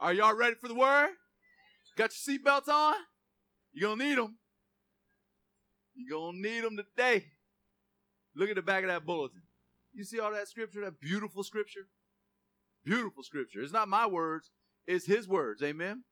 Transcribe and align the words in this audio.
Are 0.00 0.12
y'all 0.12 0.34
ready 0.34 0.54
for 0.54 0.68
the 0.68 0.74
word? 0.74 1.10
Got 1.96 2.12
your 2.12 2.38
seatbelts 2.38 2.68
on? 2.68 2.94
You're 3.72 3.88
going 3.88 3.98
to 3.98 4.04
need 4.04 4.18
them. 4.18 4.38
You're 5.96 6.18
going 6.18 6.40
to 6.40 6.48
need 6.48 6.62
them 6.62 6.76
today. 6.76 7.24
Look 8.36 8.48
at 8.48 8.54
the 8.54 8.62
back 8.62 8.84
of 8.84 8.90
that 8.90 9.04
bulletin. 9.04 9.42
You 9.92 10.04
see 10.04 10.20
all 10.20 10.32
that 10.32 10.46
scripture, 10.46 10.82
that 10.82 11.00
beautiful 11.00 11.42
scripture? 11.42 11.88
Beautiful 12.84 13.24
scripture. 13.24 13.60
It's 13.60 13.72
not 13.72 13.88
my 13.88 14.06
words, 14.06 14.50
it's 14.86 15.06
his 15.06 15.26
words. 15.26 15.62
Amen. 15.62 16.04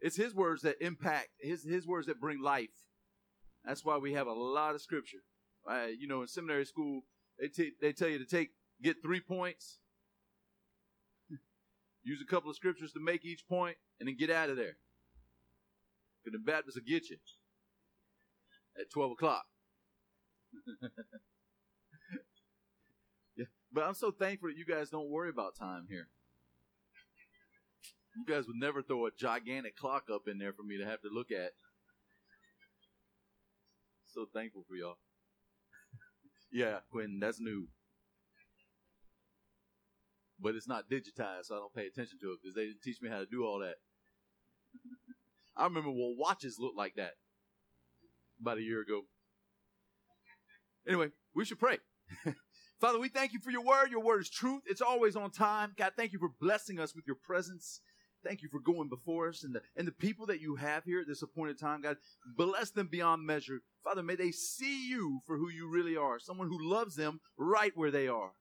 It's 0.00 0.16
his 0.16 0.34
words 0.34 0.62
that 0.62 0.76
impact, 0.80 1.28
his, 1.40 1.64
his 1.64 1.86
words 1.86 2.08
that 2.08 2.20
bring 2.20 2.42
life. 2.42 2.68
That's 3.64 3.84
why 3.84 3.98
we 3.98 4.14
have 4.14 4.26
a 4.26 4.32
lot 4.32 4.74
of 4.74 4.82
scripture. 4.82 5.18
Uh, 5.68 5.86
you 5.96 6.08
know, 6.08 6.22
in 6.22 6.28
seminary 6.28 6.64
school, 6.64 7.02
they, 7.38 7.48
t- 7.48 7.72
they 7.80 7.92
tell 7.92 8.08
you 8.08 8.18
to 8.18 8.24
take, 8.24 8.50
get 8.82 8.96
three 9.02 9.20
points, 9.20 9.78
use 12.08 12.22
a 12.22 12.30
couple 12.30 12.50
of 12.50 12.56
scriptures 12.56 12.92
to 12.92 13.00
make 13.00 13.24
each 13.24 13.46
point, 13.46 13.76
and 14.00 14.08
then 14.08 14.16
get 14.16 14.30
out 14.30 14.50
of 14.50 14.56
there. 14.56 14.76
Because 16.24 16.38
the 16.38 16.44
Baptists 16.44 16.76
will 16.76 16.82
get 16.86 17.10
you 17.10 17.16
at 18.80 18.90
12 18.90 19.12
o'clock. 19.12 19.44
yeah, 23.36 23.44
but 23.72 23.84
I'm 23.84 23.94
so 23.94 24.10
thankful 24.10 24.48
that 24.48 24.56
you 24.56 24.64
guys 24.64 24.90
don't 24.90 25.10
worry 25.10 25.28
about 25.28 25.56
time 25.56 25.86
here. 25.88 26.08
You 28.16 28.24
guys 28.26 28.46
would 28.46 28.56
never 28.56 28.82
throw 28.82 29.06
a 29.06 29.10
gigantic 29.16 29.76
clock 29.76 30.04
up 30.12 30.22
in 30.26 30.38
there 30.38 30.52
for 30.52 30.62
me 30.62 30.78
to 30.78 30.84
have 30.84 31.00
to 31.02 31.08
look 31.12 31.30
at. 31.30 31.52
So 34.06 34.26
thankful 34.34 34.64
for 34.66 34.74
y'all. 34.74 34.96
yeah, 36.52 36.78
Quentin, 36.90 37.20
that's 37.20 37.38
new. 37.38 37.68
But 40.40 40.54
it's 40.54 40.68
not 40.68 40.88
digitized, 40.88 41.46
so 41.46 41.56
I 41.56 41.58
don't 41.58 41.74
pay 41.74 41.86
attention 41.86 42.18
to 42.20 42.32
it 42.32 42.38
because 42.42 42.54
they 42.54 42.66
didn't 42.66 42.82
teach 42.82 43.02
me 43.02 43.08
how 43.08 43.18
to 43.18 43.26
do 43.26 43.44
all 43.44 43.58
that. 43.58 43.76
I 45.56 45.64
remember 45.64 45.90
what 45.90 46.16
watches 46.16 46.58
looked 46.60 46.76
like 46.76 46.94
that 46.96 47.14
about 48.40 48.58
a 48.58 48.62
year 48.62 48.80
ago. 48.80 49.02
Anyway, 50.86 51.08
we 51.34 51.44
should 51.44 51.58
pray. 51.58 51.78
Father, 52.80 53.00
we 53.00 53.08
thank 53.08 53.32
you 53.32 53.40
for 53.40 53.50
your 53.50 53.64
word. 53.64 53.90
Your 53.90 54.02
word 54.02 54.20
is 54.20 54.30
truth. 54.30 54.62
It's 54.66 54.80
always 54.80 55.16
on 55.16 55.32
time. 55.32 55.72
God, 55.76 55.92
thank 55.96 56.12
you 56.12 56.20
for 56.20 56.30
blessing 56.40 56.78
us 56.78 56.94
with 56.94 57.06
your 57.06 57.16
presence. 57.16 57.80
Thank 58.24 58.42
you 58.42 58.48
for 58.48 58.60
going 58.60 58.88
before 58.88 59.28
us 59.28 59.44
and 59.44 59.54
the, 59.54 59.62
and 59.76 59.86
the 59.86 59.92
people 59.92 60.26
that 60.26 60.40
you 60.40 60.56
have 60.56 60.84
here 60.84 61.00
at 61.00 61.06
this 61.06 61.22
appointed 61.22 61.58
time, 61.58 61.82
God. 61.82 61.96
Bless 62.36 62.70
them 62.70 62.88
beyond 62.88 63.26
measure. 63.26 63.60
Father, 63.84 64.02
may 64.02 64.16
they 64.16 64.30
see 64.30 64.88
you 64.88 65.20
for 65.26 65.36
who 65.36 65.48
you 65.48 65.68
really 65.68 65.96
are, 65.96 66.18
someone 66.18 66.48
who 66.48 66.58
loves 66.60 66.96
them 66.96 67.20
right 67.36 67.72
where 67.74 67.90
they 67.90 68.08
are. 68.08 68.32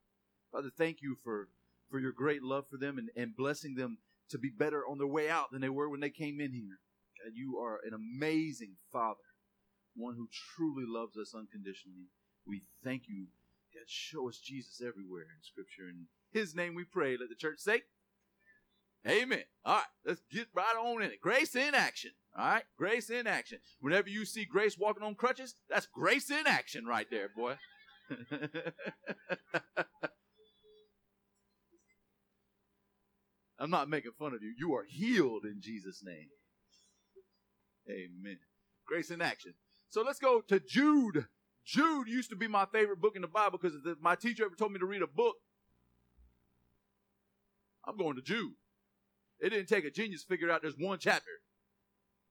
Father, 0.52 0.70
thank 0.76 1.02
you 1.02 1.18
for, 1.24 1.50
for 1.90 2.00
your 2.00 2.12
great 2.12 2.44
love 2.44 2.66
for 2.70 2.78
them 2.78 2.98
and, 2.98 3.10
and 3.16 3.36
blessing 3.36 3.76
them 3.76 3.98
to 4.30 4.38
be 4.38 4.50
better 4.50 4.84
on 4.88 4.98
their 4.98 5.08
way 5.08 5.30
out 5.30 5.52
than 5.52 5.62
they 5.62 5.70
were 5.70 5.90
when 5.90 6.00
they 6.00 6.10
came 6.10 6.40
in 6.40 6.52
here. 6.52 6.80
God, 7.24 7.34
you 7.36 7.58
are 7.58 7.80
an 7.86 7.94
amazing 7.94 8.76
Father, 8.92 9.20
one 9.96 10.16
who 10.16 10.28
truly 10.56 10.84
loves 10.86 11.18
us 11.18 11.34
unconditionally. 11.36 12.10
We 12.46 12.64
thank 12.84 13.04
you. 13.08 13.28
God, 13.74 13.84
show 13.88 14.30
us 14.30 14.38
Jesus 14.38 14.82
everywhere 14.82 15.24
in 15.24 15.42
Scripture. 15.42 15.90
In 15.90 16.08
His 16.32 16.56
name 16.56 16.76
we 16.76 16.84
pray. 16.84 17.18
Let 17.18 17.30
the 17.30 17.36
church 17.36 17.60
say, 17.60 17.84
Amen. 19.08 19.44
All 19.64 19.76
right, 19.76 19.86
let's 20.06 20.22
get 20.32 20.48
right 20.54 20.76
on 20.76 21.02
in 21.02 21.12
it. 21.12 21.22
Grace 21.22 21.56
in 21.56 21.74
action. 21.74 22.12
All 22.38 22.46
right, 22.46 22.64
grace 22.78 23.10
in 23.10 23.26
action. 23.26 23.60
Whenever 23.80 24.10
you 24.10 24.26
see 24.26 24.44
grace 24.44 24.78
walking 24.78 25.04
on 25.04 25.16
crutches, 25.16 25.56
that's 25.70 25.88
grace 25.88 26.30
in 26.30 26.46
action 26.46 26.86
right 26.86 27.08
there, 27.10 27.30
boy. 27.36 27.56
I'm 33.60 33.72
not 33.72 33.90
making 33.90 34.12
fun 34.20 34.34
of 34.34 34.44
you. 34.44 34.54
You 34.58 34.76
are 34.76 34.86
healed 34.88 35.46
in 35.46 35.62
Jesus' 35.62 36.04
name. 36.04 36.28
Amen. 37.90 38.38
Grace 38.86 39.10
in 39.10 39.22
action. 39.22 39.54
So 39.90 40.04
let's 40.04 40.20
go 40.20 40.42
to 40.42 40.60
Jude. 40.60 41.26
Jude 41.66 42.08
used 42.08 42.30
to 42.30 42.36
be 42.36 42.48
my 42.48 42.66
favorite 42.72 43.02
book 43.02 43.16
in 43.16 43.22
the 43.22 43.28
Bible 43.28 43.58
because 43.62 43.78
if 43.86 44.00
my 44.00 44.16
teacher 44.16 44.46
ever 44.46 44.56
told 44.56 44.72
me 44.72 44.80
to 44.80 44.86
read 44.86 45.02
a 45.02 45.08
book, 45.08 45.36
I'm 47.86 47.98
going 47.98 48.16
to 48.16 48.22
Jude. 48.22 48.54
It 49.40 49.50
didn't 49.50 49.70
take 49.70 49.86
a 49.86 49.92
genius 49.92 50.24
to 50.24 50.28
figure 50.28 50.52
out 50.52 50.62
there's 50.62 50.78
one 50.78 51.00
chapter. 51.00 51.32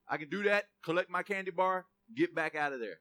I 0.07 0.17
can 0.17 0.29
do 0.29 0.43
that, 0.43 0.65
collect 0.83 1.09
my 1.09 1.23
candy 1.23 1.51
bar, 1.51 1.85
get 2.15 2.33
back 2.33 2.55
out 2.55 2.73
of 2.73 2.79
there. 2.79 2.99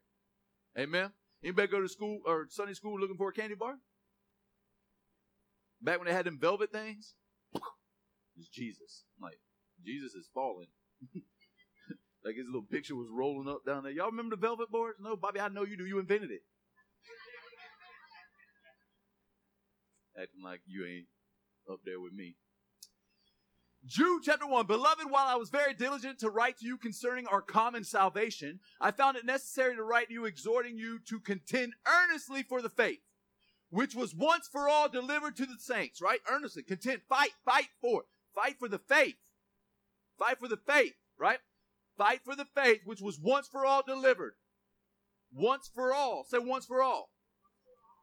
Amen. 0.78 1.12
Anybody 1.42 1.68
go 1.68 1.80
to 1.80 1.88
school 1.88 2.20
or 2.26 2.46
Sunday 2.50 2.74
school 2.74 2.98
looking 2.98 3.16
for 3.16 3.28
a 3.28 3.32
candy 3.32 3.54
bar? 3.54 3.76
Back 5.80 5.98
when 5.98 6.06
they 6.06 6.14
had 6.14 6.26
them 6.26 6.38
velvet 6.40 6.72
things? 6.72 7.14
It's 8.36 8.48
Jesus. 8.48 9.04
I'm 9.16 9.24
like, 9.24 9.38
Jesus 9.84 10.14
is 10.14 10.28
falling. 10.34 10.68
like 12.24 12.36
his 12.36 12.46
little 12.46 12.62
picture 12.62 12.94
was 12.94 13.08
rolling 13.10 13.48
up 13.48 13.64
down 13.64 13.82
there. 13.82 13.92
Y'all 13.92 14.10
remember 14.10 14.36
the 14.36 14.40
velvet 14.40 14.70
boards? 14.70 14.98
No, 15.00 15.16
Bobby, 15.16 15.40
I 15.40 15.48
know 15.48 15.64
you 15.64 15.76
do. 15.76 15.86
You 15.86 15.98
invented 15.98 16.30
it. 16.30 16.42
Acting 20.20 20.42
like 20.42 20.60
you 20.66 20.86
ain't 20.86 21.06
up 21.70 21.80
there 21.84 22.00
with 22.00 22.12
me. 22.12 22.36
Jude 23.86 24.22
chapter 24.24 24.46
1. 24.46 24.66
Beloved, 24.66 25.10
while 25.10 25.28
I 25.28 25.36
was 25.36 25.50
very 25.50 25.72
diligent 25.72 26.18
to 26.18 26.30
write 26.30 26.58
to 26.58 26.66
you 26.66 26.76
concerning 26.76 27.26
our 27.28 27.40
common 27.40 27.84
salvation, 27.84 28.58
I 28.80 28.90
found 28.90 29.16
it 29.16 29.24
necessary 29.24 29.76
to 29.76 29.82
write 29.82 30.08
to 30.08 30.14
you 30.14 30.24
exhorting 30.24 30.76
you 30.76 30.98
to 31.08 31.20
contend 31.20 31.74
earnestly 31.86 32.42
for 32.42 32.60
the 32.60 32.68
faith, 32.68 32.98
which 33.70 33.94
was 33.94 34.14
once 34.14 34.48
for 34.50 34.68
all 34.68 34.88
delivered 34.88 35.36
to 35.36 35.46
the 35.46 35.58
saints, 35.58 36.00
right? 36.02 36.20
Earnestly, 36.28 36.64
contend, 36.64 37.02
fight, 37.08 37.30
fight 37.44 37.68
for, 37.80 38.06
fight 38.36 38.56
for 38.60 38.68
the 38.68 38.78
faith. 38.78 39.16
Fight 40.18 40.38
for 40.38 40.46
the 40.46 40.58
faith, 40.58 40.94
right? 41.18 41.40
Fight 41.98 42.20
for 42.24 42.36
the 42.36 42.44
faith 42.44 42.82
which 42.84 43.00
was 43.00 43.18
once 43.18 43.48
for 43.48 43.66
all 43.66 43.82
delivered. 43.82 44.34
Once 45.34 45.68
for 45.74 45.92
all. 45.92 46.24
Say 46.28 46.38
once 46.38 46.66
for 46.66 46.82
all. 46.82 47.10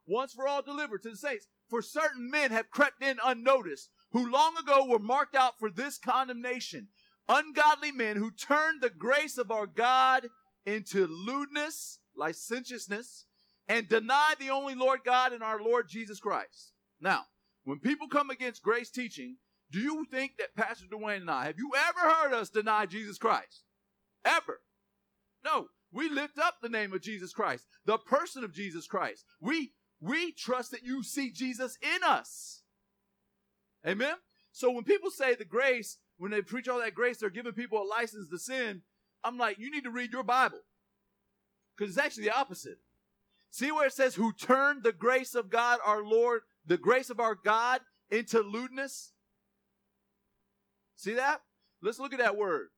Once 0.06 0.34
for 0.34 0.46
all 0.46 0.60
delivered 0.60 1.02
to 1.04 1.10
the 1.10 1.16
saints. 1.16 1.46
For 1.70 1.80
certain 1.80 2.30
men 2.30 2.50
have 2.50 2.70
crept 2.70 3.02
in 3.02 3.16
unnoticed 3.24 3.88
who 4.12 4.30
long 4.30 4.56
ago 4.56 4.86
were 4.86 4.98
marked 4.98 5.34
out 5.34 5.58
for 5.58 5.70
this 5.70 5.98
condemnation. 5.98 6.88
Ungodly 7.28 7.90
men 7.90 8.16
who 8.16 8.30
turned 8.30 8.82
the 8.82 8.90
grace 8.90 9.38
of 9.38 9.50
our 9.50 9.66
God 9.66 10.28
into 10.66 11.06
lewdness, 11.06 12.00
licentiousness, 12.16 13.24
and 13.66 13.88
deny 13.88 14.34
the 14.38 14.50
only 14.50 14.74
Lord 14.74 15.00
God 15.04 15.32
and 15.32 15.42
our 15.42 15.60
Lord 15.60 15.88
Jesus 15.88 16.20
Christ. 16.20 16.72
Now, 17.00 17.22
when 17.64 17.78
people 17.78 18.08
come 18.08 18.28
against 18.28 18.62
grace 18.62 18.90
teaching, 18.90 19.36
do 19.74 19.80
you 19.80 20.06
think 20.08 20.36
that 20.38 20.54
Pastor 20.54 20.86
Dwayne 20.86 21.22
and 21.22 21.30
I, 21.30 21.46
have 21.46 21.58
you 21.58 21.72
ever 21.88 22.14
heard 22.14 22.32
us 22.32 22.48
deny 22.48 22.86
Jesus 22.86 23.18
Christ? 23.18 23.64
Ever. 24.24 24.60
No, 25.44 25.66
we 25.92 26.08
lift 26.08 26.38
up 26.38 26.58
the 26.62 26.68
name 26.68 26.92
of 26.92 27.02
Jesus 27.02 27.32
Christ, 27.32 27.66
the 27.84 27.98
person 27.98 28.44
of 28.44 28.54
Jesus 28.54 28.86
Christ. 28.86 29.24
We, 29.40 29.72
we 30.00 30.30
trust 30.30 30.70
that 30.70 30.84
you 30.84 31.02
see 31.02 31.32
Jesus 31.32 31.76
in 31.82 32.04
us. 32.04 32.62
Amen? 33.84 34.14
So 34.52 34.70
when 34.70 34.84
people 34.84 35.10
say 35.10 35.34
the 35.34 35.44
grace, 35.44 35.98
when 36.18 36.30
they 36.30 36.40
preach 36.40 36.68
all 36.68 36.78
that 36.78 36.94
grace, 36.94 37.18
they're 37.18 37.28
giving 37.28 37.52
people 37.52 37.82
a 37.82 37.84
license 37.84 38.28
to 38.28 38.38
sin. 38.38 38.82
I'm 39.24 39.38
like, 39.38 39.58
you 39.58 39.72
need 39.72 39.82
to 39.84 39.90
read 39.90 40.12
your 40.12 40.22
Bible. 40.22 40.60
Because 41.76 41.96
it's 41.96 42.06
actually 42.06 42.26
the 42.26 42.38
opposite. 42.38 42.78
See 43.50 43.72
where 43.72 43.88
it 43.88 43.92
says, 43.92 44.14
who 44.14 44.32
turned 44.32 44.84
the 44.84 44.92
grace 44.92 45.34
of 45.34 45.50
God, 45.50 45.80
our 45.84 46.04
Lord, 46.04 46.42
the 46.64 46.78
grace 46.78 47.10
of 47.10 47.18
our 47.18 47.34
God 47.34 47.80
into 48.08 48.38
lewdness? 48.38 49.13
See 50.96 51.14
that? 51.14 51.40
Let's 51.82 51.98
look 51.98 52.12
at 52.12 52.18
that 52.18 52.36
word. 52.36 52.68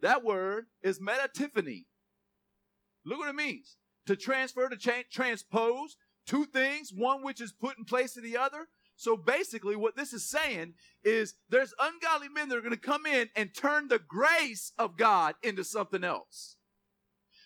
That 0.00 0.24
word 0.24 0.66
is 0.82 0.98
metatithemi. 0.98 1.84
Look 3.04 3.18
what 3.18 3.28
it 3.28 3.34
means. 3.34 3.76
To 4.06 4.16
transfer, 4.16 4.68
to 4.68 4.76
change, 4.76 5.06
transpose 5.12 5.96
two 6.26 6.44
things, 6.44 6.92
one 6.92 7.22
which 7.22 7.40
is 7.40 7.52
put 7.52 7.78
in 7.78 7.84
place 7.84 8.16
of 8.16 8.22
the 8.22 8.36
other. 8.36 8.68
So 8.96 9.16
basically, 9.16 9.76
what 9.76 9.96
this 9.96 10.12
is 10.12 10.28
saying 10.28 10.74
is 11.04 11.34
there's 11.48 11.74
ungodly 11.80 12.28
men 12.28 12.48
that 12.48 12.58
are 12.58 12.62
going 12.62 12.72
to 12.72 12.76
come 12.76 13.06
in 13.06 13.28
and 13.34 13.54
turn 13.54 13.88
the 13.88 13.98
grace 13.98 14.72
of 14.78 14.96
God 14.96 15.34
into 15.42 15.64
something 15.64 16.04
else. 16.04 16.56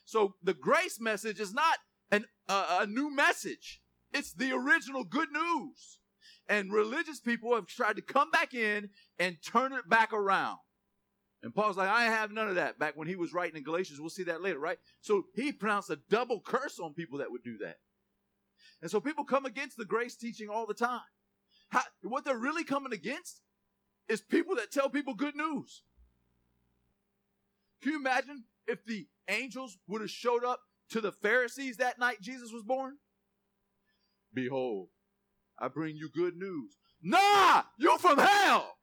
So 0.04 0.34
the 0.42 0.54
grace 0.54 1.00
message 1.00 1.40
is 1.40 1.52
not 1.52 1.78
an, 2.10 2.26
uh, 2.48 2.78
a 2.82 2.86
new 2.86 3.14
message. 3.14 3.80
It's 4.12 4.32
the 4.32 4.52
original 4.52 5.04
good 5.04 5.30
news. 5.32 5.98
And 6.48 6.72
religious 6.72 7.20
people 7.20 7.54
have 7.54 7.66
tried 7.66 7.96
to 7.96 8.02
come 8.02 8.31
back 8.31 8.54
in 8.54 8.90
and 9.19 9.37
turn 9.44 9.72
it 9.72 9.88
back 9.88 10.12
around. 10.12 10.58
And 11.43 11.54
Paul's 11.54 11.76
like, 11.76 11.88
I 11.88 12.04
have 12.04 12.32
none 12.32 12.48
of 12.48 12.54
that 12.54 12.78
back 12.78 12.96
when 12.96 13.08
he 13.08 13.16
was 13.16 13.32
writing 13.32 13.56
in 13.56 13.62
Galatians. 13.62 14.00
We'll 14.00 14.10
see 14.10 14.25
that 14.25 14.43
later, 14.43 14.58
right? 14.58 14.78
So 15.00 15.25
he 15.34 15.52
pronounced 15.52 15.90
a 15.90 15.98
double 16.08 16.40
curse 16.40 16.78
on 16.78 16.94
people 16.94 17.19
that 17.19 17.31
would 17.31 17.44
do 17.44 17.58
that. 17.58 17.76
And 18.82 18.90
so 18.90 19.00
people 19.00 19.25
come 19.25 19.46
against 19.46 19.76
the 19.76 19.84
grace 19.84 20.16
teaching 20.16 20.48
all 20.48 20.66
the 20.66 20.75
time. 20.75 21.00
How, 21.69 21.82
what 22.02 22.25
they're 22.25 22.38
really 22.38 22.64
coming 22.64 22.92
against 22.92 23.40
is 24.08 24.20
people 24.20 24.56
that 24.56 24.70
tell 24.70 24.88
people 24.88 25.14
good 25.14 25.37
news. 25.37 25.82
Can 27.82 27.92
you 27.92 27.99
imagine 27.99 28.44
if 28.66 28.84
the 28.84 29.06
angels 29.28 29.78
would 29.88 30.00
have 30.00 30.10
showed 30.10 30.44
up 30.44 30.60
to 30.90 31.00
the 31.00 31.12
Pharisees 31.12 31.78
that 31.78 31.99
night 31.99 32.20
Jesus 32.20 32.52
was 32.52 32.62
born? 32.62 32.96
Behold, 34.32 34.88
I 35.58 35.68
bring 35.68 35.96
you 35.96 36.08
good 36.14 36.36
news. 36.36 36.76
Nah, 37.02 37.62
you're 37.78 37.98
from 37.98 38.18
hell. 38.18 38.74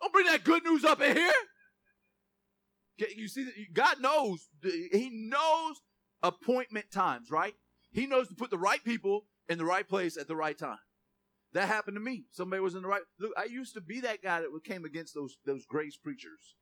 Don't 0.00 0.12
bring 0.12 0.26
that 0.26 0.44
good 0.44 0.64
news 0.64 0.84
up 0.84 1.00
in 1.00 1.16
here. 1.16 1.32
You 3.16 3.28
see, 3.28 3.46
God 3.72 4.00
knows. 4.00 4.48
He 4.62 5.10
knows 5.12 5.80
appointment 6.22 6.90
times, 6.90 7.30
right? 7.30 7.54
He 7.92 8.06
knows 8.06 8.28
to 8.28 8.34
put 8.34 8.50
the 8.50 8.58
right 8.58 8.82
people 8.84 9.26
in 9.48 9.58
the 9.58 9.64
right 9.64 9.88
place 9.88 10.16
at 10.16 10.28
the 10.28 10.36
right 10.36 10.56
time. 10.56 10.78
That 11.52 11.66
happened 11.66 11.96
to 11.96 12.00
me. 12.00 12.24
Somebody 12.30 12.60
was 12.60 12.74
in 12.74 12.82
the 12.82 12.88
right. 12.88 13.02
Look, 13.18 13.32
I 13.36 13.44
used 13.44 13.74
to 13.74 13.80
be 13.80 14.00
that 14.00 14.22
guy 14.22 14.40
that 14.40 14.48
came 14.64 14.84
against 14.84 15.14
those 15.14 15.36
those 15.44 15.66
grace 15.66 15.96
preachers, 15.96 16.56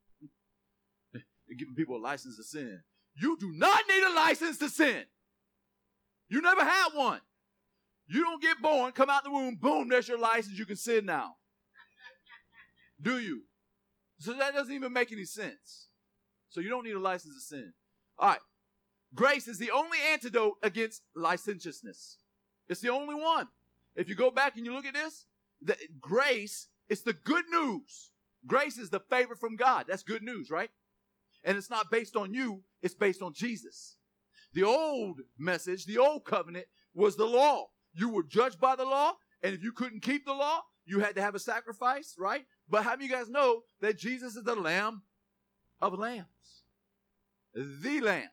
giving 1.57 1.75
people 1.75 1.97
a 1.97 2.01
license 2.01 2.37
to 2.37 2.43
sin. 2.43 2.81
You 3.15 3.37
do 3.39 3.51
not 3.51 3.83
need 3.87 4.03
a 4.03 4.13
license 4.13 4.57
to 4.59 4.69
sin. 4.69 5.03
You 6.29 6.41
never 6.41 6.63
had 6.63 6.89
one. 6.93 7.21
You 8.09 8.23
don't 8.23 8.41
get 8.41 8.61
born, 8.61 8.91
come 8.91 9.09
out 9.09 9.23
the 9.23 9.31
womb, 9.31 9.55
boom, 9.55 9.87
there's 9.87 10.07
your 10.07 10.17
license. 10.17 10.57
You 10.57 10.65
can 10.65 10.75
sin 10.75 11.05
now. 11.05 11.35
Do 13.01 13.19
you? 13.19 13.43
So 14.19 14.33
that 14.33 14.53
doesn't 14.53 14.73
even 14.73 14.91
make 14.91 15.11
any 15.11 15.25
sense. 15.25 15.89
So 16.49 16.59
you 16.59 16.69
don't 16.69 16.83
need 16.83 16.95
a 16.95 16.99
license 16.99 17.35
to 17.35 17.41
sin. 17.41 17.73
All 18.17 18.29
right. 18.29 18.39
Grace 19.13 19.47
is 19.47 19.57
the 19.57 19.71
only 19.71 19.97
antidote 20.11 20.55
against 20.63 21.03
licentiousness. 21.15 22.17
It's 22.67 22.81
the 22.81 22.89
only 22.89 23.15
one. 23.15 23.47
If 23.95 24.09
you 24.09 24.15
go 24.15 24.31
back 24.31 24.55
and 24.55 24.65
you 24.65 24.73
look 24.73 24.85
at 24.85 24.93
this, 24.93 25.25
the, 25.61 25.75
grace 25.99 26.67
is 26.89 27.01
the 27.01 27.13
good 27.13 27.45
news. 27.49 28.11
Grace 28.45 28.77
is 28.77 28.89
the 28.89 28.99
favor 28.99 29.35
from 29.35 29.55
God. 29.55 29.85
That's 29.87 30.03
good 30.03 30.23
news, 30.23 30.49
right? 30.49 30.69
And 31.43 31.57
it's 31.57 31.69
not 31.69 31.91
based 31.91 32.15
on 32.15 32.33
you, 32.33 32.63
it's 32.81 32.93
based 32.93 33.21
on 33.21 33.33
Jesus. 33.33 33.97
The 34.53 34.63
old 34.63 35.21
message, 35.37 35.85
the 35.85 35.97
old 35.97 36.25
covenant 36.25 36.65
was 36.93 37.15
the 37.15 37.25
law. 37.25 37.67
You 37.99 38.09
were 38.09 38.23
judged 38.23 38.61
by 38.61 38.77
the 38.77 38.85
law, 38.85 39.13
and 39.43 39.53
if 39.53 39.61
you 39.61 39.73
couldn't 39.73 40.01
keep 40.01 40.25
the 40.25 40.33
law, 40.33 40.61
you 40.85 40.99
had 40.99 41.15
to 41.15 41.21
have 41.21 41.35
a 41.35 41.39
sacrifice, 41.39 42.15
right? 42.17 42.45
But 42.69 42.83
how 42.83 42.91
many 42.91 43.05
of 43.05 43.11
you 43.11 43.17
guys 43.17 43.29
know 43.29 43.63
that 43.81 43.97
Jesus 43.97 44.37
is 44.37 44.43
the 44.43 44.55
Lamb 44.55 45.03
of 45.81 45.99
lambs? 45.99 46.63
The 47.53 47.99
Lamb. 47.99 48.29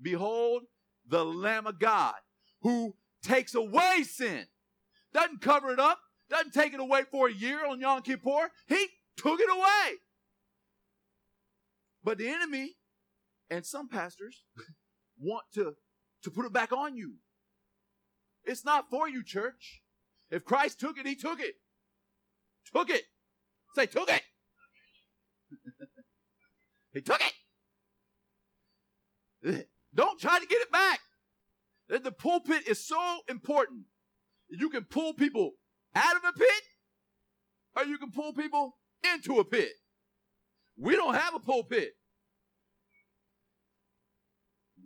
Behold, 0.00 0.62
the 1.08 1.24
Lamb 1.24 1.66
of 1.66 1.80
God 1.80 2.14
who 2.62 2.94
takes 3.22 3.54
away 3.54 4.04
sin. 4.04 4.46
Doesn't 5.12 5.40
cover 5.40 5.72
it 5.72 5.80
up, 5.80 5.98
doesn't 6.30 6.54
take 6.54 6.72
it 6.72 6.80
away 6.80 7.02
for 7.10 7.28
a 7.28 7.32
year 7.32 7.66
on 7.66 7.80
Yom 7.80 8.02
Kippur. 8.02 8.50
He 8.68 8.86
took 9.16 9.40
it 9.40 9.50
away. 9.50 9.98
But 12.04 12.18
the 12.18 12.28
enemy 12.28 12.76
and 13.50 13.66
some 13.66 13.88
pastors 13.88 14.44
want 15.18 15.44
to, 15.54 15.74
to 16.22 16.30
put 16.30 16.46
it 16.46 16.52
back 16.52 16.72
on 16.72 16.96
you. 16.96 17.14
It's 18.44 18.64
not 18.64 18.90
for 18.90 19.08
you, 19.08 19.22
church. 19.22 19.82
If 20.30 20.44
Christ 20.44 20.80
took 20.80 20.98
it, 20.98 21.06
he 21.06 21.14
took 21.14 21.40
it. 21.40 21.54
Took 22.72 22.90
it. 22.90 23.04
Say, 23.74 23.86
took 23.86 24.10
it. 24.10 24.22
he 26.92 27.00
took 27.00 27.20
it. 29.42 29.68
Don't 29.94 30.18
try 30.18 30.38
to 30.38 30.46
get 30.46 30.60
it 30.62 30.72
back. 30.72 31.00
The 31.88 32.12
pulpit 32.12 32.66
is 32.66 32.84
so 32.84 33.20
important. 33.28 33.84
You 34.48 34.70
can 34.70 34.84
pull 34.84 35.14
people 35.14 35.52
out 35.94 36.16
of 36.16 36.22
a 36.24 36.32
pit, 36.32 36.62
or 37.76 37.84
you 37.84 37.98
can 37.98 38.10
pull 38.10 38.32
people 38.32 38.76
into 39.12 39.38
a 39.38 39.44
pit. 39.44 39.72
We 40.76 40.96
don't 40.96 41.14
have 41.14 41.34
a 41.34 41.40
pulpit. 41.40 41.94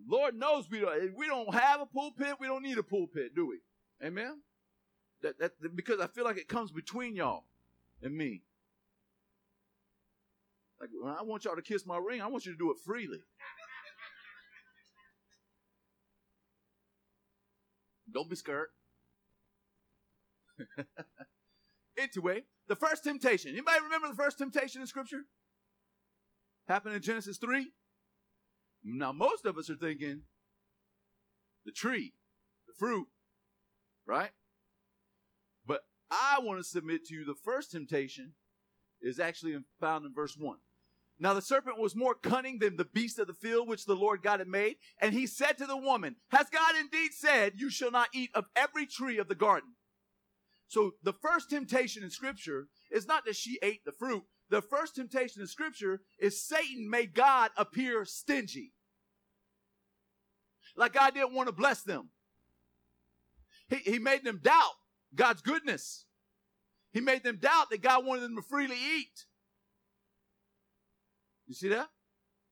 Lord 0.09 0.35
knows 0.35 0.71
we 0.71 0.81
don't. 0.81 1.17
We 1.17 1.27
don't 1.27 1.55
have 1.55 1.83
a 1.83 1.87
pulpit. 1.87 2.37
We 2.41 2.47
don't 2.47 2.63
need 2.63 2.79
a 2.79 2.83
pulpit, 2.83 3.35
do 3.35 3.47
we? 3.47 3.59
Amen. 4.05 4.41
That, 5.23 5.39
that 5.39 5.53
because 5.77 6.01
I 6.01 6.07
feel 6.07 6.25
like 6.25 6.39
it 6.39 6.49
comes 6.49 6.73
between 6.73 7.15
y'all 7.15 7.45
and 8.03 8.17
me. 8.17 8.43
Like 10.81 10.91
when 10.99 11.13
I 11.13 11.23
want 11.23 11.45
y'all 11.45 11.57
to 11.57 11.63
kiss 11.63 11.85
my 11.85 11.99
ring, 11.99 12.23
I 12.23 12.27
want 12.29 12.47
you 12.47 12.53
to 12.53 12.59
do 12.59 12.71
it 12.71 12.79
freely. 12.85 13.19
Don't 18.13 18.31
be 18.31 18.37
scared. 18.37 18.69
anyway, 21.99 22.45
the 22.67 22.77
first 22.77 23.05
temptation. 23.05 23.53
Anybody 23.53 23.81
remember 23.83 24.09
the 24.09 24.15
first 24.15 24.39
temptation 24.39 24.81
in 24.81 24.87
Scripture? 24.87 25.25
Happened 26.67 26.95
in 26.95 27.03
Genesis 27.03 27.37
3. 27.37 27.71
Now, 28.97 29.13
most 29.13 29.45
of 29.45 29.59
us 29.59 29.69
are 29.69 29.77
thinking 29.77 30.23
the 31.65 31.73
tree, 31.73 32.15
the 32.67 32.73
fruit, 32.73 33.07
right? 34.07 34.31
But 35.67 35.83
I 36.11 36.39
want 36.41 36.59
to 36.59 36.65
submit 36.65 37.05
to 37.07 37.15
you 37.15 37.25
the 37.25 37.35
first 37.35 37.73
temptation 37.73 38.33
is 39.03 39.21
actually 39.21 39.57
found 39.79 40.07
in 40.07 40.15
verse 40.15 40.37
1. 40.39 40.57
Now 41.21 41.35
the 41.35 41.43
serpent 41.43 41.79
was 41.79 41.97
more 41.97 42.15
cunning 42.15 42.61
than 42.61 42.77
the 42.77 42.85
beast 42.85 43.19
of 43.19 43.27
the 43.27 43.35
field 43.35 43.69
which 43.69 43.85
the 43.85 43.95
Lord 43.97 44.23
God 44.23 44.39
had 44.39 44.49
made. 44.49 44.77
And 45.01 45.13
he 45.13 45.27
said 45.27 45.59
to 45.59 45.67
the 45.67 45.77
woman, 45.77 46.17
Has 46.31 46.47
God 46.49 46.75
indeed 46.79 47.11
said, 47.13 47.55
You 47.57 47.71
shall 47.71 47.91
not 47.91 48.09
eat 48.15 48.31
of 48.35 48.47
every 48.57 48.87
tree 48.87 49.19
of 49.19 49.29
the 49.29 49.35
garden? 49.35 49.71
So 50.69 50.93
the 51.03 51.13
first 51.13 51.51
temptation 51.51 52.03
in 52.03 52.11
scripture 52.11 52.69
is 52.91 53.07
not 53.07 53.25
that 53.27 53.37
she 53.37 53.59
ate 53.63 53.85
the 53.85 53.93
fruit. 53.93 54.23
The 54.51 54.63
first 54.63 54.95
temptation 54.95 55.43
in 55.43 55.49
scripture 55.49 56.01
is 56.19 56.43
Satan 56.47 56.89
made 56.89 57.15
God 57.15 57.51
appear 57.57 58.05
stingy. 58.05 58.73
Like 60.79 60.93
God 60.93 61.13
didn't 61.13 61.35
want 61.35 61.49
to 61.49 61.53
bless 61.53 61.83
them. 61.83 62.09
He, 63.69 63.77
he 63.77 63.99
made 63.99 64.25
them 64.25 64.41
doubt 64.43 64.75
God's 65.15 65.43
goodness. 65.43 66.07
He 66.93 67.01
made 67.01 67.25
them 67.25 67.37
doubt 67.37 67.71
that 67.71 67.83
God 67.83 68.07
wanted 68.07 68.23
them 68.23 68.37
to 68.37 68.43
freely 68.43 68.77
eat. 68.77 69.27
You 71.49 71.55
see 71.55 71.69
that? 71.69 71.89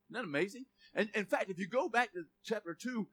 Isn't 0.09 0.13
that 0.13 0.25
amazing? 0.25 0.67
And 0.93 1.09
in 1.15 1.25
fact, 1.25 1.51
if 1.51 1.59
you 1.59 1.69
go 1.69 1.89
back 1.89 2.13
to 2.13 2.25
chapter 2.45 2.75
2, 2.75 3.07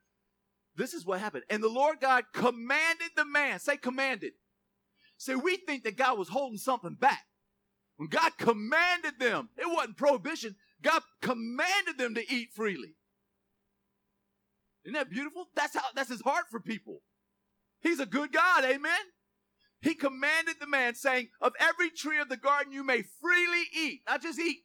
this 0.75 0.93
is 0.93 1.05
what 1.05 1.19
happened. 1.19 1.43
And 1.49 1.61
the 1.61 1.69
Lord 1.69 1.99
God 2.01 2.23
commanded 2.33 3.11
the 3.15 3.25
man, 3.25 3.59
say 3.59 3.77
commanded. 3.77 4.33
See, 5.17 5.35
we 5.35 5.57
think 5.57 5.83
that 5.83 5.95
God 5.95 6.17
was 6.17 6.29
holding 6.29 6.57
something 6.57 6.95
back. 6.95 7.25
When 7.97 8.09
God 8.09 8.31
commanded 8.39 9.19
them, 9.19 9.49
it 9.57 9.67
wasn't 9.67 9.97
prohibition. 9.97 10.55
God 10.81 11.03
commanded 11.21 11.99
them 11.99 12.15
to 12.15 12.33
eat 12.33 12.49
freely. 12.55 12.95
Isn't 14.85 14.93
that 14.93 15.09
beautiful? 15.09 15.47
That's 15.55 15.75
how 15.75 15.83
that's 15.95 16.09
his 16.09 16.21
heart 16.21 16.45
for 16.51 16.59
people. 16.59 17.01
He's 17.81 17.99
a 17.99 18.05
good 18.05 18.31
God, 18.31 18.63
amen. 18.63 18.99
He 19.81 19.95
commanded 19.95 20.55
the 20.59 20.67
man, 20.67 20.95
saying, 20.95 21.29
Of 21.41 21.53
every 21.59 21.89
tree 21.89 22.19
of 22.19 22.29
the 22.29 22.37
garden 22.37 22.71
you 22.71 22.83
may 22.83 23.03
freely 23.21 23.63
eat, 23.77 24.01
not 24.07 24.21
just 24.21 24.39
eat, 24.39 24.59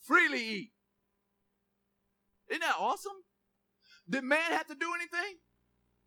freely 0.00 0.42
eat. 0.42 0.72
Isn't 2.48 2.62
that 2.62 2.76
awesome? 2.78 3.12
Did 4.08 4.24
man 4.24 4.52
have 4.52 4.68
to 4.68 4.74
do 4.74 4.94
anything? 4.94 5.36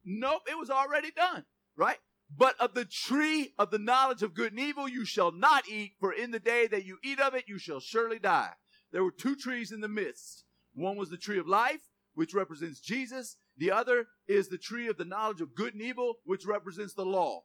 Nope, 0.04 0.42
it 0.50 0.58
was 0.58 0.70
already 0.70 1.12
done, 1.12 1.46
right? 1.78 1.98
But 2.36 2.56
of 2.60 2.74
the 2.74 2.86
tree 2.86 3.54
of 3.60 3.70
the 3.70 3.78
knowledge 3.78 4.24
of 4.24 4.34
good 4.34 4.54
and 4.54 4.60
evil 4.60 4.88
you 4.88 5.06
shall 5.06 5.32
not 5.32 5.68
eat, 5.68 5.94
for 6.00 6.12
in 6.12 6.32
the 6.32 6.40
day 6.40 6.68
that 6.68 6.86
you 6.86 6.98
eat 7.04 7.20
of 7.20 7.36
it 7.36 7.46
you 7.48 7.60
shall 7.60 7.80
surely 7.80 8.18
die. 8.18 8.54
There 8.92 9.04
were 9.04 9.12
two 9.12 9.36
trees 9.36 9.72
in 9.72 9.82
the 9.82 9.88
midst. 9.88 10.46
One 10.74 10.98
was 10.98 11.10
the 11.10 11.18
tree 11.18 11.38
of 11.38 11.48
life, 11.48 11.82
which 12.14 12.34
represents 12.34 12.80
Jesus. 12.80 13.38
The 13.58 13.72
other 13.72 14.08
is 14.28 14.48
the 14.48 14.58
tree 14.58 14.88
of 14.88 14.98
the 14.98 15.06
knowledge 15.06 15.42
of 15.42 15.56
good 15.56 15.74
and 15.74 15.82
evil, 15.82 16.16
which 16.26 16.46
represents 16.46 16.94
the 16.94 17.06
law. 17.06 17.44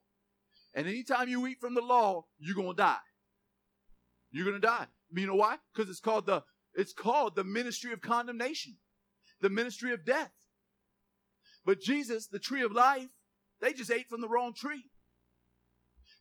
And 0.74 0.86
anytime 0.86 1.28
you 1.28 1.46
eat 1.46 1.60
from 1.60 1.74
the 1.74 1.80
law, 1.80 2.24
you're 2.38 2.56
gonna 2.56 2.74
die. 2.74 2.96
You're 4.30 4.44
gonna 4.44 4.58
die. 4.58 4.86
You 5.12 5.26
know 5.26 5.36
why? 5.36 5.58
Because 5.72 5.88
it's 5.88 6.00
called 6.00 6.26
the 6.26 6.42
it's 6.74 6.92
called 6.92 7.36
the 7.36 7.44
ministry 7.44 7.92
of 7.92 8.00
condemnation, 8.00 8.76
the 9.40 9.50
ministry 9.50 9.92
of 9.92 10.04
death. 10.04 10.32
But 11.64 11.80
Jesus, 11.80 12.26
the 12.26 12.40
tree 12.40 12.62
of 12.62 12.72
life, 12.72 13.08
they 13.60 13.72
just 13.72 13.90
ate 13.90 14.08
from 14.08 14.20
the 14.20 14.28
wrong 14.28 14.52
tree. 14.54 14.84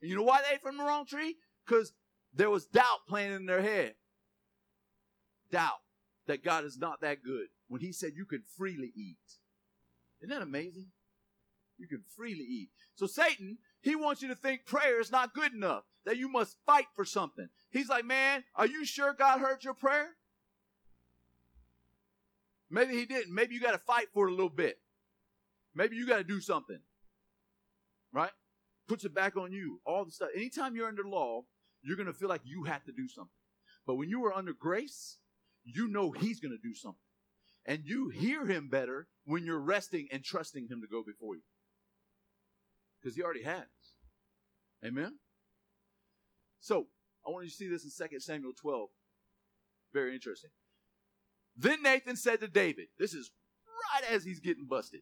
And 0.01 0.09
you 0.09 0.15
know 0.15 0.23
why 0.23 0.41
they 0.41 0.55
ate 0.55 0.61
from 0.61 0.77
the 0.77 0.83
wrong 0.83 1.05
tree? 1.05 1.37
Because 1.65 1.91
there 2.33 2.49
was 2.49 2.65
doubt 2.65 3.07
planted 3.07 3.35
in 3.35 3.45
their 3.45 3.61
head. 3.61 3.95
Doubt 5.51 5.79
that 6.27 6.43
God 6.43 6.65
is 6.65 6.77
not 6.77 7.01
that 7.01 7.23
good. 7.23 7.47
When 7.73 7.81
he 7.81 7.91
said 7.91 8.11
you 8.15 8.25
could 8.25 8.43
freely 8.55 8.93
eat. 8.95 9.17
Isn't 10.21 10.29
that 10.29 10.43
amazing? 10.43 10.91
You 11.79 11.87
can 11.87 12.03
freely 12.15 12.43
eat. 12.43 12.69
So 12.93 13.07
Satan, 13.07 13.57
he 13.81 13.95
wants 13.95 14.21
you 14.21 14.27
to 14.27 14.35
think 14.35 14.67
prayer 14.67 15.01
is 15.01 15.11
not 15.11 15.33
good 15.33 15.53
enough, 15.53 15.81
that 16.05 16.17
you 16.17 16.29
must 16.29 16.57
fight 16.67 16.85
for 16.95 17.03
something. 17.03 17.49
He's 17.71 17.89
like, 17.89 18.05
man, 18.05 18.43
are 18.55 18.67
you 18.67 18.85
sure 18.85 19.15
God 19.17 19.39
heard 19.39 19.63
your 19.63 19.73
prayer? 19.73 20.09
Maybe 22.69 22.93
he 22.93 23.07
didn't. 23.07 23.33
Maybe 23.33 23.55
you 23.55 23.59
got 23.59 23.71
to 23.71 23.79
fight 23.79 24.09
for 24.13 24.27
it 24.27 24.33
a 24.33 24.35
little 24.35 24.49
bit. 24.49 24.77
Maybe 25.73 25.95
you 25.95 26.05
got 26.05 26.17
to 26.17 26.23
do 26.23 26.41
something. 26.41 26.79
Right? 28.11 28.29
Puts 28.87 29.03
it 29.03 29.15
back 29.15 29.35
on 29.35 29.51
you. 29.51 29.79
All 29.83 30.05
the 30.05 30.11
stuff. 30.11 30.29
Anytime 30.35 30.75
you're 30.75 30.87
under 30.87 31.05
law, 31.05 31.41
you're 31.81 31.97
going 31.97 32.05
to 32.05 32.13
feel 32.13 32.29
like 32.29 32.41
you 32.43 32.65
have 32.65 32.83
to 32.83 32.91
do 32.91 33.07
something. 33.07 33.31
But 33.87 33.95
when 33.95 34.09
you 34.09 34.23
are 34.25 34.33
under 34.33 34.53
grace, 34.53 35.17
you 35.63 35.87
know 35.87 36.11
he's 36.11 36.39
going 36.39 36.55
to 36.55 36.61
do 36.61 36.75
something. 36.75 36.99
And 37.65 37.83
you 37.85 38.09
hear 38.09 38.45
him 38.45 38.67
better 38.69 39.07
when 39.25 39.45
you're 39.45 39.59
resting 39.59 40.07
and 40.11 40.23
trusting 40.23 40.67
him 40.67 40.81
to 40.81 40.87
go 40.87 41.03
before 41.03 41.35
you. 41.35 41.43
Because 43.01 43.15
he 43.15 43.23
already 43.23 43.43
has. 43.43 43.65
Amen? 44.85 45.19
So, 46.59 46.87
I 47.25 47.31
want 47.31 47.45
you 47.45 47.51
to 47.51 47.55
see 47.55 47.67
this 47.67 47.83
in 47.83 48.09
2 48.09 48.19
Samuel 48.19 48.51
12. 48.59 48.89
Very 49.93 50.13
interesting. 50.13 50.49
Then 51.55 51.83
Nathan 51.83 52.15
said 52.15 52.41
to 52.41 52.47
David, 52.47 52.87
this 52.97 53.13
is 53.13 53.31
right 53.93 54.11
as 54.11 54.23
he's 54.23 54.39
getting 54.39 54.65
busted. 54.65 55.01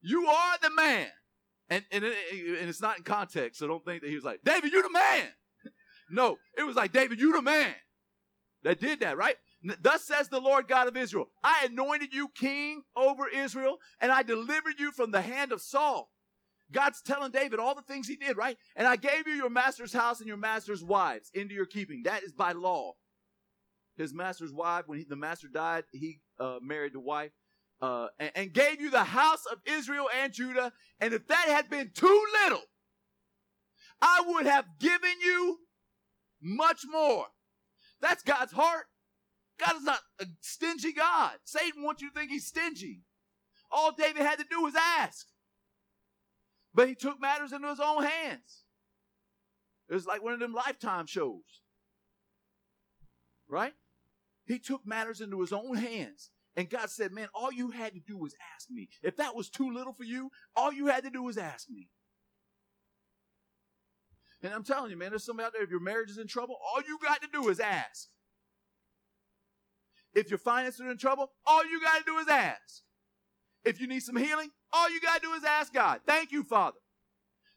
You 0.00 0.26
are 0.26 0.58
the 0.62 0.70
man. 0.70 1.08
And, 1.70 1.84
and, 1.90 2.04
and 2.04 2.14
it's 2.68 2.80
not 2.80 2.96
in 2.96 3.04
context, 3.04 3.58
so 3.58 3.66
don't 3.66 3.84
think 3.84 4.00
that 4.00 4.08
he 4.08 4.14
was 4.14 4.24
like, 4.24 4.40
David, 4.42 4.72
you're 4.72 4.82
the 4.82 4.90
man. 4.90 5.26
no, 6.10 6.38
it 6.56 6.62
was 6.62 6.76
like, 6.76 6.92
David, 6.92 7.20
you're 7.20 7.34
the 7.34 7.42
man 7.42 7.74
that 8.62 8.80
did 8.80 9.00
that, 9.00 9.18
right? 9.18 9.36
Thus 9.80 10.04
says 10.04 10.28
the 10.28 10.40
Lord 10.40 10.68
God 10.68 10.86
of 10.86 10.96
Israel 10.96 11.28
I 11.42 11.66
anointed 11.68 12.14
you 12.14 12.28
king 12.34 12.82
over 12.96 13.28
Israel, 13.28 13.78
and 14.00 14.12
I 14.12 14.22
delivered 14.22 14.78
you 14.78 14.92
from 14.92 15.10
the 15.10 15.22
hand 15.22 15.52
of 15.52 15.60
Saul. 15.60 16.10
God's 16.70 17.00
telling 17.00 17.32
David 17.32 17.58
all 17.58 17.74
the 17.74 17.82
things 17.82 18.06
he 18.06 18.16
did, 18.16 18.36
right? 18.36 18.56
And 18.76 18.86
I 18.86 18.96
gave 18.96 19.26
you 19.26 19.32
your 19.32 19.50
master's 19.50 19.92
house 19.92 20.20
and 20.20 20.28
your 20.28 20.36
master's 20.36 20.84
wives 20.84 21.30
into 21.32 21.54
your 21.54 21.66
keeping. 21.66 22.02
That 22.04 22.22
is 22.22 22.32
by 22.32 22.52
law. 22.52 22.92
His 23.96 24.12
master's 24.12 24.52
wife, 24.52 24.84
when 24.86 24.98
he, 24.98 25.04
the 25.08 25.16
master 25.16 25.48
died, 25.48 25.84
he 25.92 26.20
uh, 26.38 26.58
married 26.62 26.92
the 26.92 27.00
wife. 27.00 27.32
Uh, 27.80 28.08
and, 28.18 28.30
and 28.34 28.52
gave 28.52 28.80
you 28.80 28.90
the 28.90 29.04
house 29.04 29.44
of 29.50 29.58
Israel 29.64 30.08
and 30.20 30.32
Judah. 30.32 30.72
And 31.00 31.14
if 31.14 31.26
that 31.28 31.46
had 31.48 31.70
been 31.70 31.90
too 31.94 32.26
little, 32.44 32.62
I 34.02 34.22
would 34.26 34.46
have 34.46 34.66
given 34.78 35.20
you 35.24 35.58
much 36.42 36.82
more. 36.90 37.26
That's 38.00 38.22
God's 38.22 38.52
heart. 38.52 38.86
God 39.58 39.76
is 39.76 39.82
not 39.82 40.00
a 40.20 40.26
stingy 40.40 40.92
God. 40.92 41.32
Satan 41.44 41.82
wants 41.82 42.02
you 42.02 42.10
to 42.10 42.14
think 42.14 42.30
he's 42.30 42.46
stingy. 42.46 43.02
All 43.70 43.92
David 43.92 44.22
had 44.22 44.38
to 44.38 44.46
do 44.48 44.62
was 44.62 44.74
ask. 44.74 45.26
But 46.74 46.88
he 46.88 46.94
took 46.94 47.20
matters 47.20 47.52
into 47.52 47.68
his 47.68 47.80
own 47.80 48.04
hands. 48.04 48.64
It 49.88 49.94
was 49.94 50.06
like 50.06 50.22
one 50.22 50.32
of 50.32 50.40
them 50.40 50.52
lifetime 50.52 51.06
shows. 51.06 51.62
Right? 53.48 53.72
He 54.46 54.58
took 54.58 54.86
matters 54.86 55.20
into 55.20 55.40
his 55.40 55.52
own 55.52 55.76
hands. 55.76 56.30
And 56.56 56.68
God 56.68 56.90
said, 56.90 57.12
Man, 57.12 57.28
all 57.34 57.52
you 57.52 57.70
had 57.70 57.94
to 57.94 58.00
do 58.00 58.16
was 58.16 58.34
ask 58.54 58.70
me. 58.70 58.88
If 59.02 59.16
that 59.16 59.34
was 59.34 59.48
too 59.48 59.72
little 59.72 59.92
for 59.92 60.04
you, 60.04 60.30
all 60.56 60.72
you 60.72 60.86
had 60.86 61.04
to 61.04 61.10
do 61.10 61.22
was 61.22 61.38
ask 61.38 61.68
me. 61.70 61.88
And 64.42 64.52
I'm 64.52 64.64
telling 64.64 64.90
you, 64.90 64.96
man, 64.96 65.10
there's 65.10 65.24
somebody 65.24 65.46
out 65.46 65.52
there, 65.52 65.64
if 65.64 65.70
your 65.70 65.80
marriage 65.80 66.10
is 66.10 66.18
in 66.18 66.28
trouble, 66.28 66.56
all 66.62 66.80
you 66.86 66.98
got 67.02 67.20
to 67.22 67.28
do 67.32 67.48
is 67.48 67.58
ask. 67.58 68.08
If 70.14 70.30
your 70.30 70.38
finances 70.38 70.80
are 70.80 70.90
in 70.90 70.98
trouble, 70.98 71.30
all 71.46 71.64
you 71.64 71.80
got 71.80 71.98
to 71.98 72.04
do 72.04 72.18
is 72.18 72.28
ask. 72.28 72.82
If 73.64 73.80
you 73.80 73.86
need 73.86 74.00
some 74.00 74.16
healing, 74.16 74.50
all 74.72 74.90
you 74.90 75.00
got 75.00 75.22
to 75.22 75.28
do 75.28 75.32
is 75.34 75.44
ask 75.44 75.72
God. 75.72 76.00
Thank 76.06 76.32
you, 76.32 76.42
Father. 76.42 76.78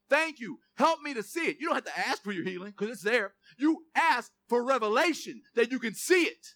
Thank 0.09 0.39
you. 0.39 0.59
Help 0.75 1.01
me 1.01 1.13
to 1.13 1.23
see 1.23 1.47
it. 1.47 1.57
You 1.59 1.67
don't 1.67 1.75
have 1.75 1.85
to 1.85 1.97
ask 1.97 2.21
for 2.21 2.33
your 2.33 2.43
healing 2.43 2.73
because 2.77 2.91
it's 2.91 3.03
there. 3.03 3.33
You 3.57 3.85
ask 3.95 4.29
for 4.49 4.63
revelation 4.63 5.41
that 5.55 5.71
you 5.71 5.79
can 5.79 5.93
see 5.93 6.23
it. 6.23 6.47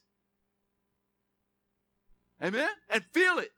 Amen? 2.44 2.68
And 2.90 3.04
feel 3.14 3.40
it. 3.40 3.50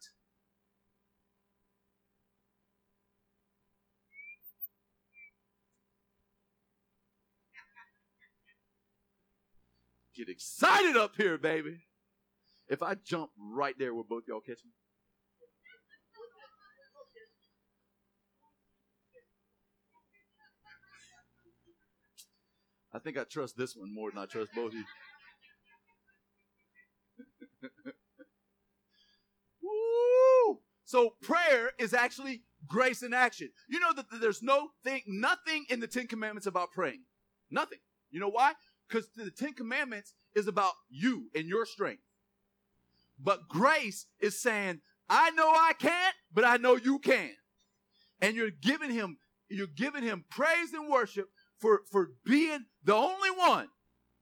Get 10.16 10.30
excited 10.30 10.96
up 10.96 11.16
here, 11.16 11.38
baby. 11.38 11.87
If 12.70 12.84
I 12.84 12.96
jump 12.96 13.32
right 13.40 13.76
there, 13.78 13.94
will 13.94 14.04
both 14.04 14.24
y'all 14.28 14.42
catch 14.42 14.60
me? 14.66 14.72
I 22.94 23.00
think 23.00 23.18
I 23.18 23.24
trust 23.24 23.58
this 23.58 23.76
one 23.76 23.94
more 23.94 24.10
than 24.12 24.20
I 24.20 24.26
trust 24.26 24.52
both 24.56 24.74
of 24.74 24.74
you. 24.74 24.86
Woo! 29.62 30.60
So 30.84 31.12
prayer 31.22 31.72
is 31.78 31.94
actually 31.94 32.44
grace 32.68 33.04
in 33.04 33.14
action. 33.14 33.50
You 33.70 33.80
know 33.80 33.94
that 33.94 34.06
there's 34.20 34.42
no 34.42 34.70
thing, 34.84 35.04
nothing 35.06 35.66
in 35.70 35.80
the 35.80 35.88
Ten 35.88 36.08
Commandments 36.08 36.48
about 36.48 36.72
praying. 36.72 37.04
Nothing. 37.52 37.80
You 38.10 38.20
know 38.20 38.30
why? 38.30 38.54
Because 38.90 39.10
the 39.16 39.30
Ten 39.32 39.54
Commandments 39.54 40.14
is 40.36 40.48
about 40.48 40.74
you 40.90 41.30
and 41.36 41.46
your 41.46 41.66
strength. 41.66 42.02
But 43.22 43.48
grace 43.48 44.06
is 44.20 44.40
saying, 44.42 44.82
I 45.10 45.32
know 45.32 45.50
I 45.50 45.74
can't, 45.78 46.16
but 46.34 46.46
I 46.46 46.58
know 46.58 46.76
you 46.76 47.00
can. 47.00 47.32
And 48.22 48.36
you're 48.36 48.52
giving 48.52 48.92
him, 48.92 49.18
you're 49.50 49.68
giving 49.68 50.04
him 50.04 50.26
praise 50.30 50.74
and 50.74 50.90
worship 50.90 51.28
for, 51.60 51.82
for 51.92 52.12
being 52.26 52.66
the 52.84 52.96
only 52.96 53.32
one 53.32 53.68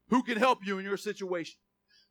who 0.08 0.22
can 0.22 0.38
help 0.38 0.60
you 0.64 0.78
in 0.78 0.84
your 0.84 0.96
situation. 0.96 1.58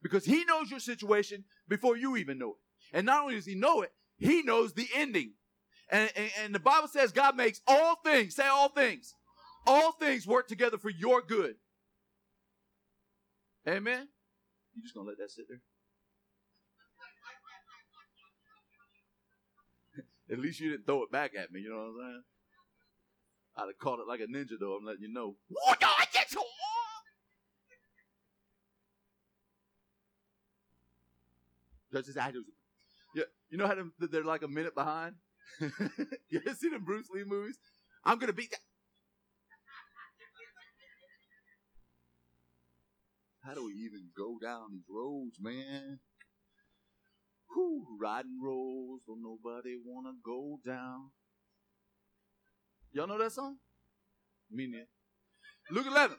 Because 0.02 0.26
he 0.26 0.44
knows 0.46 0.70
your 0.70 0.80
situation 0.80 1.46
before 1.68 1.98
you 1.98 2.18
even 2.18 2.38
know 2.38 2.52
it. 2.52 2.98
And 2.98 3.06
not 3.06 3.24
only 3.24 3.36
does 3.36 3.46
he 3.46 3.56
know 3.56 3.82
it, 3.82 3.92
he 4.18 4.44
knows 4.44 4.74
the 4.74 4.88
ending. 4.94 5.34
And, 5.90 6.12
and, 6.16 6.32
and 6.44 6.56
the 6.56 6.60
Bible 6.60 6.88
says 6.88 7.12
God 7.12 7.36
makes 7.36 7.62
all 7.68 7.96
things, 8.04 8.36
say 8.36 8.48
all 8.48 8.70
things, 8.70 9.14
all 9.66 9.94
things 9.94 10.28
work 10.28 10.48
together 10.48 10.78
for 10.78 10.90
your 10.90 11.22
good. 11.22 11.56
Amen? 13.68 14.08
You 14.76 14.84
just 14.84 14.94
gonna 14.94 15.08
let 15.08 15.18
that 15.18 15.32
sit 15.32 15.46
there? 15.48 15.62
At 20.36 20.42
least 20.42 20.60
you 20.60 20.70
didn't 20.70 20.86
throw 20.86 21.02
it 21.04 21.12
back 21.14 21.32
at 21.34 21.54
me, 21.54 21.62
you 21.62 21.70
know 21.70 21.78
what 21.78 21.84
I'm 21.84 21.96
saying? 21.96 22.24
I'd 23.56 23.68
have 23.68 23.80
caught 23.80 24.00
it 24.00 24.08
like 24.08 24.20
a 24.20 24.28
ninja, 24.28 24.60
though. 24.60 24.74
I'm 24.74 24.86
letting 24.86 25.04
you 25.04 25.14
know. 25.14 25.38
That's 31.90 32.08
just 32.08 32.18
attitude. 32.18 32.44
Yeah, 33.16 33.24
you 33.50 33.58
know 33.58 33.66
how 33.66 33.76
they're 33.98 34.26
like 34.26 34.44
a 34.44 34.50
minute 34.50 34.76
behind. 34.76 35.16
you 35.62 36.42
ever 36.46 36.54
seen 36.54 36.72
the 36.72 36.80
Bruce 36.80 37.08
Lee 37.10 37.24
movies? 37.26 37.58
I'm 38.04 38.20
gonna 38.20 38.34
beat 38.34 38.52
that. 38.52 38.60
How 43.46 43.54
do 43.54 43.64
we 43.64 43.72
even 43.72 44.10
go 44.18 44.38
down 44.44 44.74
these 44.74 44.90
roads, 44.90 45.38
man? 45.40 46.00
Whew, 47.56 47.98
riding 48.00 48.40
roads 48.44 49.04
don't 49.08 49.24
nobody 49.24 49.76
wanna 49.84 50.12
go 50.24 50.60
down. 50.66 51.12
Y'all 52.92 53.08
know 53.08 53.18
that 53.18 53.32
song? 53.32 53.58
Me 54.52 54.68
neither. 54.68 54.88
Luke 55.72 55.88
11. 55.88 56.18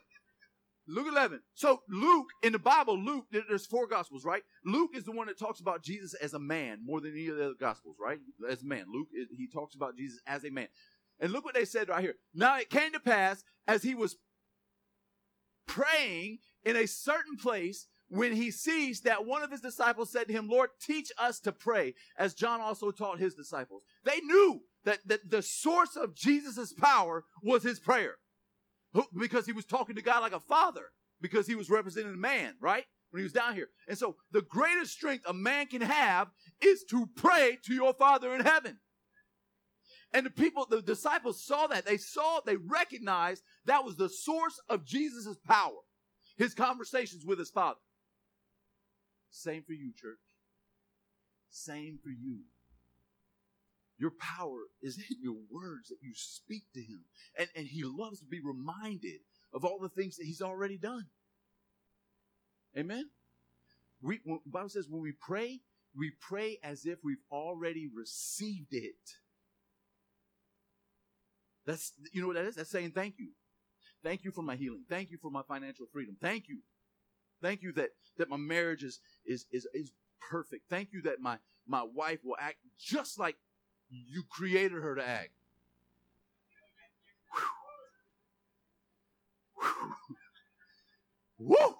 Luke 0.87 1.07
11. 1.09 1.41
So 1.53 1.81
Luke, 1.89 2.27
in 2.43 2.53
the 2.53 2.59
Bible, 2.59 2.97
Luke, 2.97 3.25
there's 3.31 3.65
four 3.65 3.87
gospels, 3.87 4.25
right? 4.25 4.43
Luke 4.65 4.91
is 4.95 5.03
the 5.03 5.11
one 5.11 5.27
that 5.27 5.37
talks 5.37 5.59
about 5.59 5.83
Jesus 5.83 6.13
as 6.15 6.33
a 6.33 6.39
man 6.39 6.79
more 6.83 7.01
than 7.01 7.11
any 7.11 7.27
of 7.27 7.37
the 7.37 7.45
other 7.45 7.55
gospels, 7.59 7.97
right? 7.99 8.19
As 8.49 8.63
a 8.63 8.65
man. 8.65 8.85
Luke, 8.91 9.09
he 9.11 9.47
talks 9.47 9.75
about 9.75 9.95
Jesus 9.95 10.19
as 10.25 10.43
a 10.43 10.49
man. 10.49 10.67
And 11.19 11.31
look 11.31 11.45
what 11.45 11.55
they 11.55 11.65
said 11.65 11.89
right 11.89 12.01
here. 12.01 12.15
Now 12.33 12.57
it 12.57 12.69
came 12.69 12.93
to 12.93 12.99
pass 12.99 13.43
as 13.67 13.83
he 13.83 13.95
was 13.95 14.17
praying 15.67 16.39
in 16.63 16.75
a 16.75 16.87
certain 16.87 17.37
place 17.37 17.87
when 18.09 18.33
he 18.33 18.51
sees 18.51 19.01
that 19.01 19.25
one 19.25 19.43
of 19.43 19.51
his 19.51 19.61
disciples 19.61 20.11
said 20.11 20.27
to 20.27 20.33
him, 20.33 20.47
Lord, 20.47 20.69
teach 20.81 21.11
us 21.17 21.39
to 21.41 21.51
pray, 21.51 21.93
as 22.17 22.33
John 22.33 22.61
also 22.61 22.91
taught 22.91 23.19
his 23.19 23.35
disciples. 23.35 23.83
They 24.03 24.19
knew 24.21 24.61
that, 24.85 24.99
that 25.07 25.29
the 25.29 25.41
source 25.41 25.95
of 25.95 26.15
Jesus' 26.15 26.73
power 26.73 27.25
was 27.43 27.63
his 27.63 27.79
prayer 27.79 28.15
because 29.17 29.45
he 29.45 29.51
was 29.51 29.65
talking 29.65 29.95
to 29.95 30.01
God 30.01 30.21
like 30.21 30.33
a 30.33 30.39
father 30.39 30.91
because 31.21 31.47
he 31.47 31.55
was 31.55 31.69
representing 31.69 32.13
a 32.13 32.17
man, 32.17 32.53
right? 32.61 32.85
When 33.11 33.19
he 33.19 33.23
was 33.23 33.33
down 33.33 33.55
here. 33.55 33.69
And 33.87 33.97
so 33.97 34.15
the 34.31 34.41
greatest 34.41 34.93
strength 34.93 35.25
a 35.27 35.33
man 35.33 35.67
can 35.67 35.81
have 35.81 36.29
is 36.61 36.83
to 36.89 37.07
pray 37.15 37.57
to 37.65 37.73
your 37.73 37.93
father 37.93 38.33
in 38.33 38.41
heaven. 38.41 38.79
And 40.13 40.25
the 40.25 40.29
people, 40.29 40.65
the 40.69 40.81
disciples 40.81 41.43
saw 41.43 41.67
that. 41.67 41.85
They 41.85 41.97
saw, 41.97 42.39
they 42.45 42.55
recognized 42.55 43.43
that 43.65 43.83
was 43.83 43.97
the 43.97 44.09
source 44.09 44.59
of 44.69 44.85
Jesus' 44.85 45.37
power. 45.45 45.79
His 46.37 46.53
conversations 46.53 47.25
with 47.25 47.39
his 47.39 47.49
father. 47.49 47.79
Same 49.29 49.63
for 49.63 49.73
you, 49.73 49.91
church. 49.99 50.19
Same 51.49 51.99
for 52.01 52.09
you. 52.09 52.41
Your 53.99 54.11
power 54.19 54.65
is 54.81 54.97
in 54.97 55.17
your 55.21 55.37
words 55.49 55.89
that 55.89 55.97
you 56.01 56.11
speak 56.13 56.63
to 56.73 56.81
him. 56.81 57.05
And, 57.37 57.47
and 57.55 57.67
he 57.67 57.83
loves 57.83 58.19
to 58.19 58.25
be 58.25 58.39
reminded 58.43 59.21
of 59.53 59.65
all 59.65 59.79
the 59.79 59.89
things 59.89 60.17
that 60.17 60.25
he's 60.25 60.41
already 60.41 60.77
done. 60.77 61.07
Amen? 62.77 63.09
We, 64.01 64.19
the 64.25 64.39
Bible 64.45 64.69
says 64.69 64.87
when 64.89 65.01
we 65.01 65.13
pray, 65.19 65.61
we 65.95 66.11
pray 66.21 66.59
as 66.63 66.85
if 66.85 66.99
we've 67.03 67.17
already 67.31 67.87
received 67.93 68.73
it. 68.73 68.93
That's, 71.65 71.93
you 72.13 72.21
know 72.21 72.27
what 72.27 72.35
that 72.35 72.45
is? 72.45 72.55
That's 72.55 72.69
saying 72.69 72.91
thank 72.91 73.15
you. 73.17 73.29
Thank 74.03 74.23
you 74.23 74.31
for 74.31 74.43
my 74.43 74.55
healing. 74.55 74.83
Thank 74.87 75.09
you 75.09 75.17
for 75.19 75.31
my 75.31 75.41
financial 75.47 75.87
freedom. 75.91 76.15
Thank 76.21 76.47
you. 76.47 76.59
Thank 77.41 77.61
you 77.61 77.71
that, 77.73 77.89
that 78.17 78.29
my 78.29 78.37
marriage 78.37 78.83
is, 78.83 78.99
is, 79.25 79.45
is, 79.51 79.67
is 79.73 79.91
perfect. 80.29 80.63
Thank 80.69 80.89
you 80.91 81.01
that 81.03 81.19
my, 81.19 81.37
my 81.67 81.83
wife 81.83 82.19
will 82.23 82.37
act 82.39 82.57
just 82.79 83.19
like 83.19 83.35
you 83.89 84.23
created 84.29 84.81
her 84.81 84.95
to 84.95 85.07
act. 85.07 85.29
Woo! 91.39 91.55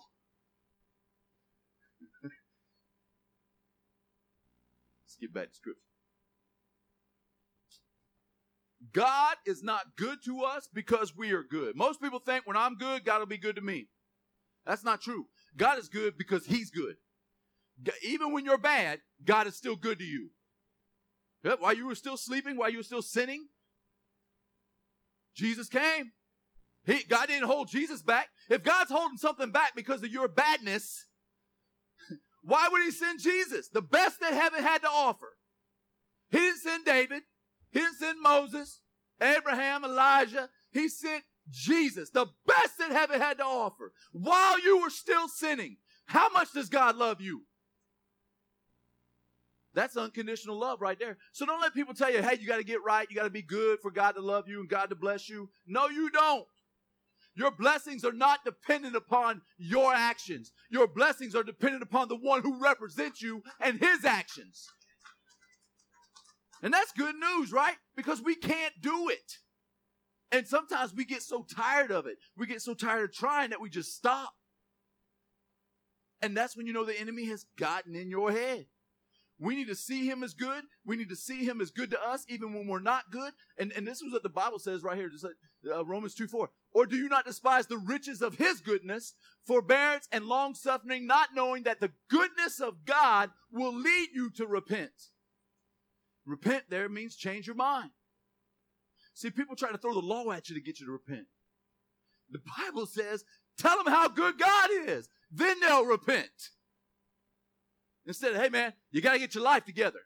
Let's 2.24 2.36
get 5.20 5.34
back 5.34 5.50
to 5.50 5.56
scripture. 5.56 5.82
God 8.94 9.36
is 9.46 9.64
not 9.64 9.96
good 9.96 10.20
to 10.26 10.44
us 10.44 10.70
because 10.72 11.16
we 11.16 11.32
are 11.32 11.44
good. 11.44 11.76
Most 11.76 12.02
people 12.02 12.20
think 12.20 12.46
when 12.46 12.56
I'm 12.56 12.76
good, 12.76 13.04
God 13.04 13.20
will 13.20 13.26
be 13.26 13.38
good 13.38 13.56
to 13.56 13.62
me. 13.62 13.88
That's 14.66 14.84
not 14.84 15.02
true. 15.02 15.28
God 15.58 15.80
is 15.80 15.90
good 15.90 16.18
because 16.18 16.46
He's 16.46 16.70
good. 16.70 16.96
Even 18.04 18.32
when 18.32 18.46
you're 18.46 18.58
bad, 18.58 19.00
God 19.24 19.48
is 19.48 19.56
still 19.56 19.76
good 19.76 20.00
to 20.00 20.06
you. 20.06 20.30
While 21.60 21.74
you 21.74 21.86
were 21.86 21.96
still 21.96 22.18
sleeping, 22.18 22.58
while 22.58 22.70
you 22.70 22.78
were 22.78 22.84
still 22.84 23.02
sinning, 23.02 23.48
Jesus 25.36 25.70
came. 25.70 26.12
He, 26.86 27.04
God 27.04 27.28
didn't 27.28 27.48
hold 27.48 27.70
Jesus 27.70 28.02
back. 28.02 28.30
If 28.50 28.64
God's 28.64 28.92
holding 28.92 29.18
something 29.18 29.52
back 29.52 29.76
because 29.76 30.02
of 30.04 30.12
your 30.12 30.28
badness, 30.28 31.06
why 32.42 32.70
would 32.72 32.82
He 32.84 32.92
send 32.92 33.20
Jesus? 33.22 33.70
The 33.70 33.82
best 33.82 34.20
that 34.22 34.34
heaven 34.34 34.64
had 34.64 34.82
to 34.82 34.90
offer. 34.90 35.38
He 36.32 36.40
didn't 36.40 36.60
send 36.60 36.86
David. 36.86 37.24
He 37.72 37.80
didn't 37.80 37.98
send 37.98 38.22
Moses, 38.22 38.82
Abraham, 39.22 39.84
Elijah. 39.84 40.50
He 40.72 40.88
sent 40.90 41.24
Jesus, 41.50 42.10
the 42.10 42.28
best 42.46 42.78
that 42.80 42.92
heaven 42.92 43.20
had 43.20 43.38
to 43.38 43.44
offer, 43.44 43.92
while 44.12 44.60
you 44.60 44.82
were 44.82 44.90
still 44.90 45.28
sinning. 45.28 45.78
How 46.06 46.30
much 46.30 46.54
does 46.54 46.70
God 46.70 46.96
love 46.96 47.20
you? 47.22 47.44
That's 49.74 49.96
unconditional 49.96 50.58
love 50.58 50.82
right 50.82 50.98
there. 50.98 51.18
So 51.34 51.46
don't 51.46 51.62
let 51.62 51.74
people 51.74 51.94
tell 51.94 52.12
you, 52.12 52.24
hey, 52.24 52.38
you 52.40 52.48
got 52.48 52.58
to 52.58 52.64
get 52.64 52.84
right. 52.84 53.08
You 53.10 53.16
got 53.16 53.26
to 53.26 53.30
be 53.30 53.44
good 53.44 53.80
for 53.82 53.92
God 53.92 54.14
to 54.14 54.22
love 54.22 54.48
you 54.48 54.60
and 54.60 54.70
God 54.70 54.90
to 54.90 54.96
bless 54.96 55.30
you. 55.30 55.50
No, 55.68 55.88
you 55.88 56.10
don't. 56.10 56.48
Your 57.36 57.52
blessings 57.52 58.04
are 58.04 58.14
not 58.14 58.44
dependent 58.44 58.96
upon 58.96 59.42
your 59.60 59.94
actions. 59.94 60.52
Your 60.72 60.88
blessings 60.88 61.36
are 61.36 61.44
dependent 61.44 61.84
upon 61.84 62.08
the 62.08 62.16
one 62.16 62.42
who 62.42 62.60
represents 62.60 63.22
you 63.22 63.44
and 63.60 63.80
his 63.80 64.04
actions. 64.04 64.68
And 66.64 66.74
that's 66.74 66.92
good 66.94 67.16
news, 67.16 67.52
right? 67.52 67.76
Because 67.96 68.20
we 68.20 68.34
can't 68.34 68.74
do 68.82 69.10
it. 69.10 69.38
And 70.32 70.48
sometimes 70.48 70.94
we 70.94 71.06
get 71.06 71.22
so 71.22 71.44
tired 71.44 71.92
of 71.92 72.06
it. 72.06 72.18
We 72.36 72.48
get 72.48 72.62
so 72.62 72.74
tired 72.74 73.06
of 73.06 73.16
trying 73.16 73.52
that 73.52 73.62
we 73.62 73.70
just 73.70 73.96
stop. 73.96 74.34
And 76.22 76.36
that's 76.36 76.58
when 76.58 76.68
you 76.68 76.74
know 76.74 76.84
the 76.84 77.00
enemy 77.00 77.26
has 77.26 77.46
gotten 77.58 77.96
in 77.96 78.10
your 78.10 78.32
head. 78.32 78.66
We 79.40 79.56
need 79.56 79.68
to 79.68 79.76
see 79.76 80.10
him 80.10 80.24
as 80.24 80.34
good. 80.34 80.64
We 80.84 80.96
need 80.96 81.10
to 81.10 81.16
see 81.16 81.46
him 81.46 81.62
as 81.62 81.70
good 81.70 81.92
to 81.92 82.02
us, 82.02 82.26
even 82.28 82.54
when 82.54 82.68
we're 82.68 82.80
not 82.80 83.12
good. 83.12 83.34
And, 83.60 83.72
and 83.74 83.88
this 83.88 84.02
is 84.02 84.12
what 84.12 84.24
the 84.24 84.30
Bible 84.30 84.58
says 84.58 84.82
right 84.82 84.98
here, 84.98 85.12
like, 85.22 85.34
uh, 85.72 85.86
Romans 85.86 86.16
2 86.16 86.28
4. 86.28 86.50
Or 86.74 86.86
do 86.88 86.96
you 86.96 87.08
not 87.08 87.26
despise 87.26 87.68
the 87.68 87.78
riches 87.78 88.22
of 88.22 88.36
his 88.36 88.62
goodness, 88.62 89.14
forbearance, 89.46 90.08
and 90.12 90.26
long 90.26 90.56
suffering, 90.56 91.06
not 91.06 91.30
knowing 91.36 91.64
that 91.64 91.80
the 91.80 91.92
goodness 92.10 92.60
of 92.60 92.86
God 92.86 93.30
will 93.52 93.74
lead 93.74 94.10
you 94.14 94.32
to 94.32 94.48
repent? 94.48 94.92
Repent 96.26 96.66
there 96.70 96.90
means 96.90 97.16
change 97.16 97.46
your 97.46 97.56
mind. 97.56 97.92
See, 99.18 99.32
people 99.32 99.56
try 99.56 99.72
to 99.72 99.80
throw 99.80 99.96
the 99.96 100.00
law 100.00 100.32
at 100.32 100.48
you 100.48 100.54
to 100.54 100.62
get 100.62 100.80
you 100.80 100.86
to 100.86 100.92
repent. 100.92 101.26
The 102.30 102.38
Bible 102.56 102.86
says, 102.86 103.26
tell 103.58 103.76
them 103.84 103.92
how 103.92 104.08
good 104.10 104.38
God 104.38 104.70
is. 104.86 105.10
Then 105.32 105.60
they'll 105.60 105.88
repent. 105.88 106.52
Instead 108.06 108.34
of, 108.34 108.42
hey 108.44 108.50
man, 108.50 108.74
you 108.92 109.02
got 109.02 109.14
to 109.14 109.20
get 109.20 109.34
your 109.34 109.44
life 109.44 109.66
together. 109.66 110.02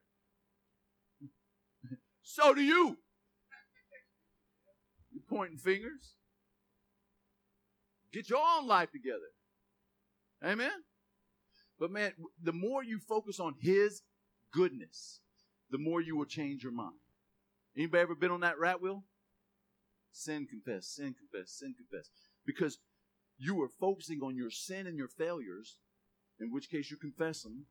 so 2.24 2.54
do 2.54 2.62
you. 2.62 2.98
You're 5.12 5.24
pointing 5.30 5.58
fingers. 5.58 6.14
Get 8.14 8.30
your 8.30 8.40
own 8.40 8.66
life 8.66 8.94
together. 8.94 9.20
Amen. 10.42 10.72
But 11.78 11.92
man, 11.92 12.14
the 12.42 12.54
more 12.54 12.82
you 12.82 12.98
focus 12.98 13.42
on 13.42 13.56
His 13.60 14.04
goodness, 14.54 15.20
the 15.70 15.78
more 15.78 16.00
you 16.00 16.16
will 16.16 16.24
change 16.24 16.64
your 16.64 16.72
mind. 16.72 17.01
Anybody 17.76 18.02
ever 18.02 18.16
been 18.16 18.32
on 18.32 18.42
that 18.42 18.60
rat 18.60 18.82
wheel? 18.82 19.04
Sin, 20.12 20.46
confess, 20.46 20.88
sin, 20.88 21.16
confess, 21.18 21.52
sin, 21.52 21.74
confess. 21.74 22.10
Because 22.46 22.80
you 23.38 23.62
are 23.62 23.70
focusing 23.80 24.20
on 24.22 24.36
your 24.36 24.52
sin 24.52 24.88
and 24.88 24.98
your 24.98 25.08
failures, 25.08 25.78
in 26.40 26.52
which 26.52 26.70
case 26.70 26.92
you 26.92 26.98
confess 26.98 27.44
them, 27.44 27.68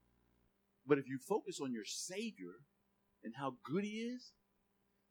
but 0.86 0.98
if 0.98 1.08
you 1.08 1.18
focus 1.18 1.60
on 1.62 1.72
your 1.72 1.84
Savior 1.84 2.64
and 3.22 3.34
how 3.36 3.54
good 3.62 3.84
He 3.84 3.90
is, 3.90 4.32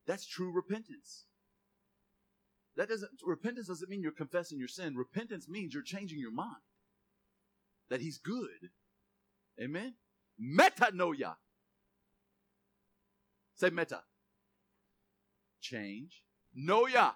that's 0.07 0.25
true 0.25 0.51
repentance. 0.51 1.25
That 2.75 2.89
doesn't 2.89 3.11
repentance 3.23 3.67
doesn't 3.67 3.89
mean 3.89 4.01
you're 4.01 4.11
confessing 4.11 4.57
your 4.57 4.67
sin. 4.67 4.95
Repentance 4.95 5.47
means 5.47 5.73
you're 5.73 5.83
changing 5.83 6.19
your 6.19 6.31
mind. 6.31 6.63
That 7.89 8.01
He's 8.01 8.17
good. 8.17 8.71
Amen. 9.61 9.95
Metanoia. 10.41 11.35
Say 13.55 13.69
meta. 13.69 14.01
Change. 15.61 16.23
Noia. 16.57 17.13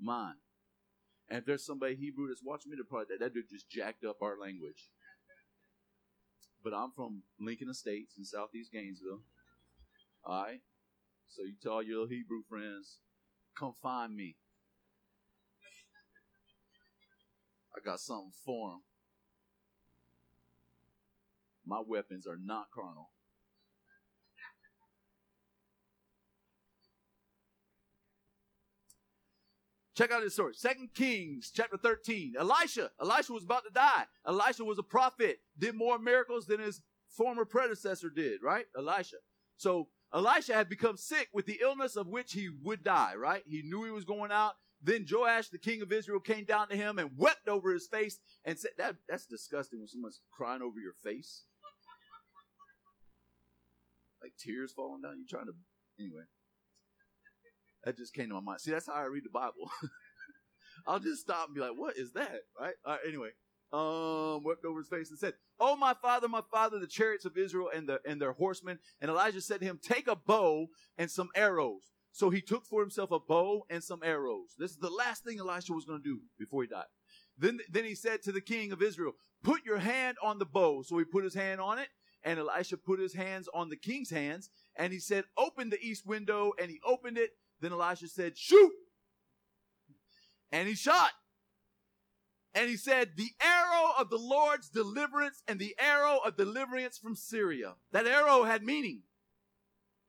Mind. 0.00 0.38
And 1.28 1.40
if 1.40 1.44
there's 1.44 1.66
somebody 1.66 1.96
Hebrew 1.96 2.28
that's 2.28 2.42
watching 2.44 2.70
me, 2.70 2.76
they're 2.76 2.84
probably 2.84 3.16
that, 3.16 3.24
that 3.24 3.34
dude 3.34 3.50
just 3.50 3.68
jacked 3.68 4.04
up 4.04 4.22
our 4.22 4.38
language 4.38 4.90
but 6.66 6.74
I'm 6.74 6.90
from 6.90 7.22
Lincoln 7.38 7.70
Estates 7.70 8.18
in 8.18 8.24
southeast 8.24 8.72
Gainesville. 8.72 9.20
All 10.24 10.42
right? 10.42 10.60
So 11.28 11.42
you 11.42 11.54
tell 11.62 11.80
your 11.80 12.00
little 12.00 12.08
Hebrew 12.08 12.42
friends, 12.48 12.98
come 13.56 13.74
find 13.80 14.16
me. 14.16 14.34
I 17.72 17.78
got 17.84 18.00
something 18.00 18.32
for 18.44 18.70
them. 18.70 18.80
My 21.64 21.80
weapons 21.86 22.26
are 22.26 22.38
not 22.42 22.66
carnal. 22.74 23.10
Check 29.96 30.12
out 30.12 30.22
this 30.22 30.34
story. 30.34 30.52
Second 30.54 30.90
Kings 30.94 31.50
chapter 31.54 31.78
13. 31.78 32.34
Elisha. 32.38 32.90
Elisha 33.00 33.32
was 33.32 33.44
about 33.44 33.64
to 33.64 33.70
die. 33.72 34.04
Elisha 34.26 34.62
was 34.62 34.78
a 34.78 34.82
prophet, 34.82 35.38
did 35.58 35.74
more 35.74 35.98
miracles 35.98 36.46
than 36.46 36.60
his 36.60 36.82
former 37.08 37.46
predecessor 37.46 38.10
did, 38.10 38.42
right? 38.42 38.66
Elisha. 38.76 39.16
So 39.56 39.88
Elisha 40.12 40.52
had 40.52 40.68
become 40.68 40.98
sick 40.98 41.28
with 41.32 41.46
the 41.46 41.60
illness 41.62 41.96
of 41.96 42.08
which 42.08 42.34
he 42.34 42.50
would 42.62 42.84
die, 42.84 43.14
right? 43.16 43.42
He 43.46 43.62
knew 43.62 43.84
he 43.84 43.90
was 43.90 44.04
going 44.04 44.30
out. 44.30 44.52
Then 44.82 45.06
Joash, 45.10 45.48
the 45.48 45.58
king 45.58 45.80
of 45.80 45.90
Israel, 45.90 46.20
came 46.20 46.44
down 46.44 46.68
to 46.68 46.76
him 46.76 46.98
and 46.98 47.10
wept 47.16 47.48
over 47.48 47.72
his 47.72 47.86
face 47.86 48.18
and 48.44 48.58
said, 48.58 48.72
that, 48.76 48.96
That's 49.08 49.24
disgusting 49.24 49.78
when 49.78 49.88
someone's 49.88 50.20
crying 50.30 50.60
over 50.60 50.78
your 50.78 50.92
face. 50.92 51.44
Like 54.22 54.34
tears 54.38 54.72
falling 54.72 55.00
down. 55.00 55.16
You're 55.16 55.26
trying 55.26 55.46
to. 55.46 55.54
Anyway. 55.98 56.24
That 57.86 57.96
just 57.96 58.12
came 58.12 58.28
to 58.28 58.34
my 58.34 58.40
mind. 58.40 58.60
See, 58.60 58.72
that's 58.72 58.88
how 58.88 58.94
I 58.94 59.04
read 59.04 59.24
the 59.24 59.30
Bible. 59.30 59.70
I'll 60.88 60.98
just 60.98 61.20
stop 61.20 61.46
and 61.46 61.54
be 61.54 61.60
like, 61.60 61.76
what 61.76 61.96
is 61.96 62.12
that? 62.12 62.40
Right? 62.60 62.74
All 62.84 62.92
right 62.92 63.00
anyway. 63.06 63.30
Um, 63.72 64.42
wept 64.44 64.64
over 64.64 64.80
his 64.80 64.88
face 64.88 65.10
and 65.10 65.18
said, 65.18 65.34
Oh, 65.58 65.76
my 65.76 65.94
father, 65.94 66.28
my 66.28 66.42
father, 66.52 66.78
the 66.78 66.86
chariots 66.86 67.24
of 67.24 67.36
Israel 67.36 67.70
and 67.74 67.88
the 67.88 68.00
and 68.04 68.20
their 68.20 68.32
horsemen. 68.32 68.78
And 69.00 69.10
Elijah 69.10 69.40
said 69.40 69.60
to 69.60 69.66
him, 69.66 69.80
Take 69.82 70.08
a 70.08 70.16
bow 70.16 70.66
and 70.98 71.10
some 71.10 71.30
arrows. 71.34 71.92
So 72.12 72.30
he 72.30 72.40
took 72.40 72.64
for 72.64 72.80
himself 72.80 73.10
a 73.10 73.18
bow 73.18 73.66
and 73.68 73.82
some 73.82 74.00
arrows. 74.02 74.54
This 74.58 74.70
is 74.70 74.78
the 74.78 74.90
last 74.90 75.24
thing 75.24 75.38
Elisha 75.38 75.72
was 75.72 75.84
going 75.84 76.02
to 76.02 76.08
do 76.08 76.20
before 76.38 76.62
he 76.62 76.68
died. 76.68 76.86
Then, 77.38 77.58
then 77.70 77.84
he 77.84 77.94
said 77.94 78.22
to 78.22 78.32
the 78.32 78.40
king 78.40 78.72
of 78.72 78.82
Israel, 78.82 79.12
Put 79.42 79.64
your 79.64 79.78
hand 79.78 80.16
on 80.22 80.38
the 80.38 80.46
bow. 80.46 80.82
So 80.82 80.98
he 80.98 81.04
put 81.04 81.24
his 81.24 81.34
hand 81.34 81.60
on 81.60 81.78
it, 81.78 81.88
and 82.24 82.38
Elisha 82.38 82.76
put 82.78 83.00
his 83.00 83.14
hands 83.14 83.48
on 83.52 83.68
the 83.68 83.76
king's 83.76 84.10
hands, 84.10 84.50
and 84.76 84.92
he 84.92 84.98
said, 84.98 85.24
Open 85.36 85.70
the 85.70 85.80
east 85.80 86.06
window, 86.06 86.52
and 86.60 86.70
he 86.70 86.80
opened 86.86 87.18
it, 87.18 87.30
then 87.60 87.72
Elisha 87.72 88.08
said, 88.08 88.36
Shoot! 88.36 88.72
And 90.52 90.68
he 90.68 90.74
shot. 90.74 91.10
And 92.54 92.70
he 92.70 92.76
said, 92.76 93.10
The 93.16 93.30
arrow 93.42 93.90
of 93.98 94.10
the 94.10 94.18
Lord's 94.18 94.68
deliverance 94.68 95.42
and 95.46 95.58
the 95.58 95.74
arrow 95.78 96.18
of 96.24 96.36
deliverance 96.36 96.98
from 96.98 97.14
Syria. 97.14 97.74
That 97.92 98.06
arrow 98.06 98.44
had 98.44 98.62
meaning, 98.62 99.02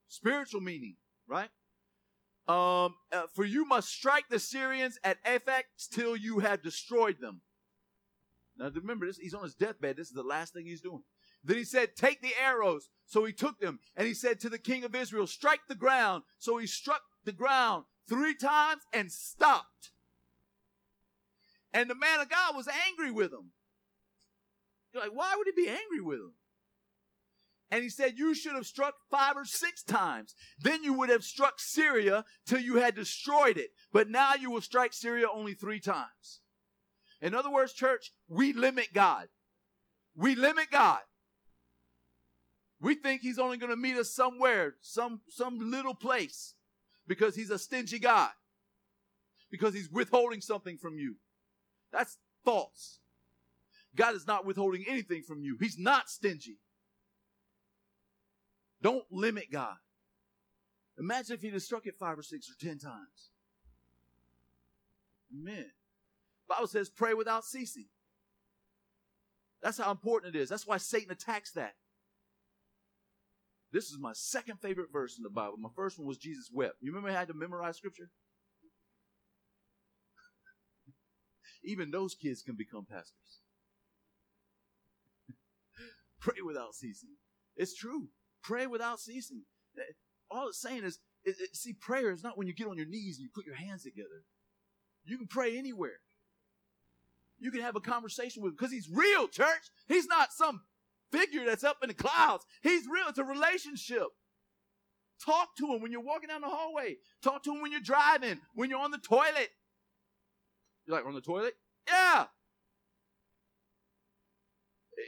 spiritual 0.07 0.62
meaning, 0.62 0.95
right? 1.27 1.49
Um, 2.47 2.95
uh, 3.12 3.27
for 3.33 3.43
you 3.43 3.65
must 3.65 3.89
strike 3.89 4.29
the 4.29 4.39
Syrians 4.39 4.97
at 5.03 5.21
Aphek 5.25 5.63
till 5.91 6.15
you 6.15 6.39
have 6.39 6.63
destroyed 6.63 7.17
them. 7.19 7.41
Now 8.57 8.69
remember, 8.73 9.05
this, 9.05 9.17
he's 9.17 9.33
on 9.33 9.43
his 9.43 9.53
deathbed. 9.53 9.97
This 9.97 10.07
is 10.07 10.13
the 10.13 10.23
last 10.23 10.53
thing 10.53 10.65
he's 10.65 10.81
doing. 10.81 11.03
Then 11.43 11.57
he 11.57 11.65
said, 11.65 11.95
Take 11.95 12.21
the 12.21 12.33
arrows. 12.41 12.89
So 13.05 13.25
he 13.25 13.33
took 13.33 13.60
them. 13.60 13.79
And 13.95 14.07
he 14.07 14.13
said 14.13 14.39
to 14.39 14.49
the 14.49 14.57
king 14.57 14.83
of 14.83 14.95
Israel, 14.95 15.27
Strike 15.27 15.62
the 15.67 15.75
ground. 15.75 16.23
So 16.39 16.57
he 16.57 16.67
struck 16.67 17.01
the 17.27 17.31
ground 17.33 17.83
three 18.09 18.33
times 18.33 18.81
and 18.91 19.11
stopped. 19.11 19.91
And 21.73 21.87
the 21.87 21.95
man 21.95 22.21
of 22.21 22.29
God 22.29 22.55
was 22.55 22.67
angry 22.87 23.11
with 23.11 23.31
him. 23.31 23.51
You're 24.91 25.03
like, 25.03 25.13
why 25.13 25.35
would 25.37 25.45
he 25.45 25.61
be 25.61 25.69
angry 25.69 26.01
with 26.01 26.19
him? 26.19 26.31
And 27.69 27.83
he 27.83 27.89
said, 27.89 28.13
You 28.17 28.33
should 28.33 28.55
have 28.55 28.65
struck 28.65 28.95
five 29.11 29.35
or 29.35 29.43
six 29.43 29.83
times. 29.83 30.35
Then 30.57 30.85
you 30.85 30.93
would 30.93 31.09
have 31.09 31.25
struck 31.25 31.59
Syria 31.59 32.23
till 32.45 32.59
you 32.59 32.77
had 32.77 32.95
destroyed 32.95 33.57
it. 33.57 33.71
But 33.91 34.09
now 34.09 34.35
you 34.35 34.49
will 34.49 34.61
strike 34.61 34.93
Syria 34.93 35.27
only 35.31 35.53
three 35.53 35.81
times. 35.81 36.39
In 37.21 37.35
other 37.35 37.51
words, 37.51 37.73
church, 37.73 38.13
we 38.29 38.53
limit 38.53 38.93
God. 38.93 39.27
We 40.15 40.33
limit 40.35 40.71
God. 40.71 41.01
We 42.79 42.95
think 42.95 43.21
he's 43.21 43.39
only 43.39 43.57
going 43.57 43.71
to 43.71 43.75
meet 43.75 43.97
us 43.97 44.11
somewhere, 44.11 44.75
some, 44.81 45.21
some 45.27 45.59
little 45.71 45.95
place, 45.95 46.53
because 47.07 47.35
he's 47.35 47.49
a 47.49 47.59
stingy 47.59 47.99
God, 47.99 48.31
because 49.49 49.73
he's 49.73 49.89
withholding 49.89 50.41
something 50.41 50.77
from 50.77 50.97
you. 50.97 51.15
That's 51.91 52.17
false. 52.43 52.99
God 53.95 54.15
is 54.15 54.27
not 54.27 54.45
withholding 54.45 54.85
anything 54.87 55.23
from 55.23 55.41
you. 55.41 55.57
He's 55.59 55.77
not 55.79 56.09
stingy. 56.09 56.59
Don't 58.81 59.05
limit 59.11 59.45
God. 59.51 59.75
Imagine 60.99 61.35
if 61.35 61.41
he'd 61.41 61.53
have 61.53 61.63
struck 61.63 61.85
it 61.85 61.95
five 61.99 62.17
or 62.17 62.23
six 62.23 62.49
or 62.49 62.55
ten 62.63 62.77
times. 62.77 63.31
Amen. 65.33 65.65
Bible 66.47 66.67
says 66.67 66.89
pray 66.89 67.13
without 67.13 67.45
ceasing. 67.45 67.87
That's 69.61 69.77
how 69.77 69.91
important 69.91 70.35
it 70.35 70.39
is. 70.39 70.49
That's 70.49 70.67
why 70.67 70.77
Satan 70.77 71.11
attacks 71.11 71.51
that. 71.53 71.73
This 73.77 73.91
is 73.91 73.99
my 73.99 74.13
second 74.13 74.59
favorite 74.59 74.91
verse 74.91 75.19
in 75.19 75.23
the 75.23 75.29
Bible. 75.29 75.57
My 75.59 75.69
first 75.75 75.99
one 75.99 76.07
was 76.07 76.17
Jesus 76.17 76.49
wept. 76.51 76.77
You 76.81 76.89
remember 76.89 77.09
I 77.09 77.19
had 77.19 77.27
to 77.27 77.35
memorize 77.35 77.77
scripture? 77.77 78.09
Even 81.63 81.91
those 81.91 82.15
kids 82.15 82.41
can 82.41 82.55
become 82.55 82.87
pastors. 82.89 83.43
Pray 86.19 86.41
without 86.43 86.73
ceasing. 86.73 87.17
It's 87.55 87.75
true. 87.75 88.07
Pray 88.41 88.65
without 88.65 88.99
ceasing. 88.99 89.43
All 90.31 90.47
it's 90.47 90.59
saying 90.59 90.83
is, 90.83 90.97
it, 91.23 91.35
it, 91.39 91.55
see, 91.55 91.73
prayer 91.73 92.09
is 92.09 92.23
not 92.23 92.35
when 92.35 92.47
you 92.47 92.55
get 92.55 92.65
on 92.65 92.77
your 92.77 92.87
knees 92.87 93.17
and 93.19 93.25
you 93.25 93.29
put 93.31 93.45
your 93.45 93.57
hands 93.57 93.83
together. 93.83 94.23
You 95.05 95.19
can 95.19 95.27
pray 95.27 95.55
anywhere. 95.55 95.99
You 97.37 97.51
can 97.51 97.61
have 97.61 97.75
a 97.75 97.79
conversation 97.79 98.41
with 98.41 98.53
him 98.53 98.55
because 98.57 98.71
he's 98.71 98.89
real, 98.91 99.27
church. 99.27 99.69
He's 99.87 100.07
not 100.07 100.33
some 100.33 100.61
figure 101.11 101.45
that's 101.45 101.63
up 101.63 101.77
in 101.81 101.89
the 101.89 101.93
clouds. 101.93 102.45
He's 102.61 102.85
real. 102.87 103.05
It's 103.09 103.17
a 103.17 103.23
relationship. 103.23 104.07
Talk 105.23 105.55
to 105.57 105.73
him 105.73 105.81
when 105.81 105.91
you're 105.91 106.01
walking 106.01 106.29
down 106.29 106.41
the 106.41 106.47
hallway. 106.47 106.97
Talk 107.23 107.43
to 107.43 107.53
him 107.53 107.61
when 107.61 107.71
you're 107.71 107.81
driving, 107.81 108.39
when 108.53 108.69
you're 108.69 108.79
on 108.79 108.91
the 108.91 108.99
toilet. 108.99 109.49
You're 110.85 110.95
like, 110.95 111.05
on 111.05 111.15
the 111.15 111.21
toilet? 111.21 111.55
Yeah. 111.87 112.25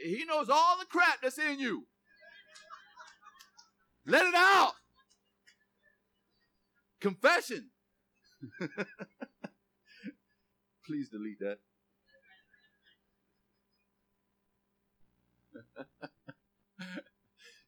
He 0.04 0.24
knows 0.24 0.48
all 0.50 0.78
the 0.78 0.86
crap 0.86 1.20
that's 1.22 1.38
in 1.38 1.58
you. 1.58 1.86
Let 4.06 4.26
it 4.26 4.34
out. 4.34 4.72
Confession. 7.00 7.70
Please 10.86 11.08
delete 11.08 11.38
that. 11.40 11.58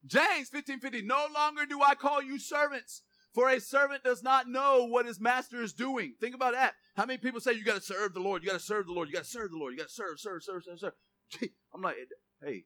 James 0.07 0.51
15:50 0.51 1.05
No 1.05 1.27
longer 1.35 1.67
do 1.67 1.81
I 1.83 1.95
call 1.95 2.23
you 2.23 2.39
servants 2.39 3.03
for 3.35 3.49
a 3.49 3.61
servant 3.61 4.05
does 4.05 4.23
not 4.23 4.49
know 4.49 4.85
what 4.85 5.07
his 5.07 5.19
master 5.19 5.63
is 5.63 5.73
doing. 5.73 6.15
Think 6.21 6.35
about 6.35 6.53
that. 6.53 6.75
How 6.97 7.07
many 7.07 7.19
people 7.19 7.41
say 7.41 7.53
you 7.53 7.65
got 7.65 7.77
to 7.77 7.81
serve 7.81 8.13
the 8.13 8.21
Lord? 8.21 8.43
You 8.43 8.51
got 8.51 8.61
to 8.61 8.65
serve 8.65 8.87
the 8.87 8.93
Lord. 8.93 9.09
You 9.09 9.15
got 9.15 9.25
to 9.25 9.31
serve 9.31 9.51
the 9.51 9.57
Lord. 9.57 9.73
You 9.73 9.79
got 9.79 9.89
to 9.89 9.95
serve, 9.95 10.21
serve, 10.21 10.43
serve, 10.43 10.65
serve, 10.65 10.79
serve. 10.79 10.93
I'm 11.75 11.81
like, 11.81 11.97
hey, 12.45 12.65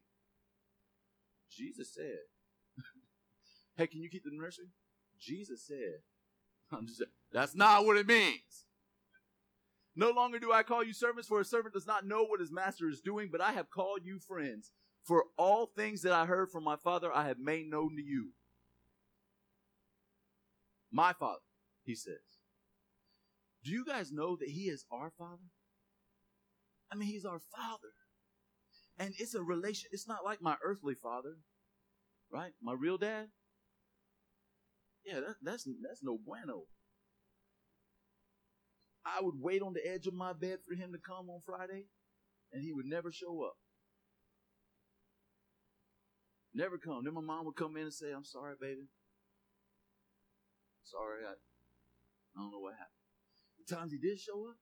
Jesus 1.49 1.93
said, 1.93 2.17
hey, 3.77 3.87
can 3.87 4.01
you 4.01 4.09
keep 4.09 4.23
the 4.25 4.31
nursery? 4.33 4.67
Jesus 5.17 5.65
said, 5.65 6.01
I'm 6.71 6.85
just 6.85 7.01
that's 7.31 7.55
not 7.55 7.85
what 7.85 7.97
it 7.97 8.07
means. 8.07 8.65
No 9.95 10.11
longer 10.11 10.37
do 10.37 10.51
I 10.51 10.63
call 10.63 10.83
you 10.83 10.93
servants, 10.93 11.27
for 11.27 11.39
a 11.39 11.45
servant 11.45 11.73
does 11.73 11.87
not 11.87 12.05
know 12.05 12.23
what 12.23 12.41
his 12.41 12.51
master 12.51 12.87
is 12.89 13.01
doing, 13.01 13.29
but 13.31 13.41
I 13.41 13.53
have 13.53 13.71
called 13.71 14.01
you 14.03 14.19
friends. 14.19 14.71
For 15.07 15.23
all 15.37 15.67
things 15.67 16.01
that 16.01 16.11
I 16.11 16.25
heard 16.25 16.51
from 16.51 16.65
my 16.65 16.75
Father, 16.75 17.09
I 17.13 17.27
have 17.27 17.39
made 17.39 17.69
known 17.69 17.95
to 17.95 18.03
you. 18.03 18.31
My 20.91 21.13
Father, 21.13 21.39
he 21.85 21.95
says. 21.95 22.17
Do 23.63 23.71
you 23.71 23.85
guys 23.85 24.11
know 24.11 24.35
that 24.35 24.49
he 24.49 24.63
is 24.63 24.83
our 24.91 25.09
Father? 25.17 25.47
I 26.91 26.95
mean, 26.95 27.07
he's 27.07 27.23
our 27.23 27.39
Father. 27.39 27.93
And 28.99 29.13
it's 29.17 29.33
a 29.33 29.41
relation. 29.41 29.89
It's 29.93 30.09
not 30.09 30.25
like 30.25 30.41
my 30.41 30.55
earthly 30.61 30.95
father, 30.95 31.37
right? 32.31 32.51
My 32.61 32.73
real 32.73 32.97
dad. 32.97 33.27
Yeah, 35.05 35.19
that, 35.21 35.35
that's 35.41 35.67
that's 35.83 36.03
no 36.03 36.17
bueno. 36.17 36.63
I 39.05 39.21
would 39.21 39.35
wait 39.39 39.61
on 39.61 39.73
the 39.73 39.87
edge 39.87 40.07
of 40.07 40.13
my 40.13 40.33
bed 40.33 40.59
for 40.67 40.75
him 40.75 40.91
to 40.91 40.97
come 40.97 41.29
on 41.29 41.41
Friday, 41.45 41.85
and 42.51 42.61
he 42.61 42.73
would 42.73 42.87
never 42.87 43.11
show 43.11 43.43
up. 43.43 43.55
Never 46.57 46.79
come. 46.79 47.03
Then 47.03 47.13
my 47.13 47.21
mom 47.21 47.45
would 47.45 47.55
come 47.55 47.77
in 47.77 47.83
and 47.83 47.93
say, 47.93 48.07
I'm 48.11 48.23
sorry, 48.25 48.55
baby. 48.59 48.89
Sorry, 50.83 51.21
I, 51.23 51.33
I 51.33 52.41
don't 52.41 52.51
know 52.51 52.59
what 52.59 52.73
happened. 52.73 52.97
The 53.61 53.75
times 53.75 53.91
he 53.91 53.99
did 53.99 54.19
show 54.19 54.47
up, 54.49 54.55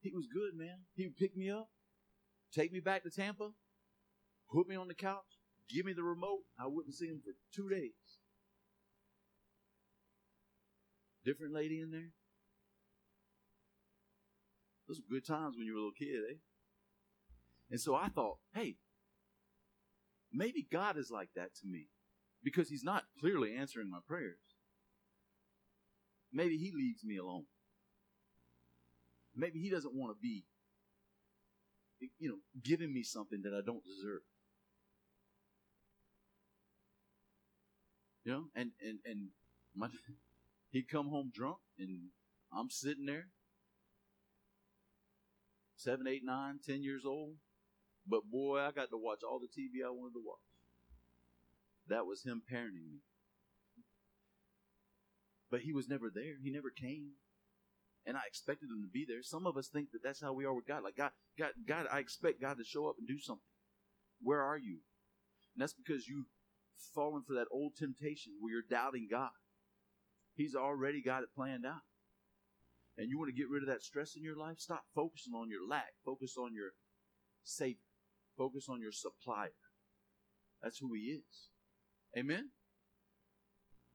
he 0.00 0.12
was 0.14 0.28
good, 0.32 0.56
man. 0.56 0.86
He 0.94 1.06
would 1.06 1.16
pick 1.16 1.36
me 1.36 1.50
up, 1.50 1.70
take 2.54 2.72
me 2.72 2.78
back 2.78 3.02
to 3.02 3.10
Tampa, 3.10 3.50
put 4.52 4.68
me 4.68 4.76
on 4.76 4.86
the 4.86 4.94
couch, 4.94 5.40
give 5.68 5.86
me 5.86 5.92
the 5.92 6.04
remote. 6.04 6.42
I 6.56 6.68
wouldn't 6.68 6.94
see 6.94 7.06
him 7.06 7.20
for 7.24 7.32
two 7.52 7.68
days. 7.68 7.90
Different 11.24 11.52
lady 11.52 11.80
in 11.80 11.90
there. 11.90 12.12
Those 14.86 15.00
were 15.00 15.16
good 15.16 15.26
times 15.26 15.56
when 15.56 15.66
you 15.66 15.72
were 15.72 15.80
a 15.80 15.82
little 15.82 15.98
kid, 15.98 16.20
eh? 16.30 16.36
And 17.72 17.80
so 17.80 17.96
I 17.96 18.08
thought, 18.08 18.38
hey, 18.54 18.76
maybe 20.40 20.66
God 20.72 20.96
is 20.96 21.10
like 21.10 21.28
that 21.36 21.54
to 21.56 21.66
me 21.66 21.88
because 22.42 22.70
he's 22.70 22.82
not 22.82 23.04
clearly 23.20 23.54
answering 23.54 23.90
my 23.90 23.98
prayers. 24.08 24.38
Maybe 26.32 26.56
he 26.56 26.72
leaves 26.74 27.04
me 27.04 27.18
alone. 27.18 27.44
Maybe 29.36 29.60
he 29.60 29.68
doesn't 29.68 29.94
want 29.94 30.16
to 30.16 30.20
be, 30.20 30.44
you 32.18 32.30
know, 32.30 32.38
giving 32.64 32.90
me 32.92 33.02
something 33.02 33.42
that 33.42 33.52
I 33.52 33.60
don't 33.64 33.84
deserve. 33.84 34.22
You 38.24 38.32
know, 38.32 38.44
and, 38.54 38.70
and, 38.80 38.98
and 39.04 39.28
my, 39.76 39.88
he'd 40.70 40.88
come 40.88 41.08
home 41.08 41.30
drunk 41.34 41.58
and 41.78 42.08
I'm 42.50 42.70
sitting 42.70 43.04
there, 43.04 43.26
seven, 45.76 46.08
eight, 46.08 46.22
nine, 46.24 46.60
ten 46.64 46.82
years 46.82 47.04
old, 47.04 47.34
but 48.06 48.30
boy, 48.30 48.60
I 48.60 48.70
got 48.72 48.90
to 48.90 48.98
watch 48.98 49.20
all 49.28 49.38
the 49.38 49.46
TV 49.46 49.84
I 49.84 49.90
wanted 49.90 50.14
to 50.14 50.22
watch. 50.24 50.38
That 51.88 52.06
was 52.06 52.22
him 52.22 52.42
parenting 52.50 52.90
me. 52.90 53.00
But 55.50 55.60
he 55.60 55.72
was 55.72 55.88
never 55.88 56.10
there. 56.12 56.34
He 56.42 56.50
never 56.50 56.70
came. 56.70 57.12
And 58.06 58.16
I 58.16 58.20
expected 58.26 58.70
him 58.70 58.82
to 58.82 58.88
be 58.90 59.04
there. 59.06 59.22
Some 59.22 59.46
of 59.46 59.56
us 59.56 59.68
think 59.68 59.90
that 59.92 60.02
that's 60.02 60.22
how 60.22 60.32
we 60.32 60.44
are 60.44 60.54
with 60.54 60.66
God. 60.66 60.84
Like 60.84 60.96
God, 60.96 61.10
God, 61.38 61.50
God, 61.66 61.86
I 61.92 61.98
expect 61.98 62.40
God 62.40 62.56
to 62.58 62.64
show 62.64 62.88
up 62.88 62.96
and 62.98 63.06
do 63.06 63.18
something. 63.18 63.42
Where 64.22 64.40
are 64.40 64.56
you? 64.58 64.78
And 65.54 65.62
that's 65.62 65.74
because 65.74 66.06
you've 66.06 66.30
fallen 66.94 67.22
for 67.26 67.34
that 67.34 67.48
old 67.50 67.72
temptation 67.76 68.34
where 68.40 68.52
you're 68.52 68.62
doubting 68.70 69.08
God. 69.10 69.30
He's 70.34 70.54
already 70.54 71.02
got 71.02 71.22
it 71.22 71.34
planned 71.34 71.66
out. 71.66 71.82
And 72.96 73.08
you 73.10 73.18
want 73.18 73.28
to 73.28 73.36
get 73.36 73.50
rid 73.50 73.62
of 73.62 73.68
that 73.68 73.82
stress 73.82 74.14
in 74.16 74.22
your 74.22 74.36
life? 74.36 74.58
Stop 74.58 74.84
focusing 74.94 75.34
on 75.34 75.48
your 75.50 75.66
lack. 75.68 75.92
Focus 76.04 76.36
on 76.38 76.54
your 76.54 76.70
Savior. 77.42 77.89
Focus 78.40 78.70
on 78.70 78.80
your 78.80 78.90
supplier. 78.90 79.52
That's 80.62 80.78
who 80.78 80.94
He 80.94 81.20
is. 81.20 81.50
Amen? 82.16 82.52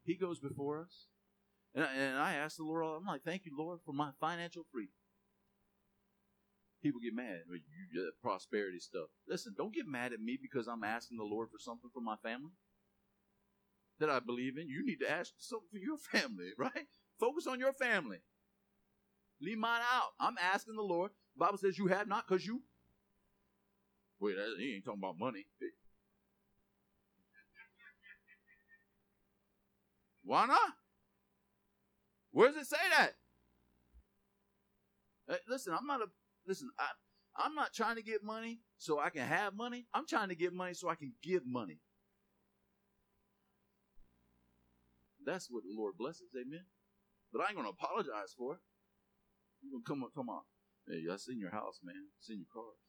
He 0.04 0.16
goes 0.16 0.40
before 0.40 0.82
us. 0.82 1.08
And 1.74 1.84
I, 1.84 1.94
and 1.96 2.20
I 2.20 2.34
asked 2.36 2.58
the 2.58 2.64
Lord, 2.64 2.86
I'm 2.96 3.08
like, 3.08 3.24
thank 3.24 3.46
you, 3.46 3.54
Lord, 3.58 3.80
for 3.84 3.92
my 3.92 4.12
financial 4.22 4.62
freedom. 4.72 4.94
People 6.84 7.02
get 7.02 7.16
mad 7.16 7.40
with 7.50 7.62
you, 7.66 8.12
prosperity 8.22 8.78
stuff. 8.80 9.08
Listen, 9.28 9.56
don't 9.58 9.74
get 9.74 9.88
mad 9.88 10.14
at 10.14 10.20
me 10.20 10.38
because 10.40 10.68
I'm 10.68 10.84
asking 10.84 11.18
the 11.18 11.24
Lord 11.24 11.50
for 11.50 11.58
something 11.58 11.90
for 11.92 12.02
my 12.02 12.16
family 12.22 12.52
that 14.00 14.12
I 14.12 14.20
believe 14.20 14.60
in. 14.60 14.70
You 14.70 14.86
need 14.86 15.00
to 15.00 15.10
ask 15.10 15.34
something 15.40 15.70
for 15.72 15.80
your 15.80 15.98
family, 16.22 16.52
right? 16.56 16.86
Focus 17.20 17.48
on 17.48 17.60
your 17.60 17.74
family. 17.74 18.20
Leave 19.42 19.58
mine 19.58 19.82
out. 19.92 20.12
I'm 20.20 20.36
asking 20.40 20.76
the 20.76 20.84
Lord. 20.84 21.10
The 21.36 21.46
Bible 21.46 21.58
says 21.58 21.80
you 21.80 21.88
have 21.88 22.08
not 22.08 22.26
because 22.28 22.46
you 22.46 22.62
Wait, 24.20 24.36
he 24.60 24.76
ain't 24.76 24.86
talking 24.86 25.00
about 25.02 25.20
money. 25.20 25.46
Why 30.24 30.46
not? 30.48 30.74
Where 32.32 32.52
does 32.52 32.58
it 32.58 32.68
say 32.68 32.78
that? 32.98 33.12
Hey, 35.28 35.38
listen, 35.48 35.74
I'm 35.78 35.86
not 35.86 36.02
a 36.02 36.06
listen. 36.48 36.70
I, 36.80 36.88
I'm 37.38 37.56
not 37.56 37.74
trying 37.74 37.96
to 37.96 38.04
get 38.04 38.24
money 38.24 38.60
so 38.78 39.00
I 39.00 39.10
can 39.10 39.26
have 39.26 39.56
money. 39.56 39.86
I'm 39.94 40.08
trying 40.08 40.30
to 40.30 40.36
get 40.36 40.54
money 40.54 40.74
so 40.74 40.90
I 40.90 40.96
can 40.96 41.14
give 41.22 41.44
money. 41.46 41.80
That's 45.26 45.50
what 45.50 45.64
the 45.64 45.74
Lord 45.76 45.98
blesses, 45.98 46.30
amen. 46.40 46.66
But 47.34 47.42
I 47.42 47.48
ain't 47.48 47.56
gonna 47.56 47.70
apologize 47.70 48.34
for 48.38 48.54
it. 48.54 48.60
You're 49.62 49.72
gonna 49.72 49.84
come 49.88 50.04
up, 50.04 50.14
come 50.14 50.30
on. 50.30 50.42
Hey, 50.88 51.02
I 51.12 51.18
seen 51.18 51.40
your 51.40 51.52
house, 51.52 51.80
man. 51.84 52.10
It's 52.20 52.30
in 52.30 52.38
your 52.38 52.54
cars. 52.54 52.85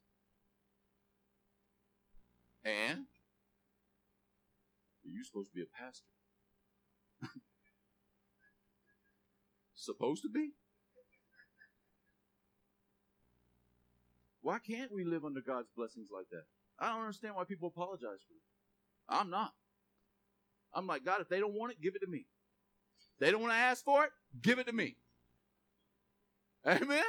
And 2.67 3.05
you're 5.05 5.25
supposed 5.25 5.51
to 5.51 5.55
be 5.55 5.63
a 5.63 5.67
pastor. 5.67 6.09
supposed 9.75 10.23
to 10.23 10.29
be? 10.29 10.51
Why 14.43 14.59
can't 14.59 14.93
we 14.93 15.05
live 15.05 15.25
under 15.25 15.41
God's 15.41 15.69
blessings 15.77 16.09
like 16.13 16.27
that? 16.31 16.45
I 16.79 16.91
don't 16.91 17.01
understand 17.03 17.37
why 17.37 17.45
people 17.45 17.69
apologize 17.69 18.01
for 18.27 18.35
it. 18.35 18.43
I'm 19.09 19.31
not. 19.31 19.53
I'm 20.75 20.89
like, 20.89 21.05
God, 21.05 21.21
if 21.21 21.29
they 21.29 21.39
don't 21.39 21.55
want 21.55 21.73
it, 21.73 21.81
give 21.81 21.95
it 21.95 22.01
to 22.01 22.11
me. 22.11 22.27
They 23.21 23.31
don't 23.31 23.41
want 23.41 23.53
to 23.53 23.59
ask 23.59 23.85
for 23.85 24.05
it, 24.05 24.11
give 24.43 24.59
it 24.59 24.67
to 24.67 24.73
me. 24.73 24.97
Amen? 26.67 27.03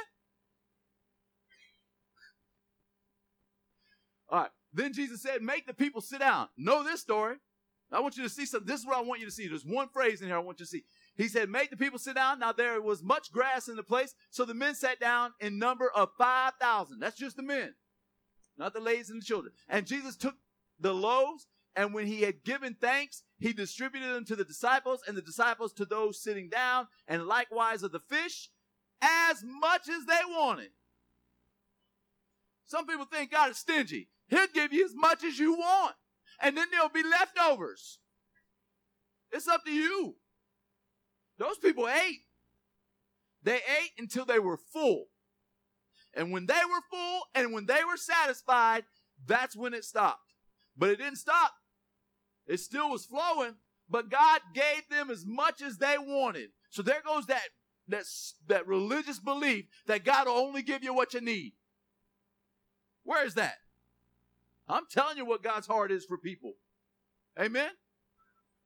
All 4.30 4.40
right. 4.40 4.50
Then 4.78 4.92
Jesus 4.92 5.20
said, 5.20 5.42
Make 5.42 5.66
the 5.66 5.74
people 5.74 6.00
sit 6.00 6.20
down. 6.20 6.46
Know 6.56 6.84
this 6.84 7.00
story. 7.00 7.36
I 7.90 7.98
want 7.98 8.16
you 8.16 8.22
to 8.22 8.28
see 8.28 8.46
something. 8.46 8.66
This 8.66 8.80
is 8.80 8.86
what 8.86 8.96
I 8.96 9.00
want 9.00 9.18
you 9.18 9.26
to 9.26 9.32
see. 9.32 9.48
There's 9.48 9.64
one 9.64 9.88
phrase 9.88 10.20
in 10.20 10.28
here 10.28 10.36
I 10.36 10.40
want 10.40 10.60
you 10.60 10.66
to 10.66 10.70
see. 10.70 10.84
He 11.16 11.26
said, 11.26 11.48
Make 11.48 11.70
the 11.70 11.76
people 11.76 11.98
sit 11.98 12.14
down. 12.14 12.38
Now 12.38 12.52
there 12.52 12.80
was 12.80 13.02
much 13.02 13.32
grass 13.32 13.66
in 13.66 13.74
the 13.74 13.82
place, 13.82 14.14
so 14.30 14.44
the 14.44 14.54
men 14.54 14.76
sat 14.76 15.00
down 15.00 15.32
in 15.40 15.58
number 15.58 15.90
of 15.90 16.10
5,000. 16.16 17.00
That's 17.00 17.18
just 17.18 17.36
the 17.36 17.42
men, 17.42 17.74
not 18.56 18.72
the 18.72 18.78
ladies 18.78 19.10
and 19.10 19.20
the 19.20 19.26
children. 19.26 19.52
And 19.68 19.84
Jesus 19.84 20.16
took 20.16 20.36
the 20.78 20.94
loaves, 20.94 21.48
and 21.74 21.92
when 21.92 22.06
he 22.06 22.22
had 22.22 22.44
given 22.44 22.76
thanks, 22.80 23.24
he 23.40 23.52
distributed 23.52 24.14
them 24.14 24.26
to 24.26 24.36
the 24.36 24.44
disciples, 24.44 25.00
and 25.08 25.16
the 25.16 25.22
disciples 25.22 25.72
to 25.72 25.86
those 25.86 26.22
sitting 26.22 26.48
down, 26.48 26.86
and 27.08 27.26
likewise 27.26 27.82
of 27.82 27.90
the 27.90 27.98
fish, 27.98 28.50
as 29.02 29.42
much 29.42 29.88
as 29.88 30.04
they 30.04 30.20
wanted. 30.28 30.70
Some 32.66 32.86
people 32.86 33.06
think 33.06 33.32
God 33.32 33.50
is 33.50 33.56
stingy. 33.56 34.08
He'll 34.28 34.46
give 34.54 34.72
you 34.72 34.84
as 34.84 34.94
much 34.94 35.24
as 35.24 35.38
you 35.38 35.54
want. 35.54 35.94
And 36.40 36.56
then 36.56 36.66
there'll 36.70 36.88
be 36.88 37.02
leftovers. 37.02 37.98
It's 39.32 39.48
up 39.48 39.64
to 39.64 39.72
you. 39.72 40.16
Those 41.38 41.58
people 41.58 41.88
ate. 41.88 42.20
They 43.42 43.56
ate 43.56 43.92
until 43.98 44.24
they 44.24 44.38
were 44.38 44.58
full. 44.72 45.06
And 46.14 46.32
when 46.32 46.46
they 46.46 46.54
were 46.54 46.80
full 46.90 47.20
and 47.34 47.52
when 47.52 47.66
they 47.66 47.80
were 47.86 47.96
satisfied, 47.96 48.84
that's 49.26 49.56
when 49.56 49.74
it 49.74 49.84
stopped. 49.84 50.32
But 50.76 50.90
it 50.90 50.98
didn't 50.98 51.16
stop. 51.16 51.52
It 52.46 52.60
still 52.60 52.90
was 52.90 53.04
flowing, 53.04 53.54
but 53.88 54.10
God 54.10 54.40
gave 54.54 54.88
them 54.90 55.10
as 55.10 55.24
much 55.26 55.60
as 55.60 55.78
they 55.78 55.96
wanted. 55.98 56.50
So 56.70 56.82
there 56.82 57.02
goes 57.04 57.26
that 57.26 57.42
that, 57.88 58.04
that 58.48 58.66
religious 58.66 59.18
belief 59.18 59.66
that 59.86 60.04
God 60.04 60.26
will 60.26 60.34
only 60.34 60.62
give 60.62 60.84
you 60.84 60.94
what 60.94 61.14
you 61.14 61.20
need. 61.20 61.52
Where 63.04 63.24
is 63.26 63.34
that? 63.34 63.54
I'm 64.68 64.84
telling 64.90 65.16
you 65.16 65.24
what 65.24 65.42
God's 65.42 65.66
heart 65.66 65.90
is 65.90 66.04
for 66.04 66.18
people. 66.18 66.52
Amen? 67.38 67.70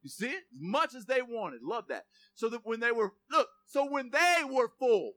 You 0.02 0.10
see 0.10 0.26
it? 0.26 0.42
As 0.52 0.60
much 0.60 0.94
as 0.94 1.06
they 1.06 1.22
wanted. 1.22 1.62
Love 1.62 1.84
that. 1.88 2.04
So 2.34 2.48
that 2.48 2.62
when 2.64 2.80
they 2.80 2.90
were, 2.90 3.12
look, 3.30 3.48
so 3.66 3.88
when 3.88 4.10
they 4.10 4.42
were 4.48 4.68
full, 4.78 5.12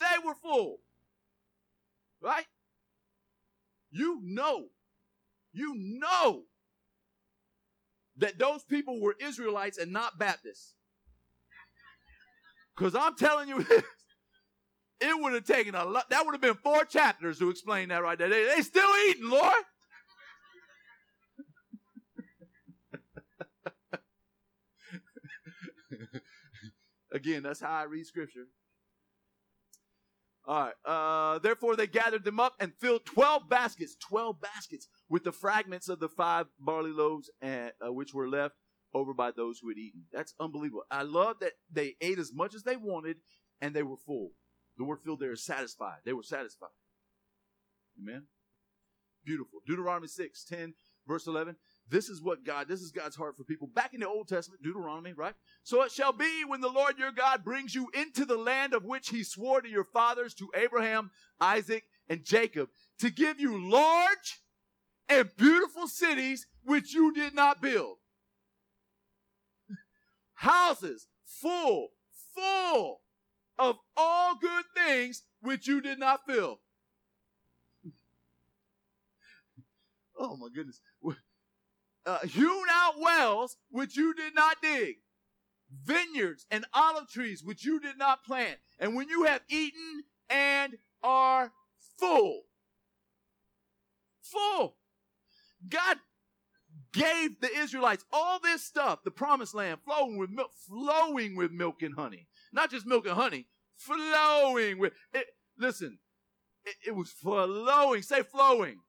they 0.00 0.26
were 0.26 0.34
full. 0.34 0.78
Right? 2.20 2.46
You 3.90 4.20
know, 4.24 4.66
you 5.52 5.74
know 5.76 6.42
that 8.16 8.38
those 8.38 8.64
people 8.64 9.00
were 9.00 9.14
Israelites 9.20 9.78
and 9.78 9.92
not 9.92 10.18
Baptists. 10.18 10.74
Because 12.76 12.96
I'm 12.96 13.14
telling 13.14 13.48
you 13.48 13.60
it 15.00 15.22
would 15.22 15.34
have 15.34 15.44
taken 15.44 15.76
a 15.76 15.84
lot, 15.84 16.10
that 16.10 16.24
would 16.24 16.34
have 16.34 16.40
been 16.40 16.54
four 16.54 16.84
chapters 16.84 17.38
to 17.38 17.50
explain 17.50 17.90
that 17.90 18.02
right 18.02 18.18
there. 18.18 18.28
They, 18.28 18.44
they 18.44 18.62
still 18.62 18.90
eating, 19.08 19.28
Lord. 19.28 19.54
Again, 27.14 27.44
that's 27.44 27.60
how 27.60 27.70
I 27.70 27.84
read 27.84 28.06
scripture. 28.06 28.48
All 30.46 30.64
right. 30.64 30.74
Uh, 30.84 31.38
therefore, 31.38 31.76
they 31.76 31.86
gathered 31.86 32.24
them 32.24 32.40
up 32.40 32.54
and 32.58 32.72
filled 32.80 33.06
12 33.06 33.48
baskets, 33.48 33.96
12 34.00 34.40
baskets 34.40 34.88
with 35.08 35.22
the 35.22 35.32
fragments 35.32 35.88
of 35.88 36.00
the 36.00 36.08
five 36.08 36.46
barley 36.58 36.90
loaves 36.90 37.30
and, 37.40 37.70
uh, 37.80 37.92
which 37.92 38.12
were 38.12 38.28
left 38.28 38.56
over 38.92 39.14
by 39.14 39.30
those 39.30 39.60
who 39.60 39.68
had 39.68 39.78
eaten. 39.78 40.02
That's 40.12 40.34
unbelievable. 40.40 40.82
I 40.90 41.02
love 41.02 41.36
that 41.40 41.52
they 41.72 41.94
ate 42.00 42.18
as 42.18 42.32
much 42.34 42.54
as 42.54 42.64
they 42.64 42.76
wanted 42.76 43.18
and 43.60 43.74
they 43.74 43.84
were 43.84 43.96
full. 43.96 44.32
The 44.76 44.84
word 44.84 44.98
filled 45.04 45.20
there 45.20 45.32
is 45.32 45.44
satisfied. 45.44 45.98
They 46.04 46.12
were 46.12 46.24
satisfied. 46.24 46.68
Amen. 48.00 48.24
Beautiful. 49.24 49.60
Deuteronomy 49.66 50.08
6, 50.08 50.44
10, 50.44 50.74
verse 51.06 51.28
11. 51.28 51.56
This 51.90 52.08
is 52.08 52.22
what 52.22 52.44
God, 52.44 52.66
this 52.66 52.80
is 52.80 52.90
God's 52.90 53.14
heart 53.14 53.36
for 53.36 53.44
people. 53.44 53.66
Back 53.66 53.92
in 53.92 54.00
the 54.00 54.08
Old 54.08 54.28
Testament, 54.28 54.62
Deuteronomy, 54.62 55.12
right? 55.12 55.34
So 55.62 55.82
it 55.82 55.92
shall 55.92 56.12
be 56.12 56.44
when 56.46 56.62
the 56.62 56.68
Lord 56.68 56.98
your 56.98 57.12
God 57.12 57.44
brings 57.44 57.74
you 57.74 57.88
into 57.92 58.24
the 58.24 58.38
land 58.38 58.72
of 58.72 58.84
which 58.84 59.10
he 59.10 59.22
swore 59.22 59.60
to 59.60 59.68
your 59.68 59.84
fathers, 59.84 60.34
to 60.34 60.48
Abraham, 60.54 61.10
Isaac, 61.40 61.84
and 62.08 62.24
Jacob, 62.24 62.70
to 63.00 63.10
give 63.10 63.38
you 63.38 63.70
large 63.70 64.40
and 65.08 65.28
beautiful 65.36 65.86
cities 65.86 66.46
which 66.64 66.94
you 66.94 67.12
did 67.12 67.34
not 67.34 67.60
build. 67.60 67.96
Houses 70.34 71.06
full, 71.26 71.88
full 72.34 73.02
of 73.58 73.76
all 73.94 74.36
good 74.36 74.64
things 74.74 75.22
which 75.42 75.68
you 75.68 75.80
did 75.82 75.98
not 75.98 76.20
fill. 76.26 76.60
Oh 80.16 80.36
my 80.36 80.46
goodness 80.54 80.80
uh, 82.06 82.20
hewn 82.26 82.66
out 82.70 82.94
wells 83.00 83.56
which 83.70 83.96
you 83.96 84.14
did 84.14 84.34
not 84.34 84.56
dig, 84.62 84.96
vineyards 85.84 86.46
and 86.50 86.66
olive 86.72 87.08
trees 87.08 87.42
which 87.42 87.64
you 87.64 87.80
did 87.80 87.98
not 87.98 88.24
plant. 88.24 88.58
And 88.78 88.94
when 88.94 89.08
you 89.08 89.24
have 89.24 89.42
eaten 89.48 90.04
and 90.28 90.74
are 91.02 91.52
full, 91.98 92.42
full, 94.22 94.76
God 95.68 95.98
gave 96.92 97.40
the 97.40 97.50
Israelites 97.56 98.04
all 98.12 98.38
this 98.38 98.64
stuff, 98.64 99.02
the 99.04 99.10
promised 99.10 99.54
land, 99.54 99.80
flowing 99.84 100.16
with 100.16 100.30
milk, 100.30 100.50
flowing 100.68 101.36
with 101.36 101.50
milk 101.50 101.82
and 101.82 101.94
honey. 101.94 102.28
Not 102.52 102.70
just 102.70 102.86
milk 102.86 103.06
and 103.06 103.14
honey, 103.14 103.46
flowing 103.76 104.78
with 104.78 104.92
it. 105.12 105.26
Listen, 105.58 105.98
it, 106.64 106.76
it 106.88 106.94
was 106.94 107.10
flowing. 107.10 108.02
Say 108.02 108.22
flowing. 108.22 108.80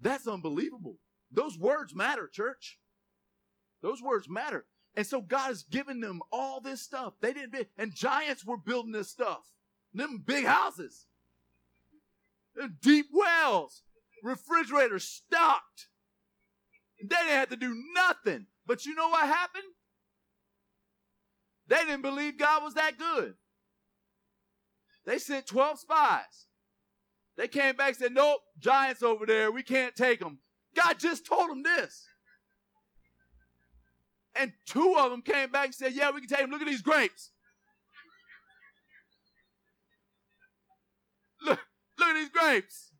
That's 0.00 0.26
unbelievable. 0.28 0.98
Those 1.36 1.58
words 1.58 1.94
matter, 1.94 2.26
church. 2.26 2.80
Those 3.82 4.02
words 4.02 4.28
matter. 4.28 4.64
And 4.96 5.06
so 5.06 5.20
God 5.20 5.48
has 5.48 5.62
given 5.62 6.00
them 6.00 6.22
all 6.32 6.60
this 6.60 6.80
stuff. 6.80 7.12
They 7.20 7.34
didn't 7.34 7.52
be, 7.52 7.66
and 7.76 7.94
giants 7.94 8.44
were 8.44 8.56
building 8.56 8.92
this 8.92 9.10
stuff. 9.10 9.44
Them 9.92 10.24
big 10.26 10.46
houses. 10.46 11.06
Them 12.54 12.78
deep 12.80 13.06
wells. 13.12 13.82
Refrigerators 14.24 15.04
stocked. 15.04 15.88
They 17.00 17.08
didn't 17.08 17.28
have 17.28 17.50
to 17.50 17.56
do 17.56 17.76
nothing. 17.94 18.46
But 18.66 18.86
you 18.86 18.94
know 18.94 19.10
what 19.10 19.26
happened? 19.26 19.64
They 21.68 21.76
didn't 21.76 22.02
believe 22.02 22.38
God 22.38 22.62
was 22.62 22.74
that 22.74 22.98
good. 22.98 23.34
They 25.04 25.18
sent 25.18 25.46
12 25.46 25.80
spies. 25.80 26.46
They 27.36 27.46
came 27.46 27.76
back 27.76 27.88
and 27.88 27.96
said, 27.96 28.14
Nope, 28.14 28.40
giants 28.58 29.02
over 29.02 29.26
there. 29.26 29.52
We 29.52 29.62
can't 29.62 29.94
take 29.94 30.20
them. 30.20 30.38
God 30.76 30.98
just 30.98 31.26
told 31.26 31.50
them 31.50 31.62
this. 31.62 32.06
And 34.38 34.52
two 34.66 34.96
of 34.98 35.10
them 35.10 35.22
came 35.22 35.50
back 35.50 35.66
and 35.66 35.74
said, 35.74 35.94
Yeah, 35.94 36.10
we 36.10 36.20
can 36.20 36.28
take 36.28 36.40
them. 36.40 36.50
Look 36.50 36.60
at 36.60 36.68
these 36.68 36.82
grapes. 36.82 37.30
Look, 41.42 41.58
look 41.98 42.08
at 42.08 42.14
these 42.14 42.28
grapes. 42.28 42.90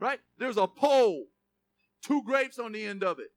Right? 0.00 0.18
There's 0.38 0.56
a 0.56 0.66
pole, 0.66 1.26
two 2.02 2.22
grapes 2.24 2.58
on 2.58 2.72
the 2.72 2.84
end 2.84 3.04
of 3.04 3.20
it. 3.20 3.28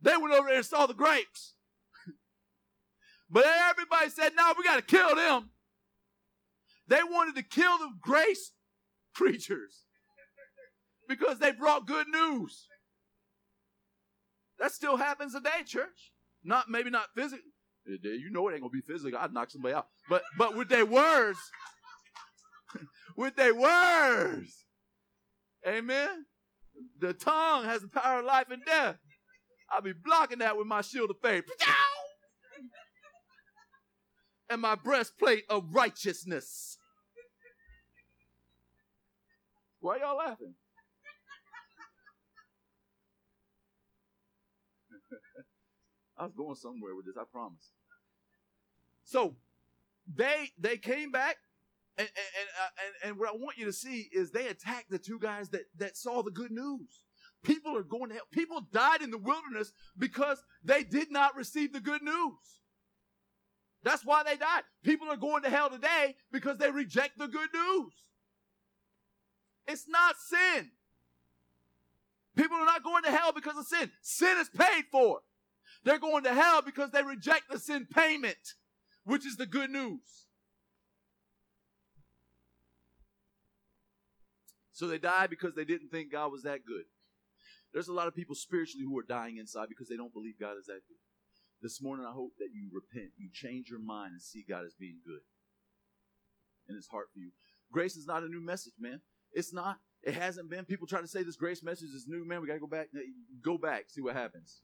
They 0.00 0.16
went 0.16 0.32
over 0.32 0.48
there 0.48 0.56
and 0.56 0.64
saw 0.64 0.86
the 0.86 0.94
grapes. 0.94 1.54
but 3.30 3.44
everybody 3.44 4.08
said, 4.08 4.32
No, 4.34 4.54
we 4.56 4.64
got 4.64 4.76
to 4.76 4.82
kill 4.82 5.14
them. 5.14 5.50
They 6.88 7.02
wanted 7.02 7.34
to 7.34 7.42
kill 7.42 7.76
the 7.78 7.90
grace 8.00 8.52
preachers 9.14 9.85
because 11.08 11.38
they 11.38 11.52
brought 11.52 11.86
good 11.86 12.06
news. 12.08 12.66
That 14.58 14.72
still 14.72 14.96
happens 14.96 15.34
today, 15.34 15.62
church. 15.66 16.12
Not 16.42 16.70
maybe 16.70 16.90
not 16.90 17.08
physically. 17.14 17.44
Eh, 17.88 17.96
eh, 18.04 18.16
you 18.18 18.30
know 18.30 18.48
it 18.48 18.52
ain't 18.52 18.62
gonna 18.62 18.70
be 18.70 18.80
physical. 18.80 19.18
I'd 19.18 19.32
knock 19.32 19.50
somebody 19.50 19.74
out. 19.74 19.88
But 20.08 20.22
but 20.38 20.56
with 20.56 20.68
their 20.68 20.86
words, 20.86 21.38
with 23.16 23.36
their 23.36 23.54
words, 23.54 24.66
Amen. 25.66 26.26
The 27.00 27.12
tongue 27.12 27.64
has 27.64 27.82
the 27.82 27.88
power 27.88 28.20
of 28.20 28.24
life 28.24 28.46
and 28.50 28.64
death. 28.64 28.96
I'll 29.70 29.82
be 29.82 29.92
blocking 29.92 30.38
that 30.38 30.56
with 30.56 30.66
my 30.66 30.80
shield 30.80 31.10
of 31.10 31.16
faith. 31.20 31.44
and 34.50 34.60
my 34.60 34.76
breastplate 34.76 35.44
of 35.48 35.64
righteousness. 35.72 36.78
Why 39.80 39.98
y'all 39.98 40.18
laughing? 40.18 40.54
I 46.18 46.24
was 46.24 46.32
going 46.34 46.54
somewhere 46.54 46.94
with 46.94 47.06
this, 47.06 47.16
I 47.18 47.24
promise. 47.30 47.72
So 49.04 49.36
they 50.12 50.50
they 50.58 50.76
came 50.76 51.10
back 51.10 51.36
and 51.98 52.08
and, 52.08 52.48
uh, 52.62 52.68
and 52.84 53.10
and 53.10 53.18
what 53.18 53.28
I 53.28 53.36
want 53.36 53.58
you 53.58 53.64
to 53.66 53.72
see 53.72 54.08
is 54.12 54.30
they 54.30 54.48
attacked 54.48 54.90
the 54.90 54.98
two 54.98 55.18
guys 55.18 55.48
that 55.50 55.66
that 55.78 55.96
saw 55.96 56.22
the 56.22 56.30
good 56.30 56.50
news. 56.50 57.00
People 57.42 57.76
are 57.76 57.82
going 57.82 58.08
to 58.08 58.14
hell. 58.14 58.24
People 58.32 58.66
died 58.72 59.02
in 59.02 59.10
the 59.10 59.18
wilderness 59.18 59.72
because 59.96 60.42
they 60.64 60.82
did 60.82 61.10
not 61.10 61.36
receive 61.36 61.72
the 61.72 61.80
good 61.80 62.02
news. 62.02 62.60
That's 63.84 64.04
why 64.04 64.24
they 64.24 64.36
died. 64.36 64.62
People 64.82 65.08
are 65.08 65.16
going 65.16 65.44
to 65.44 65.50
hell 65.50 65.70
today 65.70 66.16
because 66.32 66.58
they 66.58 66.70
reject 66.70 67.18
the 67.18 67.28
good 67.28 67.50
news. 67.54 67.92
It's 69.68 69.88
not 69.88 70.16
sin. 70.18 70.70
People 72.34 72.56
are 72.56 72.66
not 72.66 72.82
going 72.82 73.04
to 73.04 73.10
hell 73.10 73.32
because 73.32 73.56
of 73.56 73.66
sin. 73.66 73.90
Sin 74.02 74.36
is 74.38 74.48
paid 74.48 74.84
for. 74.90 75.20
They're 75.86 76.00
going 76.00 76.24
to 76.24 76.34
hell 76.34 76.62
because 76.62 76.90
they 76.90 77.04
reject 77.04 77.44
the 77.48 77.60
sin 77.60 77.86
payment, 77.86 78.54
which 79.04 79.24
is 79.24 79.36
the 79.36 79.46
good 79.46 79.70
news. 79.70 80.26
So 84.72 84.88
they 84.88 84.98
died 84.98 85.30
because 85.30 85.54
they 85.54 85.64
didn't 85.64 85.90
think 85.90 86.10
God 86.10 86.32
was 86.32 86.42
that 86.42 86.66
good. 86.66 86.86
There's 87.72 87.86
a 87.86 87.92
lot 87.92 88.08
of 88.08 88.16
people 88.16 88.34
spiritually 88.34 88.84
who 88.84 88.98
are 88.98 89.04
dying 89.08 89.36
inside 89.36 89.68
because 89.68 89.88
they 89.88 89.96
don't 89.96 90.12
believe 90.12 90.40
God 90.40 90.58
is 90.58 90.66
that 90.66 90.82
good. 90.88 90.98
This 91.62 91.80
morning, 91.80 92.04
I 92.04 92.12
hope 92.12 92.32
that 92.40 92.48
you 92.52 92.68
repent, 92.72 93.12
you 93.16 93.28
change 93.32 93.68
your 93.70 93.78
mind 93.78 94.10
and 94.10 94.20
see 94.20 94.44
God 94.46 94.64
as 94.66 94.74
being 94.74 94.98
good 95.06 95.20
in 96.68 96.74
His 96.74 96.88
heart 96.88 97.06
for 97.14 97.20
you. 97.20 97.30
Grace 97.70 97.94
is 97.94 98.06
not 98.06 98.24
a 98.24 98.28
new 98.28 98.44
message, 98.44 98.74
man. 98.80 99.02
It's 99.32 99.54
not. 99.54 99.76
It 100.02 100.14
hasn't 100.14 100.50
been. 100.50 100.64
People 100.64 100.88
try 100.88 101.00
to 101.00 101.06
say 101.06 101.22
this 101.22 101.36
grace 101.36 101.62
message 101.62 101.90
is 101.94 102.06
new, 102.08 102.26
man. 102.26 102.40
We 102.40 102.48
got 102.48 102.54
to 102.54 102.60
go 102.60 102.66
back. 102.66 102.88
Go 103.40 103.56
back, 103.56 103.84
see 103.88 104.00
what 104.00 104.16
happens. 104.16 104.62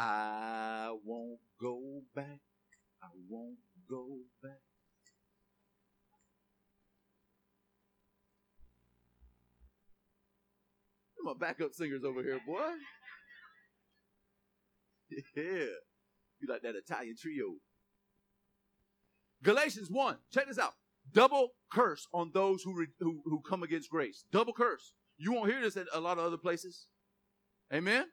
I 0.00 0.96
won't 1.04 1.40
go 1.60 2.00
back. 2.14 2.38
I 3.02 3.08
won't 3.28 3.58
go 3.88 4.06
back. 4.42 4.52
My 11.22 11.34
backup 11.38 11.74
singers 11.74 12.02
over 12.02 12.22
here, 12.22 12.40
boy. 12.46 12.70
Yeah. 15.36 15.42
You 16.40 16.48
like 16.48 16.62
that 16.62 16.76
Italian 16.76 17.16
trio. 17.20 17.56
Galatians 19.42 19.90
1. 19.90 20.16
Check 20.32 20.48
this 20.48 20.58
out. 20.58 20.72
Double 21.12 21.48
curse 21.70 22.06
on 22.14 22.30
those 22.32 22.62
who, 22.62 22.74
re, 22.74 22.86
who, 23.00 23.20
who 23.26 23.42
come 23.46 23.62
against 23.62 23.90
grace. 23.90 24.24
Double 24.32 24.54
curse. 24.54 24.94
You 25.18 25.32
won't 25.32 25.50
hear 25.50 25.60
this 25.60 25.76
at 25.76 25.88
a 25.92 26.00
lot 26.00 26.16
of 26.16 26.24
other 26.24 26.38
places. 26.38 26.86
Amen? 27.70 28.06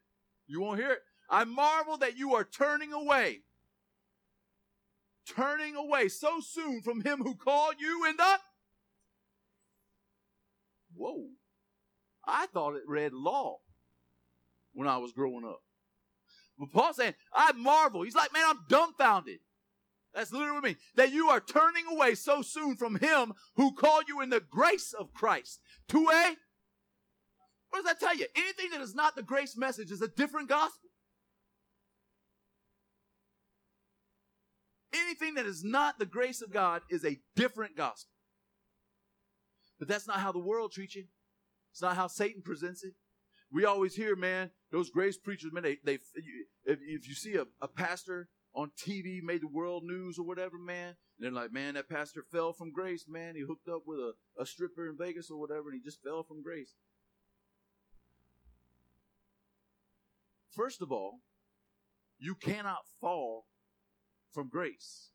You 0.48 0.60
won't 0.60 0.80
hear 0.80 0.92
it. 0.92 1.00
I 1.30 1.44
marvel 1.44 1.98
that 1.98 2.18
you 2.18 2.36
are 2.36 2.44
turning 2.44 2.94
away. 2.94 3.42
Turning 5.28 5.76
away 5.76 6.08
so 6.08 6.40
soon 6.40 6.82
from 6.82 7.02
him 7.02 7.20
who 7.20 7.36
called 7.36 7.76
you 7.80 8.06
in 8.08 8.16
the. 8.18 8.40
Whoa. 10.96 11.26
I 12.26 12.48
thought 12.48 12.76
it 12.76 12.84
read 12.88 13.14
law 13.14 13.58
when 14.74 14.88
I 14.88 14.98
was 14.98 15.12
growing 15.12 15.46
up. 15.46 15.62
But 16.58 16.72
Paul's 16.72 16.96
saying, 16.96 17.14
I 17.34 17.52
marvel. 17.54 18.04
He's 18.04 18.16
like, 18.16 18.34
man, 18.34 18.46
I'm 18.48 18.60
dumbfounded. 18.70 19.40
That's 20.14 20.32
literally 20.32 20.54
what 20.54 20.64
I 20.64 20.68
mean. 20.70 20.78
That 20.96 21.12
you 21.12 21.30
are 21.30 21.40
turning 21.40 21.86
away 21.92 22.16
so 22.16 22.42
soon 22.42 22.76
from 22.76 22.96
him 22.96 23.34
who 23.56 23.74
called 23.74 24.06
you 24.08 24.22
in 24.22 24.30
the 24.30 24.40
grace 24.40 24.94
of 24.94 25.14
Christ 25.14 25.62
to 25.90 26.00
a. 26.00 26.36
What 27.70 27.84
does 27.84 27.86
that 27.86 28.00
tell 28.00 28.16
you? 28.16 28.26
Anything 28.36 28.72
that 28.72 28.82
is 28.82 28.96
not 28.96 29.16
the 29.16 29.22
grace 29.22 29.58
message 29.58 29.92
is 29.92 30.02
a 30.02 30.08
different 30.08 30.50
gospel. 30.50 30.87
Anything 35.02 35.36
that 35.36 35.46
is 35.46 35.64
not 35.64 36.00
the 36.00 36.06
grace 36.06 36.42
of 36.42 36.52
God 36.52 36.82
is 36.90 37.06
a 37.06 37.20
different 37.36 37.76
gospel. 37.76 38.12
But 39.80 39.88
that's 39.88 40.08
not 40.08 40.20
how 40.20 40.32
the 40.32 40.40
world 40.40 40.72
treats 40.72 40.96
you. 40.96 41.06
It's 41.72 41.82
not 41.82 41.96
how 41.96 42.08
Satan 42.08 42.42
presents 42.42 42.84
it. 42.84 42.94
We 43.52 43.66
always 43.66 43.96
hear, 43.96 44.16
man, 44.16 44.52
those 44.72 44.90
grace 44.90 45.18
preachers, 45.18 45.54
man, 45.54 45.64
they, 45.64 45.78
they 45.84 46.00
if, 46.66 46.80
if 46.82 47.08
you 47.08 47.14
see 47.14 47.36
a, 47.36 47.46
a 47.62 47.68
pastor 47.68 48.30
on 48.54 48.72
TV 48.78 49.22
made 49.22 49.42
the 49.42 49.48
world 49.48 49.84
news 49.84 50.18
or 50.18 50.26
whatever, 50.26 50.58
man, 50.58 50.96
they're 51.20 51.32
like, 51.32 51.54
man, 51.54 51.76
that 51.76 51.88
pastor 51.88 52.24
fell 52.32 52.52
from 52.52 52.72
grace, 52.72 53.06
man. 53.08 53.36
He 53.36 53.42
hooked 53.42 53.70
up 53.70 53.84
with 53.86 54.00
a, 54.00 54.14
a 54.40 54.46
stripper 54.46 54.90
in 54.90 54.98
Vegas 54.98 55.30
or 55.30 55.40
whatever, 55.40 55.70
and 55.70 55.80
he 55.80 55.84
just 55.84 56.02
fell 56.04 56.24
from 56.24 56.44
grace. 56.44 56.74
First 60.50 60.82
of 60.82 60.92
all, 60.92 61.20
you 62.20 62.36
cannot 62.36 62.80
fall 63.00 63.46
from 64.34 64.50
grace. 64.50 65.10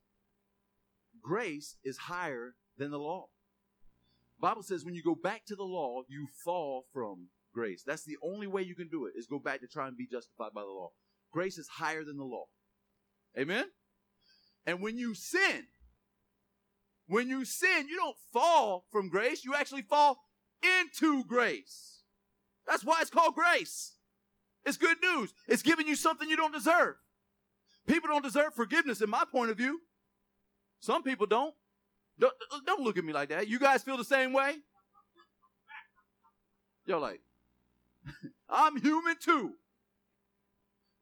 Grace 1.23 1.77
is 1.85 1.97
higher 1.97 2.55
than 2.77 2.91
the 2.91 2.99
law. 2.99 3.27
Bible 4.41 4.63
says 4.63 4.85
when 4.85 4.95
you 4.95 5.03
go 5.03 5.15
back 5.15 5.47
to 5.47 5.55
the 5.55 5.63
law, 5.63 6.03
you 6.09 6.27
fall 6.45 6.87
from 6.93 7.29
grace. 7.55 7.83
That's 7.87 8.05
the 8.05 8.17
only 8.23 8.47
way 8.47 8.63
you 8.63 8.75
can 8.75 8.89
do 8.89 9.07
it 9.07 9.13
is 9.17 9.27
go 9.27 9.39
back 9.39 9.61
to 9.61 9.69
try 9.69 9.87
and 9.87 9.97
be 9.97 10.07
justified 10.07 10.53
by 10.55 10.63
the 10.63 10.67
law. 10.67 10.91
Grace 11.33 11.59
is 11.59 11.69
higher 11.69 12.05
than 12.05 12.17
the 12.17 12.25
law. 12.25 12.47
Amen? 13.39 13.67
And 14.67 14.81
when 14.81 14.99
you 14.99 15.15
sin, 15.15 15.67
when 17.07 17.29
you 17.29 17.45
sin, 17.45 17.89
you 17.89 17.97
don't 17.97 18.17
fall 18.33 18.87
from 18.91 19.09
grace, 19.09 19.45
you 19.45 19.55
actually 19.55 19.83
fall 19.83 20.19
into 20.85 21.25
grace. 21.25 22.03
That's 22.67 22.85
why 22.85 23.01
it's 23.01 23.11
called 23.11 23.35
grace. 23.35 23.95
It's 24.65 24.77
good 24.77 24.99
news. 25.03 25.35
It's 25.49 25.63
giving 25.63 25.89
you 25.89 25.97
something 25.97 26.29
you 26.29 26.37
don't 26.37 26.55
deserve. 26.55 26.95
People 27.93 28.09
don't 28.09 28.25
deserve 28.25 28.55
forgiveness, 28.55 29.03
in 29.03 29.11
my 29.11 29.25
point 29.31 29.51
of 29.51 29.59
view. 29.59 29.79
Some 30.81 31.03
people 31.03 31.27
don't. 31.27 31.55
Don't, 32.19 32.33
don't 32.65 32.83
look 32.83 32.97
at 32.97 33.05
me 33.05 33.13
like 33.13 33.29
that. 33.29 33.49
You 33.49 33.59
guys 33.59 33.83
feel 33.83 33.99
the 33.99 34.05
same 34.05 34.33
way? 34.33 34.55
You're 36.87 36.99
like, 36.99 37.21
I'm 38.49 38.81
human 38.81 39.17
too. 39.23 39.53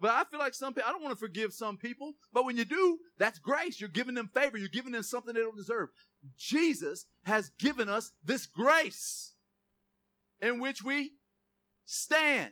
But 0.00 0.11
I 0.11 0.24
feel 0.24 0.40
like 0.40 0.53
some 0.53 0.74
people, 0.74 0.88
I 0.88 0.92
don't 0.92 1.03
want 1.03 1.14
to 1.14 1.20
forgive 1.20 1.53
some 1.53 1.76
people, 1.76 2.14
but 2.33 2.44
when 2.44 2.57
you 2.57 2.64
do, 2.64 2.98
that's 3.18 3.38
grace. 3.38 3.81
You're 3.81 3.88
giving 3.88 4.16
them 4.16 4.29
favor. 4.35 4.59
You're 4.59 4.68
giving 4.68 4.90
them 4.90 5.05
something 5.05 5.33
they 5.33 5.42
don't 5.42 5.57
deserve. 5.57 5.90
Jesus 6.37 7.07
has 7.22 7.53
given 7.61 7.88
us 7.88 8.11
this 8.24 8.46
grace 8.46 9.35
in 10.40 10.59
which 10.59 10.83
we 10.83 11.12
stand. 11.85 12.50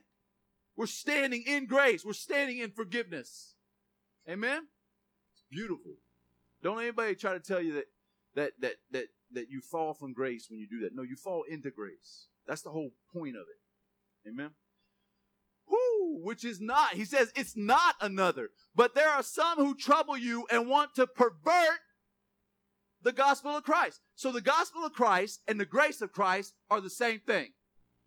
We're 0.76 0.86
standing 0.86 1.42
in 1.44 1.66
grace. 1.66 2.04
We're 2.04 2.12
standing 2.12 2.58
in 2.58 2.70
forgiveness. 2.70 3.56
Amen? 4.28 4.66
It's 5.32 5.44
beautiful. 5.50 5.92
Don't 6.62 6.80
anybody 6.80 7.14
try 7.14 7.32
to 7.32 7.40
tell 7.40 7.62
you 7.62 7.74
that 7.74 7.86
that 8.34 8.52
that 8.60 8.74
that 8.90 9.06
that 9.32 9.50
you 9.50 9.60
fall 9.60 9.94
from 9.94 10.12
grace 10.12 10.46
when 10.50 10.58
you 10.58 10.66
do 10.68 10.80
that. 10.80 10.94
No, 10.94 11.02
you 11.02 11.16
fall 11.16 11.44
into 11.48 11.70
grace. 11.70 12.26
That's 12.46 12.62
the 12.62 12.70
whole 12.70 12.90
point 13.12 13.36
of 13.36 13.42
it. 13.42 14.28
Amen. 14.28 14.50
Who, 15.66 16.20
which 16.22 16.44
is 16.44 16.60
not. 16.60 16.94
He 16.94 17.04
says 17.04 17.32
it's 17.36 17.56
not 17.56 17.94
another. 18.00 18.50
But 18.74 18.94
there 18.94 19.10
are 19.10 19.22
some 19.22 19.58
who 19.58 19.74
trouble 19.74 20.16
you 20.16 20.46
and 20.50 20.68
want 20.68 20.94
to 20.96 21.06
pervert 21.06 21.80
the 23.02 23.12
gospel 23.12 23.56
of 23.56 23.64
Christ. 23.64 24.00
So 24.14 24.32
the 24.32 24.40
gospel 24.40 24.84
of 24.84 24.92
Christ 24.92 25.40
and 25.46 25.60
the 25.60 25.66
grace 25.66 26.00
of 26.00 26.12
Christ 26.12 26.54
are 26.70 26.80
the 26.80 26.90
same 26.90 27.20
thing. 27.20 27.48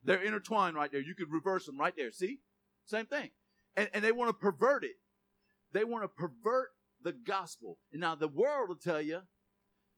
They're 0.04 0.24
intertwined 0.24 0.76
right 0.76 0.92
there. 0.92 1.02
You 1.02 1.16
could 1.16 1.32
reverse 1.32 1.66
them 1.66 1.80
right 1.80 1.94
there. 1.96 2.12
See? 2.12 2.40
Same 2.86 3.06
thing. 3.06 3.30
And, 3.76 3.90
and 3.94 4.04
they 4.04 4.12
want 4.12 4.30
to 4.30 4.34
pervert 4.34 4.84
it. 4.84 4.96
They 5.74 5.84
want 5.84 6.04
to 6.04 6.08
pervert 6.08 6.70
the 7.04 7.14
gospel. 7.14 7.78
And 7.92 8.02
now 8.02 8.16
the 8.16 8.28
world 8.28 8.70
will 8.70 8.76
tell 8.76 9.02
you 9.02 9.22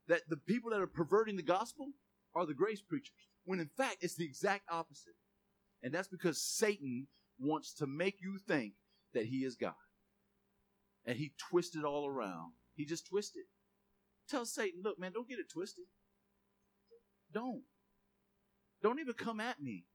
that 0.07 0.21
the 0.29 0.37
people 0.37 0.71
that 0.71 0.81
are 0.81 0.87
perverting 0.87 1.35
the 1.35 1.43
gospel 1.43 1.87
are 2.35 2.45
the 2.45 2.53
grace 2.53 2.81
preachers, 2.81 3.11
when 3.45 3.59
in 3.59 3.69
fact 3.77 3.97
it's 4.01 4.15
the 4.15 4.25
exact 4.25 4.63
opposite. 4.69 5.13
And 5.81 5.93
that's 5.93 6.07
because 6.07 6.41
Satan 6.41 7.07
wants 7.39 7.73
to 7.75 7.87
make 7.87 8.17
you 8.21 8.37
think 8.47 8.73
that 9.13 9.25
he 9.25 9.39
is 9.39 9.55
God. 9.55 9.73
And 11.05 11.17
he 11.17 11.33
twisted 11.49 11.83
all 11.83 12.07
around. 12.07 12.53
He 12.75 12.85
just 12.85 13.07
twisted. 13.07 13.43
Tell 14.29 14.45
Satan, 14.45 14.81
look, 14.83 14.97
man, 14.97 15.11
don't 15.11 15.27
get 15.27 15.39
it 15.39 15.51
twisted. 15.51 15.85
Don't. 17.33 17.63
Don't 18.81 18.99
even 18.99 19.13
come 19.13 19.39
at 19.39 19.61
me. 19.61 19.85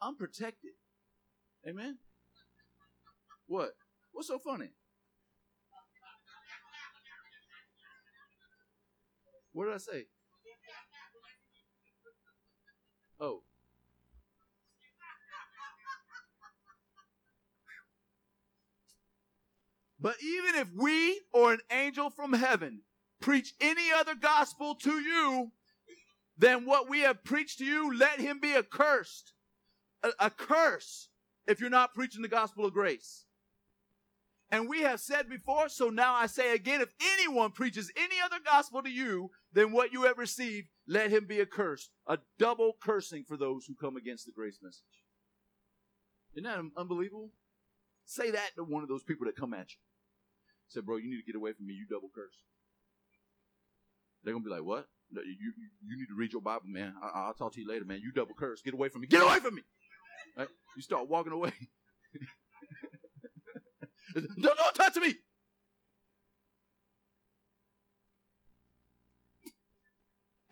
I'm 0.00 0.16
protected. 0.16 0.72
Amen? 1.66 1.98
What? 3.46 3.72
What's 4.12 4.28
so 4.28 4.38
funny? 4.38 4.70
What 9.52 9.66
did 9.66 9.74
I 9.74 9.78
say? 9.78 10.06
Oh. 13.20 13.42
But 20.00 20.16
even 20.20 20.56
if 20.56 20.68
we 20.74 21.20
or 21.32 21.52
an 21.52 21.60
angel 21.70 22.10
from 22.10 22.32
heaven 22.32 22.80
preach 23.20 23.54
any 23.60 23.92
other 23.92 24.16
gospel 24.16 24.74
to 24.74 24.98
you 24.98 25.52
than 26.36 26.64
what 26.64 26.88
we 26.88 27.00
have 27.00 27.22
preached 27.22 27.58
to 27.58 27.64
you, 27.64 27.96
let 27.96 28.18
him 28.18 28.40
be 28.40 28.54
accursed. 28.54 29.32
A, 30.02 30.10
a 30.18 30.30
curse 30.30 31.08
if 31.46 31.60
you're 31.60 31.70
not 31.70 31.94
preaching 31.94 32.22
the 32.22 32.28
gospel 32.28 32.66
of 32.66 32.72
grace. 32.72 33.26
And 34.52 34.68
we 34.68 34.82
have 34.82 35.00
said 35.00 35.30
before, 35.30 35.70
so 35.70 35.88
now 35.88 36.12
I 36.12 36.26
say 36.26 36.54
again, 36.54 36.82
if 36.82 36.92
anyone 37.00 37.52
preaches 37.52 37.90
any 37.96 38.16
other 38.22 38.36
gospel 38.44 38.82
to 38.82 38.90
you 38.90 39.30
than 39.54 39.72
what 39.72 39.94
you 39.94 40.02
have 40.02 40.18
received, 40.18 40.68
let 40.86 41.10
him 41.10 41.24
be 41.26 41.40
accursed. 41.40 41.90
A 42.06 42.18
double 42.38 42.74
cursing 42.78 43.24
for 43.26 43.38
those 43.38 43.64
who 43.64 43.74
come 43.74 43.96
against 43.96 44.26
the 44.26 44.32
grace 44.32 44.58
message. 44.62 44.82
Isn't 46.34 46.44
that 46.44 46.62
unbelievable? 46.78 47.30
Say 48.04 48.30
that 48.30 48.50
to 48.56 48.64
one 48.64 48.82
of 48.82 48.90
those 48.90 49.02
people 49.02 49.24
that 49.24 49.36
come 49.36 49.54
at 49.54 49.70
you. 49.70 49.78
Say, 50.68 50.80
bro, 50.82 50.98
you 50.98 51.08
need 51.10 51.22
to 51.22 51.26
get 51.26 51.36
away 51.36 51.54
from 51.54 51.66
me. 51.66 51.72
You 51.72 51.86
double 51.90 52.10
curse. 52.14 52.36
They're 54.22 54.34
gonna 54.34 54.44
be 54.44 54.50
like, 54.50 54.64
what? 54.64 54.86
No, 55.10 55.22
you, 55.22 55.30
you, 55.30 55.52
you 55.88 55.96
need 55.96 56.08
to 56.08 56.14
read 56.14 56.32
your 56.32 56.42
Bible, 56.42 56.66
man. 56.66 56.92
I, 57.02 57.26
will 57.26 57.34
talk 57.34 57.54
to 57.54 57.60
you 57.60 57.68
later, 57.68 57.86
man. 57.86 58.00
You 58.02 58.12
double 58.12 58.34
curse. 58.34 58.60
Get 58.60 58.74
away 58.74 58.90
from 58.90 59.00
me. 59.00 59.06
Get 59.06 59.22
away 59.22 59.40
from 59.40 59.54
me. 59.54 59.62
Right? 60.36 60.48
You 60.76 60.82
start 60.82 61.08
walking 61.08 61.32
away. 61.32 61.52
don't, 64.14 64.56
don't 64.56 64.74
touch 64.74 64.96
me. 64.96 65.14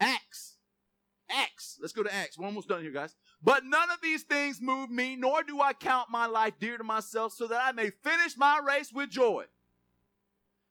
Acts. 0.01 0.57
Acts. 1.31 1.79
Let's 1.81 1.93
go 1.93 2.03
to 2.03 2.15
Acts. 2.15 2.39
We're 2.39 2.47
almost 2.47 2.69
done 2.69 2.83
here, 2.83 2.91
guys. 2.91 3.15
But 3.43 3.65
none 3.65 3.91
of 3.91 3.99
these 4.03 4.23
things 4.23 4.61
move 4.61 4.91
me, 4.91 5.17
nor 5.17 5.43
do 5.43 5.61
I 5.61 5.73
count 5.73 6.11
my 6.11 6.27
life 6.27 6.55
dear 6.59 6.79
to 6.79 6.85
myself, 6.85 7.33
so 7.33 7.47
that 7.47 7.61
I 7.63 7.73
may 7.73 7.91
finish 8.03 8.37
my 8.37 8.61
race 8.67 8.93
with 8.93 9.11
joy. 9.11 9.45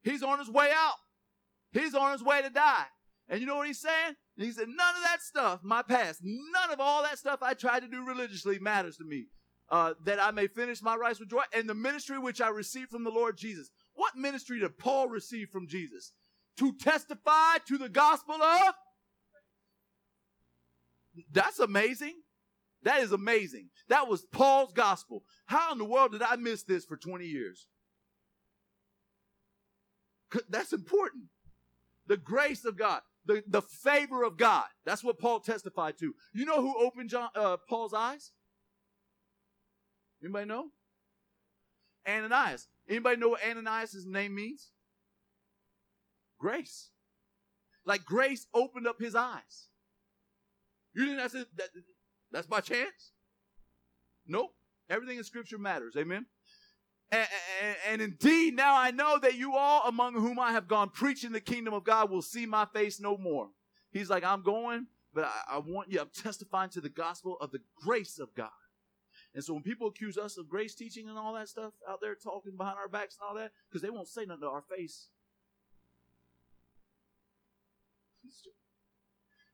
He's 0.01 0.23
on 0.23 0.39
his 0.39 0.49
way 0.49 0.69
out. 0.73 0.95
He's 1.71 1.93
on 1.93 2.11
his 2.11 2.23
way 2.23 2.41
to 2.41 2.49
die. 2.49 2.85
And 3.27 3.39
you 3.39 3.45
know 3.45 3.57
what 3.57 3.67
he's 3.67 3.79
saying? 3.79 4.15
He 4.37 4.51
said, 4.51 4.67
None 4.67 4.95
of 4.95 5.03
that 5.03 5.21
stuff, 5.21 5.59
my 5.63 5.83
past, 5.83 6.21
none 6.23 6.71
of 6.71 6.79
all 6.79 7.03
that 7.03 7.19
stuff 7.19 7.39
I 7.41 7.53
tried 7.53 7.81
to 7.81 7.87
do 7.87 8.03
religiously 8.03 8.57
matters 8.57 8.97
to 8.97 9.03
me. 9.03 9.27
Uh, 9.71 9.93
that 10.03 10.19
I 10.19 10.31
may 10.31 10.47
finish 10.47 10.81
my 10.81 10.95
race 10.95 11.19
with 11.19 11.29
joy 11.29 11.43
and 11.53 11.69
the 11.69 11.75
ministry 11.75 12.17
which 12.17 12.41
I 12.41 12.49
received 12.49 12.89
from 12.89 13.03
the 13.03 13.11
Lord 13.11 13.37
Jesus. 13.37 13.69
What 13.93 14.15
ministry 14.15 14.59
did 14.59 14.79
Paul 14.79 15.09
receive 15.09 15.49
from 15.49 15.67
Jesus? 15.67 16.13
To 16.57 16.73
testify 16.73 17.57
to 17.67 17.77
the 17.77 17.87
gospel 17.87 18.41
of 18.41 18.73
that's 21.31 21.59
amazing. 21.59 22.15
That 22.83 23.01
is 23.01 23.11
amazing. 23.11 23.69
That 23.89 24.07
was 24.07 24.25
Paul's 24.31 24.71
gospel. 24.73 25.23
How 25.45 25.71
in 25.71 25.77
the 25.77 25.85
world 25.85 26.13
did 26.13 26.21
I 26.21 26.35
miss 26.37 26.63
this 26.63 26.85
for 26.85 26.95
20 26.95 27.25
years? 27.25 27.67
That's 30.49 30.73
important. 30.73 31.25
The 32.07 32.17
grace 32.17 32.65
of 32.65 32.77
God, 32.77 33.01
the, 33.25 33.43
the 33.47 33.61
favor 33.61 34.23
of 34.23 34.37
God. 34.37 34.65
That's 34.85 35.03
what 35.03 35.19
Paul 35.19 35.39
testified 35.39 35.97
to. 35.99 36.13
You 36.33 36.45
know 36.45 36.61
who 36.61 36.75
opened 36.79 37.09
John, 37.09 37.29
uh, 37.35 37.57
Paul's 37.67 37.93
eyes? 37.93 38.31
Anybody 40.23 40.45
know? 40.45 40.67
Ananias. 42.07 42.67
Anybody 42.87 43.17
know 43.17 43.29
what 43.29 43.41
Ananias' 43.43 44.05
name 44.05 44.35
means? 44.35 44.71
Grace. 46.39 46.89
Like 47.85 48.05
grace 48.05 48.47
opened 48.53 48.87
up 48.87 48.99
his 48.99 49.15
eyes. 49.15 49.67
You 50.93 51.05
think 51.05 51.17
that's 51.17 51.35
it? 51.35 51.47
That, 51.57 51.69
that's 52.31 52.49
my 52.49 52.59
chance? 52.59 53.13
Nope. 54.27 54.53
Everything 54.89 55.17
in 55.17 55.23
Scripture 55.23 55.57
matters. 55.57 55.95
Amen. 55.97 56.25
And, 57.11 57.27
and, 57.63 57.75
and, 57.89 58.01
indeed, 58.01 58.55
now 58.55 58.77
I 58.77 58.91
know 58.91 59.17
that 59.19 59.33
you 59.35 59.55
all 59.55 59.87
among 59.87 60.13
whom 60.13 60.37
I 60.37 60.51
have 60.51 60.67
gone 60.67 60.89
preaching 60.89 61.31
the 61.31 61.41
kingdom 61.41 61.73
of 61.73 61.83
God 61.83 62.11
will 62.11 62.21
see 62.21 62.45
my 62.45 62.65
face 62.65 62.99
no 62.99 63.17
more. 63.17 63.49
He's 63.91 64.11
like, 64.11 64.23
I'm 64.23 64.43
going, 64.43 64.85
but 65.13 65.23
I, 65.23 65.55
I 65.55 65.57
want 65.57 65.91
you, 65.91 65.99
I'm 65.99 66.09
testifying 66.15 66.69
to 66.71 66.81
the 66.81 66.89
gospel 66.89 67.37
of 67.41 67.51
the 67.51 67.61
grace 67.83 68.19
of 68.19 68.35
God. 68.35 68.51
And 69.33 69.43
so 69.43 69.53
when 69.53 69.63
people 69.63 69.87
accuse 69.87 70.17
us 70.17 70.37
of 70.37 70.49
grace 70.49 70.73
teaching 70.75 71.07
and 71.07 71.17
all 71.17 71.33
that 71.33 71.49
stuff 71.49 71.73
out 71.87 71.99
there 72.01 72.15
talking 72.15 72.57
behind 72.57 72.77
our 72.77 72.87
backs 72.87 73.17
and 73.19 73.27
all 73.27 73.35
that, 73.35 73.51
because 73.69 73.81
they 73.81 73.89
won't 73.89 74.07
say 74.07 74.25
nothing 74.25 74.41
to 74.41 74.47
our 74.47 74.63
face. 74.63 75.09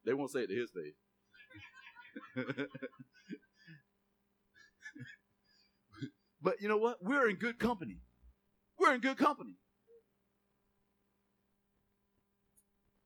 They 0.05 0.13
won't 0.13 0.31
say 0.31 0.41
it 0.41 0.47
to 0.47 0.55
his 0.55 0.71
face. 0.71 0.93
but 6.41 6.61
you 6.61 6.69
know 6.69 6.77
what? 6.77 7.03
We're 7.03 7.27
in 7.29 7.35
good 7.37 7.59
company. 7.59 7.97
We're 8.79 8.93
in 8.93 9.01
good 9.01 9.17
company. 9.17 9.57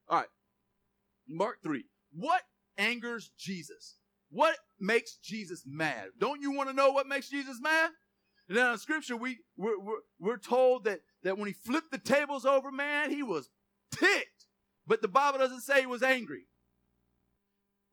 All 0.10 0.18
right. 0.18 0.28
Mark 1.28 1.64
3. 1.64 1.86
What 2.12 2.42
angers 2.78 3.32
Jesus? 3.38 3.99
What 4.30 4.56
makes 4.80 5.18
Jesus 5.18 5.64
mad? 5.66 6.10
Don't 6.20 6.42
you 6.42 6.52
want 6.52 6.70
to 6.70 6.76
know 6.76 6.92
what 6.92 7.08
makes 7.08 7.30
Jesus 7.30 7.60
mad? 7.62 7.90
Then 8.48 8.72
in 8.72 8.78
scripture, 8.80 9.16
we, 9.16 9.40
we're, 9.58 9.80
we're, 9.80 10.00
we're 10.20 10.38
told 10.38 10.86
that, 10.86 11.02
that 11.24 11.38
when 11.38 11.48
he 11.48 11.54
flipped 11.54 11.92
the 11.92 12.00
tables 12.00 12.46
over, 12.46 12.72
man, 12.72 13.12
he 13.12 13.22
was 13.22 13.50
ticked. 13.92 14.48
But 14.88 15.02
the 15.02 15.08
Bible 15.08 15.38
doesn't 15.38 15.62
say 15.62 15.82
he 15.82 15.88
was 15.88 16.02
angry. 16.02 16.46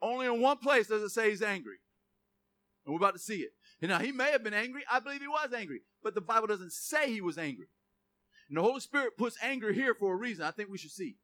Only 0.00 0.26
in 0.26 0.40
one 0.40 0.58
place 0.58 0.86
does 0.86 1.02
it 1.02 1.10
say 1.10 1.30
he's 1.30 1.42
angry. 1.42 1.76
And 2.84 2.94
we're 2.94 2.98
about 2.98 3.14
to 3.14 3.20
see 3.20 3.40
it. 3.40 3.50
And 3.82 3.90
now 3.90 3.98
he 3.98 4.12
may 4.12 4.30
have 4.30 4.42
been 4.42 4.54
angry. 4.54 4.82
I 4.90 5.00
believe 5.00 5.20
he 5.20 5.28
was 5.28 5.52
angry. 5.54 5.80
But 6.02 6.14
the 6.14 6.20
Bible 6.20 6.46
doesn't 6.46 6.72
say 6.72 7.10
he 7.10 7.20
was 7.20 7.36
angry. 7.36 7.66
And 8.48 8.56
the 8.56 8.62
Holy 8.62 8.80
Spirit 8.80 9.18
puts 9.18 9.36
anger 9.42 9.72
here 9.72 9.94
for 9.94 10.14
a 10.14 10.16
reason. 10.16 10.44
I 10.44 10.52
think 10.52 10.70
we 10.70 10.78
should 10.78 10.92
see 10.92 11.16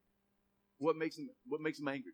what 0.79 0.97
makes 0.97 1.17
him, 1.17 1.31
what 1.47 1.61
makes 1.61 1.79
him 1.79 1.89
angry. 1.89 2.13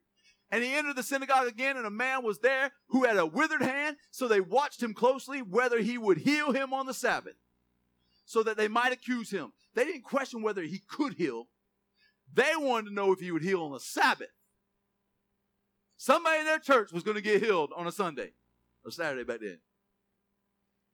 And 0.51 0.65
he 0.65 0.75
entered 0.75 0.97
the 0.97 1.03
synagogue 1.03 1.47
again, 1.47 1.77
and 1.77 1.87
a 1.87 1.91
man 1.91 2.25
was 2.25 2.39
there 2.39 2.73
who 2.89 3.05
had 3.05 3.19
a 3.19 3.27
withered 3.27 3.63
hand. 3.63 3.97
So 4.11 4.27
they 4.29 4.41
watched 4.41 4.83
him 4.83 4.95
closely 4.95 5.43
whether 5.43 5.81
he 5.81 5.99
would 5.99 6.19
heal 6.19 6.53
him 6.53 6.73
on 6.73 6.87
the 6.87 6.95
Sabbath, 6.95 7.37
so 8.25 8.43
that 8.43 8.57
they 8.57 8.69
might 8.69 8.93
accuse 8.93 9.31
him. 9.31 9.53
They 9.75 9.85
didn't 9.85 10.05
question 10.05 10.43
whether 10.43 10.63
he 10.63 10.83
could 10.89 11.15
heal. 11.15 11.49
They 12.33 12.53
wanted 12.57 12.89
to 12.89 12.95
know 12.95 13.13
if 13.13 13.21
he 13.21 13.31
would 13.31 13.43
heal 13.43 13.63
on 13.63 13.73
the 13.73 13.81
Sabbath. 13.81 14.29
Somebody 15.97 16.41
in 16.41 16.47
their 16.47 16.59
church 16.59 16.93
was 16.93 17.03
going 17.03 17.17
to 17.17 17.23
get 17.23 17.43
healed 17.43 17.71
on 17.77 17.87
a 17.87 17.93
Sunday 17.93 18.33
or 18.85 18.91
Saturday 18.91 19.25
back 19.25 19.41
then. 19.41 19.59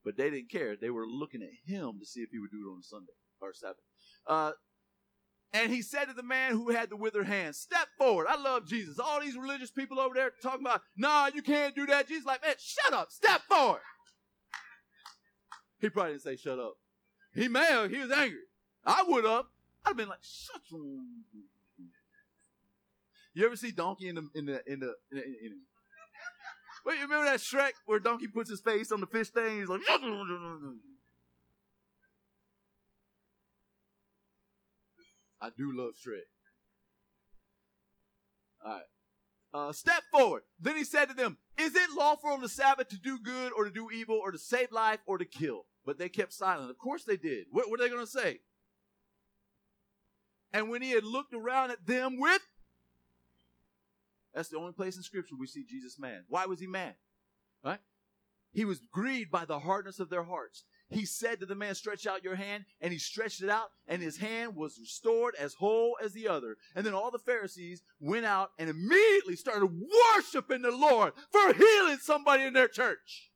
But 0.03 0.17
they 0.17 0.29
didn't 0.29 0.49
care. 0.49 0.75
They 0.75 0.89
were 0.89 1.07
looking 1.07 1.41
at 1.41 1.49
him 1.65 1.99
to 1.99 2.05
see 2.05 2.21
if 2.21 2.29
he 2.31 2.39
would 2.39 2.51
do 2.51 2.57
it 2.57 2.71
on 2.71 2.79
a 2.79 2.83
Sunday 2.83 3.13
or 3.39 3.53
Sabbath. 3.53 3.77
Uh, 4.27 4.51
and 5.55 5.71
he 5.71 5.81
said 5.81 6.05
to 6.05 6.13
the 6.13 6.23
man 6.23 6.51
who 6.51 6.69
had 6.69 6.89
the 6.89 6.97
withered 6.97 7.27
hand, 7.27 7.55
Step 7.55 7.87
forward. 7.97 8.27
I 8.29 8.35
love 8.35 8.67
Jesus. 8.67 8.99
All 8.99 9.21
these 9.21 9.37
religious 9.37 9.71
people 9.71 9.99
over 9.99 10.13
there 10.13 10.31
talking 10.43 10.65
about, 10.65 10.81
Nah, 10.97 11.29
you 11.33 11.41
can't 11.41 11.75
do 11.75 11.85
that. 11.87 12.07
Jesus, 12.07 12.25
like, 12.25 12.43
man, 12.43 12.55
shut 12.59 12.93
up. 12.93 13.11
Step 13.11 13.41
forward. 13.47 13.81
He 15.79 15.89
probably 15.89 16.13
didn't 16.13 16.23
say 16.23 16.35
shut 16.35 16.59
up. 16.59 16.73
He 17.33 17.47
may 17.47 17.65
have. 17.65 17.89
He 17.89 17.99
was 17.99 18.11
angry. 18.11 18.39
I 18.85 19.03
would 19.07 19.25
have. 19.25 19.45
I'd 19.85 19.89
have 19.89 19.97
been 19.97 20.09
like, 20.09 20.23
shut 20.23 20.55
up. 20.55 20.79
You 23.33 23.45
ever 23.45 23.55
see 23.55 23.71
Donkey 23.71 24.09
in 24.09 24.15
the 24.15 24.27
in 24.33 24.45
the 24.45 24.61
in 24.65 24.79
the, 24.79 24.93
in 25.11 25.17
the, 25.17 25.23
in 25.23 25.49
the 25.49 25.57
Wait, 26.85 26.97
you 26.97 27.01
remember 27.01 27.25
that 27.25 27.39
Shrek 27.39 27.71
where 27.85 27.99
Donkey 27.99 28.27
puts 28.27 28.49
his 28.49 28.61
face 28.61 28.91
on 28.91 29.01
the 29.01 29.07
fish 29.07 29.29
thing? 29.29 29.59
He's 29.59 29.69
like, 29.69 29.81
I 35.45 35.49
do 35.55 35.71
love 35.75 35.93
Shrek. 35.93 36.25
All 38.65 38.73
right. 38.73 38.83
Uh, 39.53 39.71
step 39.71 40.03
forward. 40.11 40.41
Then 40.59 40.75
he 40.75 40.83
said 40.83 41.05
to 41.05 41.15
them, 41.15 41.37
Is 41.57 41.75
it 41.75 41.89
lawful 41.95 42.31
on 42.31 42.41
the 42.41 42.49
Sabbath 42.49 42.89
to 42.89 42.97
do 42.97 43.19
good 43.19 43.53
or 43.53 43.65
to 43.65 43.71
do 43.71 43.89
evil 43.91 44.19
or 44.21 44.31
to 44.31 44.37
save 44.37 44.71
life 44.71 44.99
or 45.05 45.17
to 45.17 45.25
kill? 45.25 45.65
But 45.85 45.97
they 45.97 46.09
kept 46.09 46.33
silent. 46.33 46.71
Of 46.71 46.77
course 46.77 47.03
they 47.03 47.15
did. 47.15 47.45
What 47.51 47.69
were 47.69 47.77
they 47.77 47.89
going 47.89 48.05
to 48.05 48.11
say? 48.11 48.39
And 50.51 50.69
when 50.69 50.81
he 50.81 50.91
had 50.91 51.03
looked 51.03 51.33
around 51.33 51.71
at 51.71 51.85
them 51.85 52.19
with 52.19 52.41
that's 54.33 54.49
the 54.49 54.57
only 54.57 54.73
place 54.73 54.97
in 54.97 55.03
Scripture 55.03 55.35
we 55.39 55.47
see 55.47 55.63
Jesus 55.63 55.97
mad. 55.97 56.23
Why 56.27 56.45
was 56.45 56.59
he 56.59 56.67
mad? 56.67 56.95
Right? 57.63 57.79
He 58.51 58.65
was 58.65 58.81
grieved 58.91 59.31
by 59.31 59.45
the 59.45 59.59
hardness 59.59 59.99
of 59.99 60.09
their 60.09 60.23
hearts. 60.23 60.65
He 60.89 61.05
said 61.05 61.39
to 61.39 61.45
the 61.45 61.55
man, 61.55 61.73
Stretch 61.73 62.05
out 62.05 62.23
your 62.23 62.35
hand, 62.35 62.65
and 62.79 62.93
he 62.93 62.99
stretched 62.99 63.41
it 63.41 63.49
out, 63.49 63.69
and 63.87 64.01
his 64.01 64.17
hand 64.17 64.55
was 64.55 64.77
restored 64.79 65.33
as 65.39 65.55
whole 65.55 65.97
as 66.03 66.13
the 66.13 66.27
other. 66.27 66.57
And 66.75 66.85
then 66.85 66.93
all 66.93 67.09
the 67.09 67.17
Pharisees 67.17 67.81
went 67.99 68.25
out 68.25 68.51
and 68.59 68.69
immediately 68.69 69.35
started 69.35 69.67
worshiping 69.67 70.61
the 70.61 70.71
Lord 70.71 71.13
for 71.31 71.53
healing 71.53 71.97
somebody 71.97 72.43
in 72.43 72.53
their 72.53 72.67
church. 72.67 73.31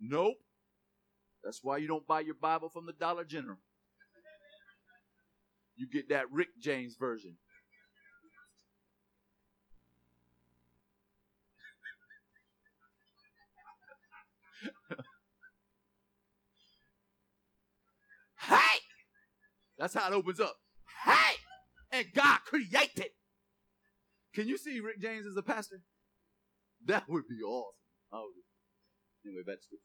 Nope. 0.00 0.36
That's 1.42 1.60
why 1.62 1.78
you 1.78 1.88
don't 1.88 2.06
buy 2.06 2.20
your 2.20 2.34
Bible 2.34 2.68
from 2.68 2.86
the 2.86 2.92
Dollar 2.92 3.24
General. 3.24 3.58
You 5.76 5.88
get 5.88 6.08
that 6.10 6.30
Rick 6.30 6.48
James 6.60 6.96
version. 6.96 7.36
That's 19.78 19.94
how 19.94 20.10
it 20.10 20.14
opens 20.14 20.40
up. 20.40 20.56
Hey! 21.04 21.36
And 21.90 22.06
God 22.14 22.40
created. 22.44 23.10
Can 24.34 24.48
you 24.48 24.58
see 24.58 24.80
Rick 24.80 25.00
James 25.00 25.26
as 25.26 25.36
a 25.36 25.42
pastor? 25.42 25.80
That 26.86 27.08
would 27.08 27.24
be 27.28 27.42
awesome. 27.42 27.72
Oh, 28.12 28.28
anyway, 29.24 29.42
back 29.46 29.56
to 29.56 29.62
scripture. 29.62 29.84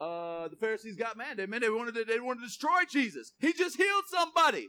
Uh, 0.00 0.48
the 0.48 0.56
Pharisees 0.56 0.96
got 0.96 1.16
mad. 1.16 1.36
They 1.36 1.46
man, 1.46 1.60
they 1.60 1.68
wanted 1.68 1.94
to, 1.94 2.04
they 2.04 2.18
wanted 2.20 2.40
to 2.40 2.46
destroy 2.46 2.84
Jesus. 2.90 3.32
He 3.38 3.52
just 3.52 3.76
healed 3.76 4.04
somebody. 4.08 4.68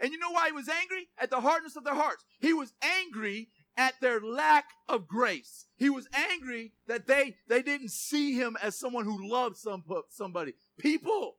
And 0.00 0.12
you 0.12 0.18
know 0.18 0.30
why 0.30 0.46
he 0.46 0.52
was 0.52 0.68
angry? 0.68 1.08
At 1.18 1.30
the 1.30 1.40
hardness 1.40 1.76
of 1.76 1.84
their 1.84 1.94
hearts. 1.94 2.24
He 2.38 2.52
was 2.52 2.72
angry 2.82 3.48
at 3.76 3.94
their 4.00 4.20
lack 4.20 4.64
of 4.88 5.08
grace. 5.08 5.66
He 5.76 5.90
was 5.90 6.08
angry 6.14 6.72
that 6.86 7.06
they 7.06 7.36
they 7.48 7.62
didn't 7.62 7.90
see 7.90 8.34
him 8.34 8.56
as 8.62 8.78
someone 8.78 9.04
who 9.04 9.30
loved 9.30 9.56
some 9.56 9.82
somebody. 10.10 10.54
People. 10.78 11.34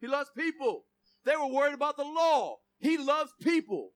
He 0.00 0.06
loves 0.06 0.30
people. 0.36 0.84
They 1.28 1.36
were 1.36 1.52
worried 1.52 1.74
about 1.74 1.98
the 1.98 2.04
law. 2.04 2.56
He 2.78 2.96
loves 2.96 3.32
people. 3.42 3.90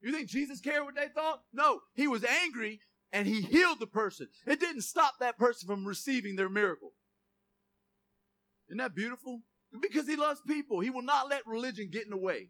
You 0.00 0.10
think 0.10 0.30
Jesus 0.30 0.58
cared 0.58 0.84
what 0.84 0.94
they 0.94 1.08
thought? 1.14 1.42
No. 1.52 1.80
He 1.92 2.08
was 2.08 2.24
angry 2.24 2.80
and 3.12 3.28
he 3.28 3.42
healed 3.42 3.78
the 3.78 3.86
person. 3.86 4.28
It 4.46 4.58
didn't 4.58 4.82
stop 4.82 5.16
that 5.20 5.36
person 5.36 5.68
from 5.68 5.84
receiving 5.84 6.36
their 6.36 6.48
miracle. 6.48 6.92
Isn't 8.70 8.78
that 8.78 8.94
beautiful? 8.94 9.42
Because 9.82 10.08
he 10.08 10.16
loves 10.16 10.40
people. 10.46 10.80
He 10.80 10.88
will 10.88 11.02
not 11.02 11.28
let 11.28 11.46
religion 11.46 11.90
get 11.92 12.04
in 12.04 12.10
the 12.10 12.16
way. 12.16 12.48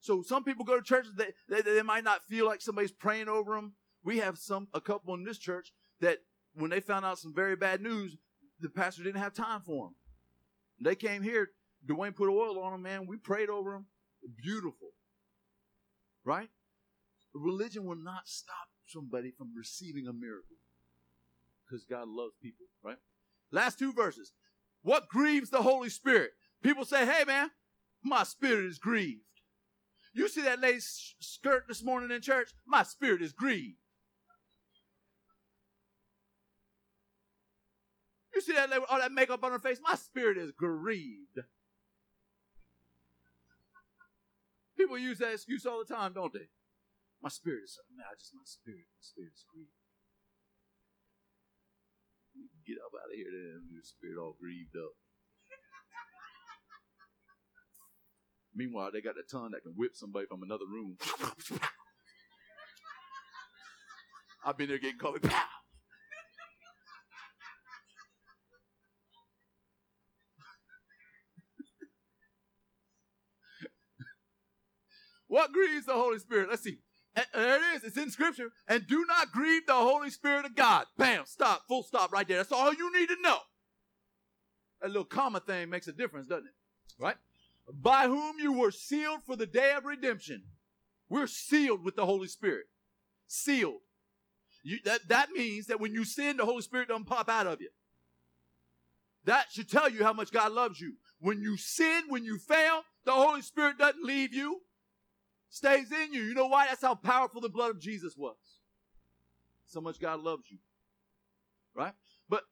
So 0.00 0.20
some 0.20 0.44
people 0.44 0.66
go 0.66 0.76
to 0.76 0.82
churches 0.82 1.14
that 1.16 1.32
they, 1.48 1.62
they, 1.62 1.76
they 1.76 1.82
might 1.82 2.04
not 2.04 2.24
feel 2.28 2.44
like 2.44 2.60
somebody's 2.60 2.92
praying 2.92 3.28
over 3.28 3.54
them. 3.54 3.72
We 4.04 4.18
have 4.18 4.36
some 4.36 4.68
a 4.74 4.82
couple 4.82 5.14
in 5.14 5.24
this 5.24 5.38
church 5.38 5.72
that 6.02 6.18
when 6.52 6.70
they 6.70 6.80
found 6.80 7.06
out 7.06 7.18
some 7.18 7.32
very 7.34 7.56
bad 7.56 7.80
news, 7.80 8.18
the 8.60 8.68
pastor 8.68 9.02
didn't 9.02 9.22
have 9.22 9.32
time 9.32 9.62
for 9.64 9.86
them. 9.86 9.94
They 10.78 10.94
came 10.94 11.22
here. 11.22 11.48
Dwayne 11.88 12.16
put 12.16 12.28
oil 12.28 12.58
on 12.60 12.72
them, 12.72 12.82
man. 12.82 13.06
We 13.06 13.16
prayed 13.16 13.50
over 13.50 13.72
them. 13.72 13.86
Beautiful. 14.42 14.88
Right? 16.24 16.48
Religion 17.34 17.84
will 17.84 17.96
not 17.96 18.26
stop 18.26 18.68
somebody 18.86 19.32
from 19.36 19.54
receiving 19.56 20.06
a 20.06 20.12
miracle 20.12 20.56
because 21.64 21.84
God 21.84 22.08
loves 22.08 22.34
people, 22.42 22.66
right? 22.82 22.98
Last 23.50 23.78
two 23.78 23.92
verses. 23.92 24.32
What 24.82 25.08
grieves 25.08 25.50
the 25.50 25.62
Holy 25.62 25.88
Spirit? 25.88 26.30
People 26.62 26.84
say, 26.84 27.04
hey, 27.06 27.24
man, 27.26 27.50
my 28.02 28.22
spirit 28.22 28.66
is 28.66 28.78
grieved. 28.78 29.20
You 30.14 30.28
see 30.28 30.42
that 30.42 30.60
lace 30.60 31.14
skirt 31.20 31.64
this 31.66 31.82
morning 31.82 32.10
in 32.10 32.20
church? 32.20 32.50
My 32.66 32.82
spirit 32.84 33.20
is 33.20 33.32
grieved. 33.32 33.78
You 38.34 38.40
see 38.40 38.52
that 38.52 38.70
lady, 38.70 38.84
all 38.88 38.98
that 38.98 39.12
makeup 39.12 39.42
on 39.42 39.52
her 39.52 39.58
face? 39.58 39.80
My 39.82 39.94
spirit 39.94 40.38
is 40.38 40.52
grieved. 40.52 41.40
People 44.84 44.98
use 44.98 45.16
that 45.16 45.32
excuse 45.32 45.64
all 45.64 45.78
the 45.78 45.88
time, 45.88 46.12
don't 46.12 46.30
they? 46.30 46.52
My 47.22 47.30
spirit 47.30 47.64
is 47.64 47.80
just 48.20 48.34
my 48.36 48.44
spirit, 48.44 48.84
my 48.84 49.00
spirit 49.00 49.32
is 49.32 49.46
grieved. 49.48 49.72
Get 52.66 52.76
up 52.84 52.92
out 52.92 53.08
of 53.08 53.16
here 53.16 53.32
then, 53.32 53.64
your 53.72 53.80
spirit 53.82 54.20
all 54.20 54.36
grieved 54.38 54.76
up. 54.76 54.92
Meanwhile, 58.54 58.90
they 58.92 59.00
got 59.00 59.16
a 59.16 59.24
tongue 59.24 59.52
that 59.52 59.62
can 59.62 59.72
whip 59.72 59.92
somebody 59.94 60.26
from 60.26 60.42
another 60.42 60.66
room. 60.70 60.98
I've 64.44 64.58
been 64.58 64.68
there 64.68 64.76
getting 64.76 64.98
caught. 64.98 65.24
What 75.28 75.52
grieves 75.52 75.86
the 75.86 75.94
Holy 75.94 76.18
Spirit? 76.18 76.50
Let's 76.50 76.62
see. 76.62 76.78
There 77.14 77.56
it 77.56 77.76
is. 77.76 77.84
It's 77.84 77.96
in 77.96 78.10
Scripture. 78.10 78.50
And 78.66 78.86
do 78.86 79.04
not 79.06 79.30
grieve 79.30 79.66
the 79.66 79.74
Holy 79.74 80.10
Spirit 80.10 80.44
of 80.44 80.54
God. 80.56 80.86
Bam. 80.98 81.24
Stop. 81.26 81.62
Full 81.68 81.84
stop 81.84 82.12
right 82.12 82.26
there. 82.26 82.38
That's 82.38 82.52
all 82.52 82.74
you 82.74 82.92
need 82.92 83.08
to 83.08 83.16
know. 83.20 83.38
That 84.82 84.88
little 84.88 85.04
comma 85.04 85.40
thing 85.40 85.70
makes 85.70 85.86
a 85.86 85.92
difference, 85.92 86.26
doesn't 86.26 86.46
it? 86.46 86.54
Right? 87.02 87.16
by 87.72 88.06
whom 88.06 88.38
you 88.38 88.52
were 88.52 88.70
sealed 88.70 89.20
for 89.24 89.36
the 89.36 89.46
day 89.46 89.72
of 89.76 89.84
redemption. 89.84 90.42
We're 91.08 91.26
sealed 91.26 91.84
with 91.84 91.96
the 91.96 92.06
Holy 92.06 92.28
Spirit. 92.28 92.66
Sealed. 93.26 93.80
You, 94.62 94.78
that, 94.84 95.08
that 95.08 95.30
means 95.30 95.66
that 95.66 95.80
when 95.80 95.92
you 95.92 96.04
sin, 96.04 96.36
the 96.36 96.44
Holy 96.44 96.62
Spirit 96.62 96.88
doesn't 96.88 97.06
pop 97.06 97.28
out 97.28 97.46
of 97.46 97.60
you. 97.60 97.70
That 99.24 99.46
should 99.50 99.70
tell 99.70 99.88
you 99.88 100.02
how 100.02 100.12
much 100.12 100.32
God 100.32 100.52
loves 100.52 100.80
you. 100.80 100.94
When 101.18 101.40
you 101.40 101.56
sin, 101.56 102.04
when 102.08 102.24
you 102.24 102.38
fail, 102.38 102.82
the 103.04 103.12
Holy 103.12 103.42
Spirit 103.42 103.78
doesn't 103.78 104.04
leave 104.04 104.34
you, 104.34 104.60
stays 105.54 105.92
in 105.92 106.12
you. 106.12 106.22
You 106.22 106.34
know 106.34 106.46
why? 106.46 106.66
That's 106.66 106.82
how 106.82 106.94
powerful 106.94 107.40
the 107.40 107.48
blood 107.48 107.70
of 107.70 107.78
Jesus 107.78 108.16
was. 108.16 108.36
So 109.66 109.80
much 109.80 110.00
God 110.00 110.20
loves 110.20 110.50
you. 110.50 110.58
Right? 111.74 111.92
But 112.28 112.42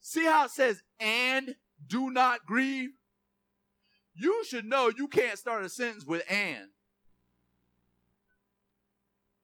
see 0.00 0.24
how 0.24 0.44
it 0.44 0.50
says, 0.50 0.82
and 0.98 1.54
do 1.86 2.10
not 2.10 2.46
grieve 2.46 2.90
you 4.14 4.44
should 4.44 4.66
know 4.66 4.90
you 4.94 5.08
can't 5.08 5.38
start 5.38 5.64
a 5.64 5.68
sentence 5.68 6.04
with 6.04 6.22
and. 6.30 6.68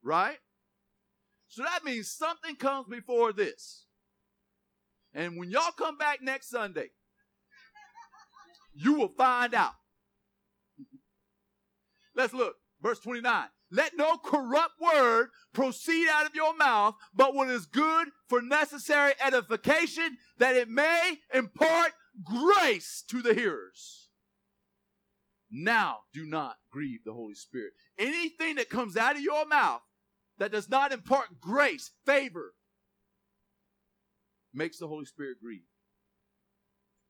Right? 0.03 0.39
So 1.49 1.63
that 1.63 1.85
means 1.85 2.11
something 2.11 2.57
comes 2.57 2.87
before 2.87 3.33
this. 3.33 3.87
And 5.15 5.39
when 5.39 5.51
y'all 5.51 5.73
come 5.73 5.97
back 5.97 6.21
next 6.21 6.51
Sunday, 6.51 6.91
you 8.75 8.95
will 8.95 9.09
find 9.17 9.55
out. 9.55 9.73
Let's 12.15 12.35
look. 12.35 12.57
Verse 12.87 13.01
29. 13.01 13.47
Let 13.73 13.97
no 13.97 14.17
corrupt 14.17 14.81
word 14.81 15.31
proceed 15.53 16.07
out 16.09 16.25
of 16.25 16.37
your 16.37 16.57
mouth, 16.57 16.95
but 17.13 17.35
what 17.35 17.49
is 17.49 17.67
good 17.67 18.07
for 18.29 18.41
necessary 18.41 19.13
edification, 19.21 20.19
that 20.39 20.55
it 20.55 20.69
may 20.69 21.19
impart 21.35 21.95
grace 22.23 23.03
to 23.09 23.23
the 23.23 23.35
hearers. 23.35 24.11
Now 25.51 25.97
do 26.15 26.25
not 26.25 26.59
grieve 26.71 27.01
the 27.05 27.13
Holy 27.13 27.35
Spirit. 27.35 27.73
Anything 27.99 28.55
that 28.55 28.71
comes 28.71 28.97
out 28.97 29.17
of 29.17 29.23
your 29.23 29.49
mouth 29.49 29.83
that 30.39 30.53
does 30.53 30.69
not 30.69 30.93
impart 30.93 31.41
grace, 31.41 31.91
favor, 32.05 32.55
makes 34.55 34.79
the 34.79 34.87
Holy 34.87 35.07
Spirit 35.07 35.39
grieve. 35.43 35.67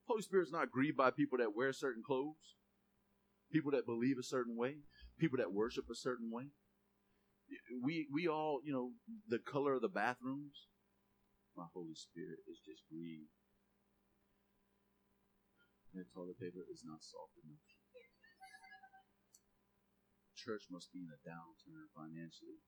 Holy 0.07 0.23
Spirit 0.23 0.47
is 0.47 0.51
not 0.51 0.71
grieved 0.71 0.97
by 0.97 1.11
people 1.11 1.37
that 1.37 1.55
wear 1.55 1.71
certain 1.71 2.01
clothes, 2.03 2.55
people 3.51 3.69
that 3.73 3.85
believe 3.85 4.17
a 4.17 4.23
certain 4.23 4.57
way, 4.57 4.77
people 5.19 5.37
that 5.37 5.53
worship 5.53 5.85
a 5.91 5.95
certain 5.95 6.31
way. 6.31 6.53
We 7.83 8.07
we 8.11 8.27
all, 8.27 8.59
you 8.63 8.73
know, 8.73 8.91
the 9.27 9.39
color 9.39 9.73
of 9.73 9.81
the 9.81 9.89
bathrooms. 9.89 10.67
My 11.55 11.65
Holy 11.73 11.95
Spirit 11.95 12.45
is 12.45 12.59
just 12.59 12.83
grieved. 12.91 13.33
And 15.95 16.05
toilet 16.13 16.37
paper 16.37 16.61
is 16.69 16.83
not 16.85 17.01
soft 17.01 17.33
enough 17.41 17.63
church 20.47 20.63
must 20.71 20.93
be 20.93 21.03
in 21.03 21.11
a 21.11 21.19
downturn 21.27 21.91
financially. 21.91 22.63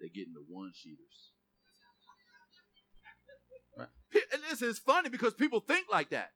They're 0.00 0.08
getting 0.08 0.32
the 0.32 0.46
one 0.48 0.72
sheeters. 0.72 1.36
Right? 3.76 3.88
And 4.32 4.42
this 4.48 4.62
is 4.62 4.78
funny 4.78 5.10
because 5.10 5.34
people 5.34 5.60
think 5.60 5.86
like 5.92 6.10
that. 6.10 6.30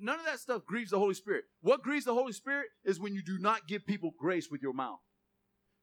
None 0.00 0.18
of 0.18 0.26
that 0.26 0.40
stuff 0.40 0.66
grieves 0.66 0.90
the 0.90 0.98
Holy 0.98 1.14
Spirit. 1.14 1.44
What 1.62 1.82
grieves 1.82 2.04
the 2.04 2.14
Holy 2.14 2.32
Spirit 2.32 2.66
is 2.84 3.00
when 3.00 3.14
you 3.14 3.22
do 3.22 3.38
not 3.38 3.66
give 3.66 3.86
people 3.86 4.12
grace 4.18 4.50
with 4.50 4.62
your 4.62 4.74
mouth. 4.74 5.00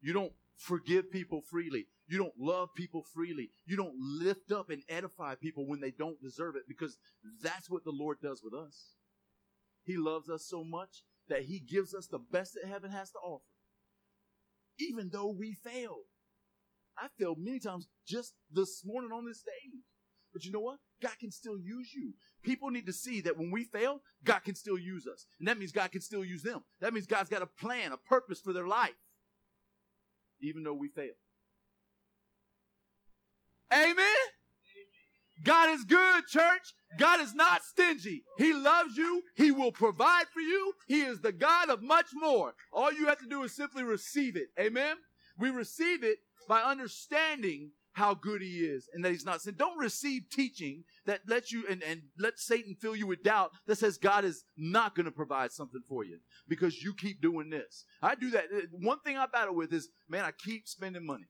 You 0.02 0.14
don't 0.14 0.34
forgive 0.56 1.12
people 1.12 1.42
freely. 1.42 1.88
You 2.08 2.18
don't 2.18 2.34
love 2.40 2.70
people 2.76 3.04
freely. 3.14 3.50
You 3.66 3.76
don't 3.76 3.96
lift 3.98 4.52
up 4.52 4.70
and 4.70 4.84
edify 4.88 5.36
people 5.36 5.68
when 5.68 5.82
they 5.82 5.92
don't 5.92 6.22
deserve 6.22 6.56
it 6.56 6.64
because 6.68 6.98
that's 7.42 7.70
what 7.70 7.84
the 7.84 7.92
Lord 7.92 8.18
does 8.22 8.42
with 8.44 8.54
us. 8.54 8.96
He 9.84 9.98
loves 9.98 10.30
us 10.30 10.46
so 10.48 10.64
much 10.64 11.04
that 11.28 11.44
He 11.44 11.60
gives 11.60 11.94
us 11.94 12.08
the 12.08 12.20
best 12.20 12.54
that 12.54 12.70
heaven 12.70 12.92
has 12.92 13.12
to 13.12 13.20
offer, 13.20 13.44
even 14.80 15.10
though 15.12 15.30
we 15.38 15.54
fail. 15.54 15.98
I 16.98 17.08
failed 17.20 17.38
many 17.40 17.60
times 17.60 17.88
just 18.08 18.34
this 18.52 18.84
morning 18.86 19.12
on 19.12 19.26
this 19.26 19.40
stage. 19.40 19.84
But 20.34 20.46
you 20.46 20.52
know 20.52 20.60
what? 20.60 20.80
God 21.02 21.18
can 21.20 21.32
still 21.32 21.58
use 21.58 21.94
you. 21.94 22.14
People 22.44 22.70
need 22.70 22.86
to 22.86 22.94
see 22.94 23.22
that 23.22 23.38
when 23.38 23.52
we 23.52 23.64
fail, 23.66 24.02
God 24.24 24.40
can 24.40 24.56
still 24.56 24.78
use 24.78 25.06
us. 25.06 25.26
And 25.40 25.48
that 25.48 25.58
means 25.58 25.72
God 25.72 25.92
can 25.92 26.02
still 26.02 26.24
use 26.24 26.44
them. 26.44 26.64
That 26.82 26.94
means 26.94 27.06
God's 27.06 27.30
got 27.30 27.42
a 27.42 27.48
plan, 27.48 27.92
a 27.92 27.98
purpose 27.98 28.40
for 28.40 28.54
their 28.54 28.68
life, 28.68 28.96
even 30.42 30.64
though 30.64 30.74
we 30.74 30.88
fail. 30.88 31.14
Amen? 33.72 34.16
God 35.44 35.70
is 35.70 35.84
good, 35.84 36.26
church. 36.28 36.74
God 36.98 37.20
is 37.20 37.36
not 37.36 37.64
stingy. 37.64 38.24
He 38.38 38.54
loves 38.54 38.98
you. 38.98 39.22
He 39.36 39.52
will 39.52 39.72
provide 39.72 40.26
for 40.34 40.40
you. 40.40 40.74
He 40.88 41.02
is 41.02 41.20
the 41.20 41.32
God 41.32 41.70
of 41.70 41.84
much 41.84 42.08
more. 42.14 42.56
All 42.72 42.92
you 42.92 43.08
have 43.08 43.20
to 43.20 43.28
do 43.28 43.44
is 43.44 43.56
simply 43.56 43.84
receive 43.84 44.36
it. 44.36 44.48
Amen. 44.60 44.96
We 45.38 45.50
receive 45.50 46.04
it 46.04 46.20
by 46.48 46.62
understanding 46.62 47.72
how 47.98 48.14
good 48.14 48.44
he 48.44 48.60
is 48.60 48.88
and 48.94 49.04
that 49.04 49.12
he's 49.12 49.26
not 49.26 49.42
sin. 49.42 49.56
Don't 49.58 49.80
receive 49.80 50.30
teaching 50.32 50.84
that 51.08 51.22
lets 51.28 51.52
you 51.52 51.66
and, 51.68 51.82
and 51.82 52.04
let 52.20 52.38
Satan 52.38 52.76
fill 52.80 52.96
you 52.96 53.08
with 53.08 53.24
doubt 53.24 53.50
that 53.66 53.80
says 53.80 53.98
God 53.98 54.24
is 54.24 54.44
not 54.56 54.94
going 54.94 55.08
to 55.08 55.12
provide 55.12 55.52
something 55.52 55.82
for 55.90 56.06
you 56.06 56.20
because 56.48 56.84
you 56.84 56.94
keep 56.94 57.24
doing 57.24 57.50
this. 57.50 57.86
I 58.04 58.14
do 58.14 58.30
that. 58.30 58.46
Uh, 58.56 58.62
one 58.84 59.00
thing 59.00 59.18
I 59.18 59.26
battle 59.26 59.56
with 59.56 59.74
is, 59.74 59.90
man, 60.08 60.26
I 60.26 60.32
keep 60.32 60.68
spending 60.68 61.08
money. 61.08 61.26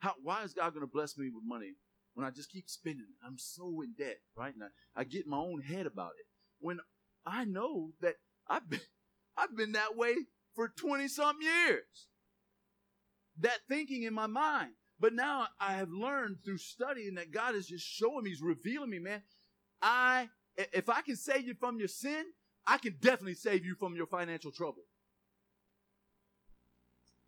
How, 0.00 0.12
why 0.22 0.42
is 0.42 0.52
God 0.52 0.74
going 0.74 0.86
to 0.86 0.92
bless 0.92 1.16
me 1.16 1.30
with 1.34 1.44
money 1.46 1.72
when 2.12 2.26
I 2.26 2.30
just 2.30 2.52
keep 2.52 2.68
spending? 2.68 3.06
I'm 3.26 3.38
so 3.38 3.80
in 3.82 3.94
debt, 3.98 4.18
right? 4.36 4.52
And 4.52 4.64
I, 4.64 5.00
I 5.00 5.04
get 5.04 5.26
my 5.26 5.38
own 5.38 5.62
head 5.62 5.86
about 5.86 6.12
it. 6.20 6.26
When 6.60 6.78
I 7.24 7.46
know 7.46 7.92
that 8.02 8.16
I've 8.46 8.68
been, 8.68 8.80
I've 9.38 9.56
been 9.56 9.72
that 9.72 9.96
way 9.96 10.14
for 10.54 10.68
20 10.68 11.08
some 11.08 11.38
years. 11.40 12.08
That 13.40 13.60
thinking 13.66 14.02
in 14.02 14.12
my 14.12 14.26
mind. 14.26 14.72
But 15.04 15.12
now 15.12 15.48
I 15.60 15.74
have 15.74 15.90
learned 15.90 16.38
through 16.46 16.56
studying 16.56 17.16
that 17.16 17.30
God 17.30 17.54
is 17.54 17.66
just 17.66 17.86
showing 17.86 18.24
me, 18.24 18.30
He's 18.30 18.40
revealing 18.40 18.88
me, 18.88 18.98
man. 18.98 19.20
I, 19.82 20.30
if 20.56 20.88
I 20.88 21.02
can 21.02 21.14
save 21.14 21.46
you 21.46 21.52
from 21.52 21.78
your 21.78 21.88
sin, 21.88 22.24
I 22.66 22.78
can 22.78 22.96
definitely 23.02 23.34
save 23.34 23.66
you 23.66 23.74
from 23.74 23.94
your 23.96 24.06
financial 24.06 24.50
trouble. 24.50 24.84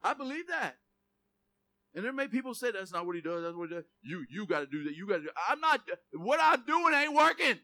I 0.03 0.15
believe 0.15 0.49
that. 0.49 0.77
And 1.95 2.03
there 2.03 2.15
may 2.15 2.29
people 2.29 2.55
say 2.55 2.71
that's 2.71 2.95
not 2.95 3.05
what 3.05 3.15
he 3.15 3.21
does. 3.21 3.43
That's 3.43 3.55
what 3.55 3.69
he 3.69 3.75
does. 3.75 3.85
You 4.01 4.25
you 4.31 4.47
got 4.47 4.61
to 4.61 4.67
do 4.67 4.85
that. 4.85 4.97
You 4.97 5.07
got 5.07 5.19
to. 5.19 5.29
I'm 5.47 5.61
not. 5.61 5.83
What 6.15 6.41
I'm 6.43 6.65
doing 6.65 6.95
ain't 6.95 7.13
working. 7.13 7.59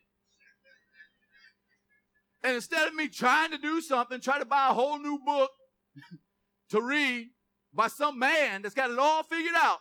And 2.44 2.54
instead 2.54 2.86
of 2.86 2.94
me 2.94 3.08
trying 3.08 3.52
to 3.52 3.56
do 3.56 3.80
something, 3.80 4.20
try 4.20 4.38
to 4.38 4.44
buy 4.44 4.68
a 4.68 4.74
whole 4.74 4.98
new 4.98 5.18
book 5.24 5.52
to 6.68 6.82
read 6.82 7.30
by 7.72 7.88
some 7.88 8.18
man 8.18 8.60
that's 8.60 8.74
got 8.74 8.90
it 8.90 8.98
all 8.98 9.22
figured 9.22 9.54
out, 9.56 9.78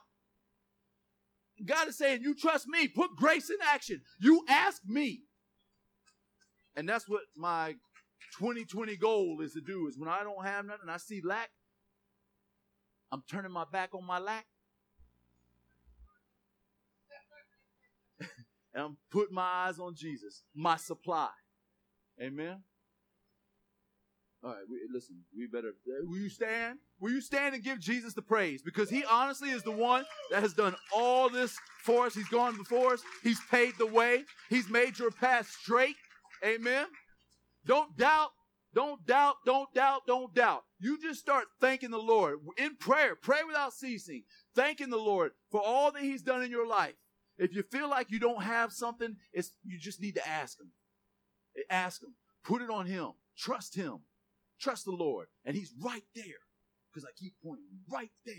God 1.66 1.88
is 1.88 1.98
saying, 1.98 2.22
You 2.22 2.36
trust 2.36 2.68
me, 2.68 2.88
put 2.88 3.16
grace 3.16 3.50
in 3.50 3.58
action. 3.64 4.02
You 4.20 4.44
ask 4.48 4.82
me. 4.86 5.22
And 6.76 6.88
that's 6.88 7.08
what 7.08 7.22
my 7.36 7.76
2020 8.38 8.96
goal 8.98 9.42
is 9.42 9.54
to 9.54 9.62
do 9.62 9.88
is 9.88 9.98
when 9.98 10.10
I 10.10 10.24
don't 10.24 10.46
have 10.46 10.66
nothing, 10.66 10.90
I 10.90 10.98
see 10.98 11.22
lack, 11.24 11.50
I'm 13.12 13.24
turning 13.30 13.52
my 13.52 13.66
back 13.72 13.94
on 13.94 14.06
my 14.06 14.20
lack. 14.20 14.46
and 18.74 18.84
I'm 18.84 18.98
putting 19.12 19.36
my 19.36 19.68
eyes 19.68 19.80
on 19.80 19.96
Jesus, 19.96 20.44
my 20.56 20.78
supply. 20.78 21.30
Amen. 22.22 22.64
All 24.44 24.50
right, 24.50 24.64
we, 24.68 24.80
listen, 24.92 25.18
we 25.38 25.46
better. 25.46 25.74
Will 26.04 26.18
you 26.18 26.30
stand? 26.30 26.80
Will 27.00 27.12
you 27.12 27.22
stand 27.22 27.54
and 27.54 27.64
give 27.64 27.80
Jesus 27.80 28.14
the 28.16 28.24
praise? 28.24 28.64
Because 28.64 28.90
he 28.90 29.04
honestly 29.06 29.50
is 29.50 29.62
the 29.62 29.72
one 29.72 30.04
that 30.32 30.42
has 30.42 30.54
done 30.54 30.76
all 30.96 31.30
this 31.30 31.56
for 31.84 32.08
us. 32.08 32.16
He's 32.16 32.28
gone 32.30 32.58
before 32.58 32.94
us. 32.94 33.02
He's 33.22 33.40
paid 33.52 33.74
the 33.78 33.86
way. 33.86 34.24
He's 34.50 34.68
made 34.68 34.98
your 34.98 35.12
path 35.12 35.48
straight. 35.48 35.96
Amen. 36.44 36.88
Don't 37.66 37.96
doubt. 37.96 38.32
Don't 38.74 39.06
doubt. 39.06 39.36
Don't 39.46 39.72
doubt. 39.76 40.02
Don't 40.08 40.34
doubt. 40.34 40.64
You 40.80 41.00
just 41.00 41.20
start 41.20 41.46
thanking 41.60 41.92
the 41.92 42.00
Lord 42.00 42.40
in 42.58 42.78
prayer. 42.78 43.16
Pray 43.16 43.42
without 43.46 43.74
ceasing. 43.74 44.24
Thanking 44.56 44.90
the 44.90 44.98
Lord 44.98 45.34
for 45.52 45.62
all 45.62 45.92
that 45.92 46.02
He's 46.02 46.24
done 46.24 46.42
in 46.42 46.50
your 46.50 46.68
life. 46.68 46.96
If 47.38 47.54
you 47.54 47.62
feel 47.62 47.90
like 47.90 48.10
you 48.10 48.20
don't 48.20 48.44
have 48.44 48.72
something, 48.72 49.18
it's 49.34 49.52
you 49.64 49.78
just 49.78 50.02
need 50.02 50.16
to 50.16 50.28
ask 50.28 50.60
Him. 50.60 50.72
Ask 51.70 52.02
Him. 52.02 52.16
Put 52.44 52.64
it 52.64 52.72
on 52.72 52.88
Him. 52.88 53.12
Trust 53.38 53.76
Him. 53.76 54.00
Trust 54.62 54.86
the 54.86 54.92
Lord. 54.92 55.28
And 55.46 55.56
He's 55.56 55.74
right 55.82 56.04
there. 56.16 56.24
Because 56.92 57.06
I 57.06 57.12
keep 57.18 57.34
pointing 57.44 57.66
right 57.92 58.12
there. 58.26 58.36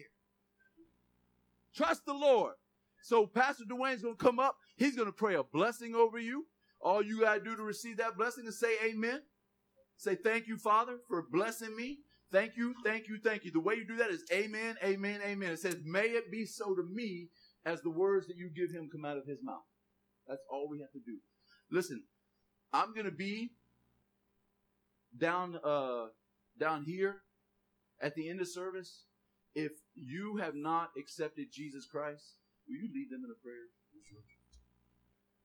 Trust 1.74 2.04
the 2.06 2.12
Lord. 2.12 2.54
So 3.02 3.26
Pastor 3.26 3.64
Dwayne's 3.64 4.02
going 4.02 4.16
to 4.16 4.24
come 4.24 4.38
up. 4.38 4.56
He's 4.76 4.94
going 4.94 5.08
to 5.08 5.12
pray 5.12 5.34
a 5.34 5.42
blessing 5.42 5.94
over 5.94 6.18
you. 6.18 6.46
All 6.80 7.02
you 7.02 7.20
got 7.20 7.34
to 7.34 7.40
do 7.40 7.56
to 7.56 7.62
receive 7.62 7.96
that 7.96 8.16
blessing 8.16 8.44
is 8.46 8.58
say 8.58 8.74
amen. 8.84 9.22
Say 9.96 10.16
thank 10.16 10.48
you, 10.48 10.56
Father, 10.56 10.98
for 11.08 11.24
blessing 11.30 11.74
me. 11.76 11.98
Thank 12.30 12.56
you, 12.56 12.74
thank 12.84 13.08
you, 13.08 13.18
thank 13.22 13.44
you. 13.44 13.52
The 13.52 13.60
way 13.60 13.74
you 13.74 13.86
do 13.86 13.96
that 13.96 14.10
is 14.10 14.24
amen, 14.32 14.76
amen, 14.82 15.20
amen. 15.24 15.52
It 15.52 15.58
says, 15.58 15.76
may 15.84 16.06
it 16.06 16.30
be 16.30 16.46
so 16.46 16.74
to 16.74 16.82
me 16.82 17.28
as 17.66 17.82
the 17.82 17.90
words 17.90 18.26
that 18.26 18.36
you 18.36 18.48
give 18.48 18.70
him 18.70 18.88
come 18.90 19.04
out 19.04 19.18
of 19.18 19.26
his 19.26 19.38
mouth. 19.42 19.62
That's 20.26 20.42
all 20.50 20.68
we 20.68 20.80
have 20.80 20.90
to 20.92 20.98
do. 20.98 21.18
Listen, 21.70 22.02
I'm 22.72 22.94
going 22.94 23.04
to 23.04 23.12
be 23.12 23.52
down 25.16 25.58
uh, 25.64 26.06
down 26.58 26.84
here 26.84 27.22
at 28.00 28.14
the 28.14 28.28
end 28.28 28.40
of 28.40 28.48
service, 28.48 29.04
if 29.54 29.72
you 29.94 30.36
have 30.38 30.54
not 30.54 30.90
accepted 30.98 31.52
Jesus 31.52 31.86
Christ, 31.86 32.36
will 32.68 32.76
you 32.76 32.88
lead 32.92 33.10
them 33.10 33.24
in 33.24 33.30
a 33.30 33.40
prayer? 33.42 33.68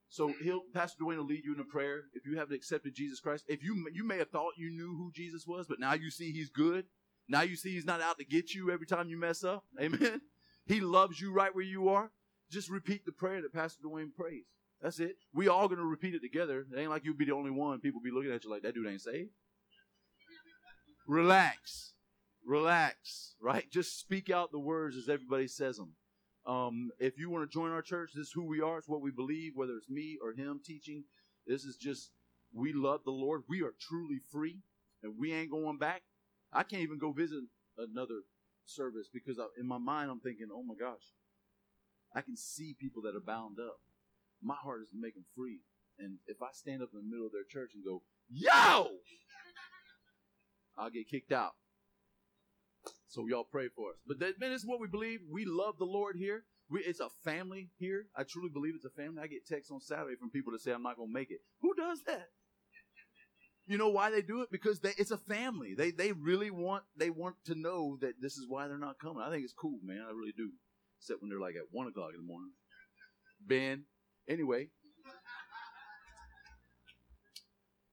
So 0.10 0.34
he'll 0.42 0.62
Pastor 0.74 1.04
Dwayne 1.04 1.18
will 1.18 1.26
lead 1.26 1.44
you 1.44 1.54
in 1.54 1.60
a 1.60 1.66
prayer. 1.66 2.06
If 2.14 2.26
you 2.26 2.38
haven't 2.38 2.56
accepted 2.56 2.96
Jesus 2.96 3.20
Christ, 3.20 3.46
if 3.48 3.64
you 3.64 3.88
you 3.94 4.06
may 4.06 4.18
have 4.18 4.30
thought 4.30 4.54
you 4.58 4.72
knew 4.72 4.96
who 4.96 5.12
Jesus 5.14 5.46
was, 5.46 5.68
but 5.68 5.80
now 5.80 5.94
you 5.94 6.10
see 6.10 6.32
he's 6.32 6.50
good. 6.50 6.86
Now 7.28 7.42
you 7.42 7.58
see 7.58 7.74
he's 7.74 7.86
not 7.86 8.02
out 8.02 8.18
to 8.20 8.26
get 8.26 8.54
you 8.54 8.72
every 8.72 8.88
time 8.88 9.10
you 9.10 9.18
mess 9.18 9.44
up. 9.44 9.66
Amen. 9.80 10.22
He 10.66 10.80
loves 10.80 11.22
you 11.22 11.34
right 11.34 11.54
where 11.54 11.64
you 11.64 11.90
are. 11.90 12.12
Just 12.50 12.70
repeat 12.70 13.06
the 13.06 13.12
prayer 13.12 13.42
that 13.42 13.54
Pastor 13.54 13.82
Dwayne 13.86 14.14
prays. 14.14 14.44
That's 14.82 15.00
it. 15.00 15.18
We 15.34 15.48
all 15.50 15.68
gonna 15.68 15.84
repeat 15.84 16.16
it 16.16 16.22
together. 16.22 16.66
It 16.72 16.80
ain't 16.80 16.90
like 16.90 17.04
you'll 17.04 17.16
be 17.16 17.26
the 17.26 17.34
only 17.34 17.52
one. 17.52 17.80
People 17.80 18.02
be 18.02 18.12
looking 18.12 18.32
at 18.32 18.44
you 18.44 18.50
like 18.50 18.64
that 18.64 18.76
dude 18.76 18.88
ain't 18.88 19.02
saved 19.02 19.30
relax, 21.08 21.94
relax, 22.46 23.36
right? 23.42 23.70
Just 23.72 24.00
speak 24.00 24.30
out 24.30 24.52
the 24.52 24.60
words 24.60 24.96
as 24.96 25.10
everybody 25.10 25.48
says 25.48 25.78
them. 25.78 25.94
Um, 26.46 26.92
if 27.00 27.18
you 27.18 27.30
want 27.30 27.50
to 27.50 27.54
join 27.54 27.72
our 27.72 27.82
church, 27.82 28.12
this 28.16 28.28
is 28.28 28.34
who 28.34 28.46
we 28.46 28.62
are. 28.62 28.78
It's 28.78 28.88
what 28.88 29.02
we 29.02 29.12
believe, 29.12 29.54
whether 29.56 29.74
it's 29.74 29.90
me 29.90 30.18
or 30.22 30.34
him 30.34 30.62
teaching. 30.64 31.04
This 31.46 31.64
is 31.64 31.76
just, 31.76 32.12
we 32.54 32.74
love 32.74 33.02
the 33.04 33.12
Lord. 33.12 33.44
We 33.50 33.62
are 33.64 33.74
truly 33.80 34.20
free, 34.32 34.60
and 35.04 35.14
we 35.20 35.34
ain't 35.34 35.52
going 35.52 35.78
back. 35.78 36.04
I 36.54 36.64
can't 36.64 36.84
even 36.84 37.00
go 37.00 37.12
visit 37.12 37.44
another 37.78 38.22
service 38.66 39.08
because 39.14 39.40
I, 39.40 39.46
in 39.60 39.68
my 39.68 39.78
mind 39.78 40.10
I'm 40.10 40.20
thinking, 40.20 40.48
oh 40.54 40.64
my 40.64 40.76
gosh, 40.80 41.14
I 42.16 42.22
can 42.22 42.38
see 42.38 42.76
people 42.80 43.02
that 43.04 43.16
are 43.16 43.22
bound 43.22 43.58
up. 43.60 43.80
My 44.42 44.56
heart 44.56 44.82
is 44.84 44.90
to 44.90 44.98
make 45.00 45.16
them 45.16 45.26
free. 45.36 45.60
And 46.00 46.20
if 46.28 46.42
I 46.42 46.48
stand 46.54 46.82
up 46.82 46.90
in 46.94 47.00
the 47.00 47.10
middle 47.10 47.26
of 47.26 47.34
their 47.34 47.44
church 47.44 47.72
and 47.76 47.84
go, 47.84 48.04
yo, 48.30 48.90
I'll 50.78 50.90
get 50.90 51.10
kicked 51.10 51.32
out. 51.32 51.52
So 53.08 53.26
y'all 53.28 53.48
pray 53.50 53.70
for 53.76 53.92
us. 53.92 53.98
But 54.08 54.20
that, 54.20 54.40
man, 54.40 54.52
this 54.52 54.62
is 54.62 54.68
what 54.68 54.80
we 54.80 54.88
believe. 54.88 55.20
We 55.30 55.46
love 55.46 55.78
the 55.78 55.86
Lord 55.86 56.16
here. 56.16 56.44
We, 56.70 56.82
it's 56.82 57.00
a 57.00 57.10
family 57.24 57.70
here. 57.78 58.08
I 58.16 58.24
truly 58.24 58.50
believe 58.54 58.74
it's 58.76 58.86
a 58.86 58.90
family. 58.90 59.22
I 59.24 59.28
get 59.28 59.48
texts 59.48 59.72
on 59.72 59.80
Saturday 59.82 60.16
from 60.20 60.30
people 60.30 60.52
that 60.52 60.62
say 60.62 60.72
I'm 60.72 60.84
not 60.84 60.98
going 60.98 61.10
to 61.10 61.14
make 61.14 61.32
it. 61.32 61.40
Who 61.62 61.74
does 61.74 62.02
that? 62.08 62.28
You 63.66 63.78
know 63.78 63.90
why 63.90 64.12
they 64.12 64.22
do 64.22 64.42
it? 64.42 64.52
Because 64.52 64.80
they, 64.80 64.94
it's 64.98 65.12
a 65.12 65.18
family. 65.18 65.74
They 65.78 65.92
they 65.92 66.14
really 66.14 66.52
want 66.52 66.84
they 66.96 67.10
want 67.10 67.36
to 67.48 67.56
know 67.56 67.98
that 68.00 68.14
this 68.22 68.38
is 68.38 68.46
why 68.48 68.68
they're 68.68 68.78
not 68.78 68.98
coming. 68.98 69.22
I 69.22 69.30
think 69.30 69.44
it's 69.44 69.54
cool, 69.54 69.80
man. 69.84 70.06
I 70.08 70.12
really 70.12 70.32
do. 70.36 70.52
Except 71.02 71.22
when 71.22 71.30
they're 71.30 71.40
like 71.40 71.56
at 71.56 71.68
one 71.72 71.88
o'clock 71.88 72.12
in 72.14 72.22
the 72.22 72.26
morning. 72.26 72.52
Ben. 73.46 73.84
Anyway, 74.30 74.70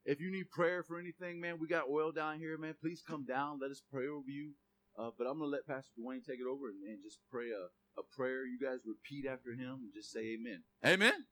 If 0.05 0.21
you 0.21 0.31
need 0.31 0.51
prayer 0.51 0.83
for 0.83 0.99
anything, 0.99 1.41
man, 1.41 1.59
we 1.59 1.67
got 1.67 1.89
oil 1.89 2.13
down 2.13 2.39
here, 2.39 2.59
man. 2.59 2.75
Please 2.81 3.03
come 3.07 3.25
down. 3.25 3.59
Let 3.61 3.71
us 3.71 3.83
pray 3.91 4.07
over 4.07 4.29
you. 4.29 4.53
Uh, 4.99 5.11
but 5.17 5.27
I'm 5.27 5.39
going 5.39 5.51
to 5.51 5.57
let 5.57 5.67
Pastor 5.67 5.91
Dwayne 5.99 6.25
take 6.25 6.39
it 6.39 6.47
over 6.47 6.69
and, 6.69 6.83
and 6.87 7.03
just 7.03 7.19
pray 7.31 7.51
a, 7.51 7.67
a 7.99 8.05
prayer. 8.17 8.45
You 8.47 8.59
guys 8.63 8.81
repeat 8.87 9.27
after 9.27 9.53
him 9.53 9.81
and 9.83 9.93
just 9.95 10.13
say 10.13 10.37
amen. 10.37 10.63
Amen 10.85 11.25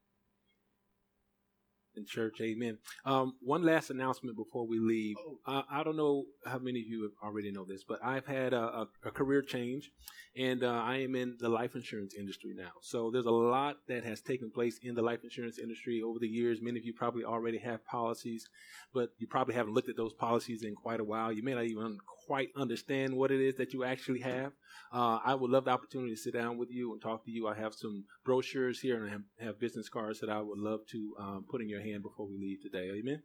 in 1.97 2.05
church. 2.05 2.41
Amen. 2.41 2.77
Um, 3.05 3.35
one 3.41 3.63
last 3.63 3.89
announcement 3.89 4.35
before 4.37 4.67
we 4.67 4.79
leave. 4.79 5.15
Uh, 5.45 5.63
I 5.69 5.83
don't 5.83 5.97
know 5.97 6.25
how 6.45 6.59
many 6.59 6.81
of 6.81 6.87
you 6.87 7.11
already 7.23 7.51
know 7.51 7.65
this, 7.65 7.83
but 7.83 7.99
I've 8.03 8.25
had 8.25 8.53
a, 8.53 8.61
a, 8.61 8.87
a 9.05 9.11
career 9.11 9.41
change, 9.41 9.91
and 10.35 10.63
uh, 10.63 10.71
I 10.71 10.97
am 10.97 11.15
in 11.15 11.37
the 11.39 11.49
life 11.49 11.75
insurance 11.75 12.13
industry 12.15 12.53
now. 12.55 12.71
So 12.81 13.11
there's 13.11 13.25
a 13.25 13.31
lot 13.31 13.77
that 13.87 14.03
has 14.03 14.21
taken 14.21 14.51
place 14.51 14.79
in 14.83 14.95
the 14.95 15.01
life 15.01 15.23
insurance 15.23 15.59
industry 15.59 16.01
over 16.01 16.19
the 16.19 16.27
years. 16.27 16.61
Many 16.61 16.79
of 16.79 16.85
you 16.85 16.93
probably 16.93 17.23
already 17.23 17.59
have 17.59 17.85
policies, 17.85 18.47
but 18.93 19.09
you 19.17 19.27
probably 19.27 19.55
haven't 19.55 19.73
looked 19.73 19.89
at 19.89 19.97
those 19.97 20.13
policies 20.13 20.63
in 20.63 20.75
quite 20.75 20.99
a 20.99 21.03
while. 21.03 21.31
You 21.31 21.43
may 21.43 21.53
not 21.53 21.65
even 21.65 21.97
quite 22.25 22.49
understand 22.55 23.15
what 23.15 23.31
it 23.31 23.41
is 23.41 23.55
that 23.55 23.73
you 23.73 23.83
actually 23.83 24.21
have. 24.21 24.53
Uh, 24.91 25.19
I 25.23 25.35
would 25.35 25.51
love 25.51 25.65
the 25.65 25.71
opportunity 25.71 26.15
to 26.15 26.21
sit 26.21 26.33
down 26.33 26.57
with 26.57 26.69
you 26.71 26.93
and 26.93 27.01
talk 27.01 27.25
to 27.25 27.31
you. 27.31 27.47
I 27.47 27.55
have 27.55 27.73
some 27.73 28.05
brochures 28.25 28.79
here 28.79 28.97
and 28.97 29.07
I 29.07 29.11
have, 29.11 29.21
have 29.39 29.59
business 29.59 29.89
cards 29.89 30.19
that 30.19 30.29
I 30.29 30.41
would 30.41 30.59
love 30.59 30.81
to 30.91 31.15
um, 31.19 31.45
put 31.49 31.61
in 31.61 31.69
your 31.69 31.81
hand 31.81 32.03
before 32.03 32.27
we 32.27 32.37
leave 32.37 32.61
today. 32.61 32.91
Amen. 32.97 33.23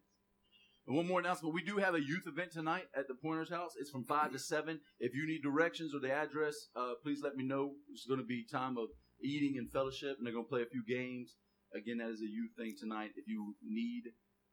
And 0.87 0.97
one 0.97 1.07
more 1.07 1.21
announcement. 1.21 1.55
We 1.55 1.63
do 1.63 1.77
have 1.77 1.95
a 1.95 2.01
youth 2.01 2.27
event 2.27 2.53
tonight 2.53 2.85
at 2.97 3.09
the 3.09 3.15
Pointers 3.15 3.51
House. 3.51 3.73
It's 3.79 3.91
from 3.91 4.05
5 4.05 4.33
to 4.33 4.39
7. 4.39 4.81
If 4.99 5.15
you 5.15 5.27
need 5.27 5.43
directions 5.43 5.95
or 5.95 6.01
the 6.01 6.11
address, 6.11 6.69
uh, 6.75 6.95
please 7.03 7.21
let 7.23 7.37
me 7.37 7.45
know. 7.45 7.73
It's 7.93 8.07
going 8.07 8.21
to 8.21 8.27
be 8.27 8.47
time 8.51 8.79
of 8.79 8.89
eating 9.23 9.57
and 9.59 9.71
fellowship, 9.71 10.17
and 10.17 10.27
they're 10.27 10.33
going 10.33 10.47
to 10.47 10.49
play 10.49 10.63
a 10.63 10.73
few 10.73 10.83
games. 10.89 11.37
Again, 11.75 11.99
that 11.99 12.09
is 12.09 12.23
a 12.23 12.33
youth 12.33 12.53
thing 12.57 12.75
tonight. 12.81 13.11
If 13.17 13.29
you 13.29 13.55
need 13.63 14.05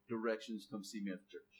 directions, 0.10 0.68
come 0.70 0.84
see 0.84 1.02
me 1.02 1.12
at 1.12 1.20
the 1.20 1.32
church. 1.32 1.55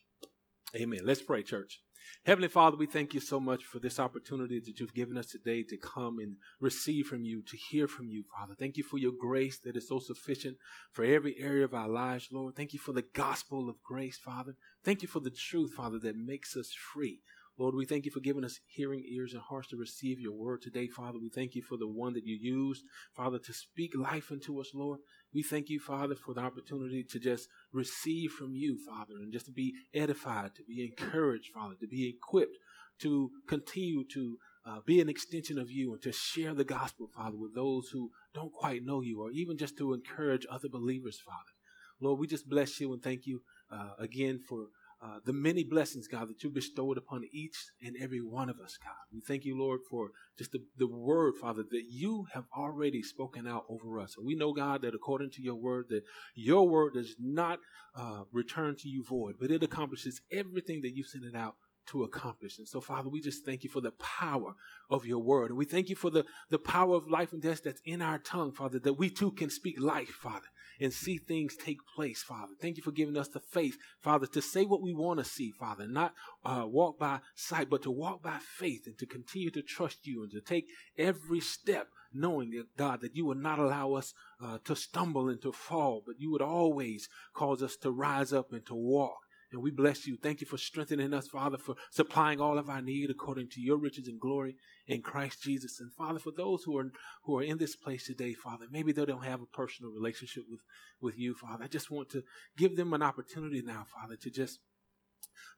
Amen. 0.76 1.02
Let's 1.06 1.22
pray, 1.22 1.42
church. 1.42 1.82
Heavenly 2.26 2.50
Father, 2.50 2.76
we 2.76 2.86
thank 2.86 3.14
you 3.14 3.22
so 3.22 3.40
much 3.40 3.64
for 3.64 3.80
this 3.80 3.98
opportunity 3.98 4.60
that 4.60 4.78
you've 4.80 4.94
given 4.94 5.18
us 5.18 5.28
today 5.28 5.64
to 5.64 5.78
come 5.78 6.20
and 6.20 6.36
receive 6.60 7.08
from 7.08 7.24
you, 7.24 7.42
to 7.44 7.56
hear 7.56 7.88
from 7.88 8.10
you, 8.10 8.26
Father. 8.38 8.56
Thank 8.60 8.76
you 8.76 8.84
for 8.84 8.98
your 8.98 9.14
grace 9.18 9.58
that 9.60 9.78
is 9.78 9.88
so 9.88 10.00
sufficient 10.00 10.58
for 10.92 11.06
every 11.06 11.36
area 11.40 11.64
of 11.64 11.74
our 11.74 11.88
lives, 11.88 12.28
Lord. 12.30 12.56
Thank 12.56 12.74
you 12.74 12.80
for 12.80 12.92
the 12.92 13.06
gospel 13.14 13.70
of 13.70 13.82
grace, 13.84 14.18
Father. 14.18 14.56
Thank 14.84 15.02
you 15.02 15.08
for 15.08 15.22
the 15.22 15.32
truth, 15.32 15.72
Father, 15.74 15.98
that 16.00 16.18
makes 16.18 16.58
us 16.58 16.74
free. 16.74 17.22
Lord, 17.58 17.74
we 17.74 17.86
thank 17.86 18.04
you 18.04 18.12
for 18.12 18.20
giving 18.20 18.44
us 18.44 18.60
hearing 18.68 19.06
ears 19.10 19.32
and 19.32 19.42
hearts 19.42 19.70
to 19.70 19.78
receive 19.78 20.20
your 20.20 20.34
word 20.34 20.62
today, 20.62 20.90
Father. 20.90 21.20
We 21.22 21.30
thank 21.30 21.56
you 21.56 21.62
for 21.62 21.78
the 21.78 21.88
one 21.88 22.14
that 22.14 22.26
you 22.26 22.36
used, 22.36 22.84
Father, 23.16 23.40
to 23.40 23.54
speak 23.54 23.96
life 23.96 24.30
into 24.30 24.60
us, 24.60 24.72
Lord. 24.74 25.00
We 25.36 25.44
thank 25.44 25.68
you, 25.68 25.82
Father, 25.82 26.16
for 26.16 26.34
the 26.34 26.40
opportunity 26.40 27.04
to 27.04 27.20
just 27.20 27.50
receive 27.74 28.32
from 28.32 28.56
you, 28.56 28.78
Father, 28.88 29.16
and 29.22 29.34
just 29.34 29.48
to 29.48 29.52
be 29.52 29.74
edified, 29.94 30.56
to 30.56 30.64
be 30.64 30.86
encouraged, 30.86 31.52
Father, 31.54 31.76
to 31.82 31.88
be 31.88 32.08
equipped 32.08 32.56
to 33.02 33.30
continue 33.46 34.06
to 34.14 34.38
uh, 34.66 34.80
be 34.86 35.02
an 35.02 35.10
extension 35.10 35.60
of 35.60 35.70
you 35.70 35.92
and 35.92 36.02
to 36.04 36.14
share 36.14 36.54
the 36.54 36.64
gospel, 36.64 37.10
Father, 37.14 37.36
with 37.36 37.54
those 37.54 37.90
who 37.90 38.12
don't 38.34 38.54
quite 38.54 38.86
know 38.86 39.02
you, 39.02 39.22
or 39.22 39.30
even 39.32 39.58
just 39.58 39.78
to 39.78 39.94
encourage 39.94 40.46
other 40.50 40.70
believers, 40.70 41.20
Father. 41.20 41.52
Lord, 42.00 42.18
we 42.20 42.28
just 42.28 42.48
bless 42.48 42.80
you 42.80 42.94
and 42.94 43.04
thank 43.04 43.26
you 43.26 43.42
uh, 43.70 43.92
again 44.00 44.40
for 44.48 44.68
uh, 45.02 45.20
the 45.26 45.34
many 45.34 45.64
blessings, 45.64 46.08
God, 46.08 46.30
that 46.30 46.44
you 46.44 46.50
bestowed 46.50 46.98
upon 46.98 47.26
each 47.32 47.58
and 47.84 47.96
every 48.02 48.22
one 48.22 48.50
of 48.50 48.60
us, 48.60 48.78
God. 48.82 48.94
We 49.14 49.22
thank 49.22 49.44
you, 49.44 49.58
Lord, 49.58 49.82
for 49.90 50.12
just 50.38 50.52
the, 50.52 50.60
the 50.78 50.88
word, 50.88 51.34
Father, 51.40 51.64
that 51.70 51.84
you 51.90 52.26
have 52.34 52.46
already 52.58 53.04
spoken 53.04 53.46
out 53.46 53.66
over 53.70 54.00
us. 54.00 54.16
And 54.18 54.26
we 54.26 54.36
know, 54.36 54.54
God, 54.54 54.82
that 54.84 54.96
according 54.96 55.32
to 55.32 55.42
your 55.42 55.56
word, 55.56 55.88
that 55.90 56.04
your 56.34 56.68
word 56.68 56.94
does 56.94 57.16
not 57.20 57.60
uh, 57.96 58.24
return 58.32 58.76
to 58.78 58.90
you 58.90 59.04
void, 59.04 59.36
but 59.40 59.52
it 59.52 59.64
accomplishes 59.64 60.22
everything 60.32 60.82
that 60.82 60.96
you 60.96 61.04
sent 61.04 61.26
it 61.26 61.36
out 61.36 61.56
to 61.88 62.04
accomplish. 62.04 62.58
And 62.58 62.68
so, 62.68 62.82
Father, 62.82 63.10
we 63.10 63.22
just 63.22 63.46
thank 63.46 63.64
you 63.64 63.70
for 63.70 63.82
the 63.82 63.92
power 63.92 64.56
of 64.90 65.06
your 65.06 65.20
word. 65.20 65.52
And 65.52 65.58
we 65.58 65.66
thank 65.66 65.90
you 65.90 65.96
for 65.96 66.10
the, 66.10 66.26
the 66.50 66.58
power 66.58 66.96
of 66.96 67.10
life 67.10 67.32
and 67.32 67.42
death 67.42 67.62
that's 67.64 67.82
in 67.86 68.02
our 68.02 68.18
tongue, 68.18 68.54
Father, 68.54 68.80
that 68.80 68.94
we 68.94 69.10
too 69.10 69.32
can 69.32 69.50
speak 69.50 69.80
life, 69.80 70.10
Father 70.10 70.48
and 70.80 70.94
see 70.94 71.18
things 71.18 71.56
take 71.56 71.80
place, 71.96 72.24
Father. 72.24 72.54
Thank 72.60 72.78
you 72.78 72.84
for 72.84 72.92
giving 72.92 73.18
us 73.18 73.28
the 73.28 73.40
faith, 73.40 73.78
Father, 74.02 74.28
to 74.28 74.42
say 74.42 74.66
what 74.66 74.82
we 74.82 74.94
want 74.94 75.20
to 75.20 75.26
see, 75.26 75.52
Father, 75.52 75.88
not 75.88 76.14
uh, 76.44 76.66
walk 76.68 77.00
by 77.00 77.20
sight, 77.36 77.70
but 77.70 77.84
to 77.84 77.92
walk 77.92 78.22
by 78.22 78.38
faith 78.40 78.86
and 78.86 78.98
to 78.98 79.06
continue 79.06 79.52
to 79.52 79.62
trust 79.62 80.06
you 80.06 80.24
and 80.24 80.32
to 80.32 80.42
take 80.42 80.68
every 80.98 81.40
step 81.40 81.88
knowing 82.14 82.52
that 82.52 82.78
God 82.78 83.02
that 83.02 83.16
you 83.16 83.26
would 83.26 83.38
not 83.38 83.60
allow 83.60 83.94
us 83.94 84.14
uh, 84.42 84.58
to 84.64 84.76
stumble 84.76 85.30
and 85.30 85.42
to 85.42 85.52
fall, 85.52 86.02
but 86.06 86.16
you 86.20 86.32
would 86.32 86.42
always 86.42 87.10
cause 87.34 87.62
us 87.62 87.76
to 87.78 87.92
rise 87.92 88.32
up 88.32 88.52
and 88.52 88.66
to 88.68 88.76
walk 88.76 89.25
and 89.56 89.64
we 89.64 89.72
bless 89.72 90.06
you. 90.06 90.18
Thank 90.18 90.42
you 90.42 90.48
for 90.48 90.58
strengthening 90.58 91.14
us, 91.14 91.30
Father, 91.30 91.58
for 91.58 91.76
supplying 91.90 92.42
all 92.42 92.58
of 92.58 92.70
our 92.70 92.82
need 92.82 93.10
according 93.10 93.48
to 93.52 93.62
your 93.62 93.78
riches 93.78 94.08
and 94.10 94.20
glory 94.20 94.58
in 94.86 95.02
Christ 95.02 95.42
Jesus. 95.42 95.80
And 95.80 95.94
Father, 95.94 96.20
for 96.20 96.32
those 96.36 96.64
who 96.64 96.78
are 96.78 96.92
who 97.24 97.38
are 97.38 97.44
in 97.44 97.58
this 97.58 97.76
place 97.78 98.06
today, 98.06 98.34
Father, 98.34 98.66
maybe 98.70 98.92
they 98.92 99.06
don't 99.06 99.24
have 99.24 99.42
a 99.42 99.46
personal 99.46 99.94
relationship 99.94 100.44
with, 100.50 100.60
with 101.02 101.18
you, 101.18 101.34
Father. 101.34 101.64
I 101.64 101.68
just 101.68 101.90
want 101.90 102.10
to 102.10 102.24
give 102.58 102.76
them 102.76 102.94
an 102.94 103.02
opportunity 103.02 103.62
now, 103.62 103.86
Father, 103.96 104.18
to 104.18 104.30
just 104.30 104.60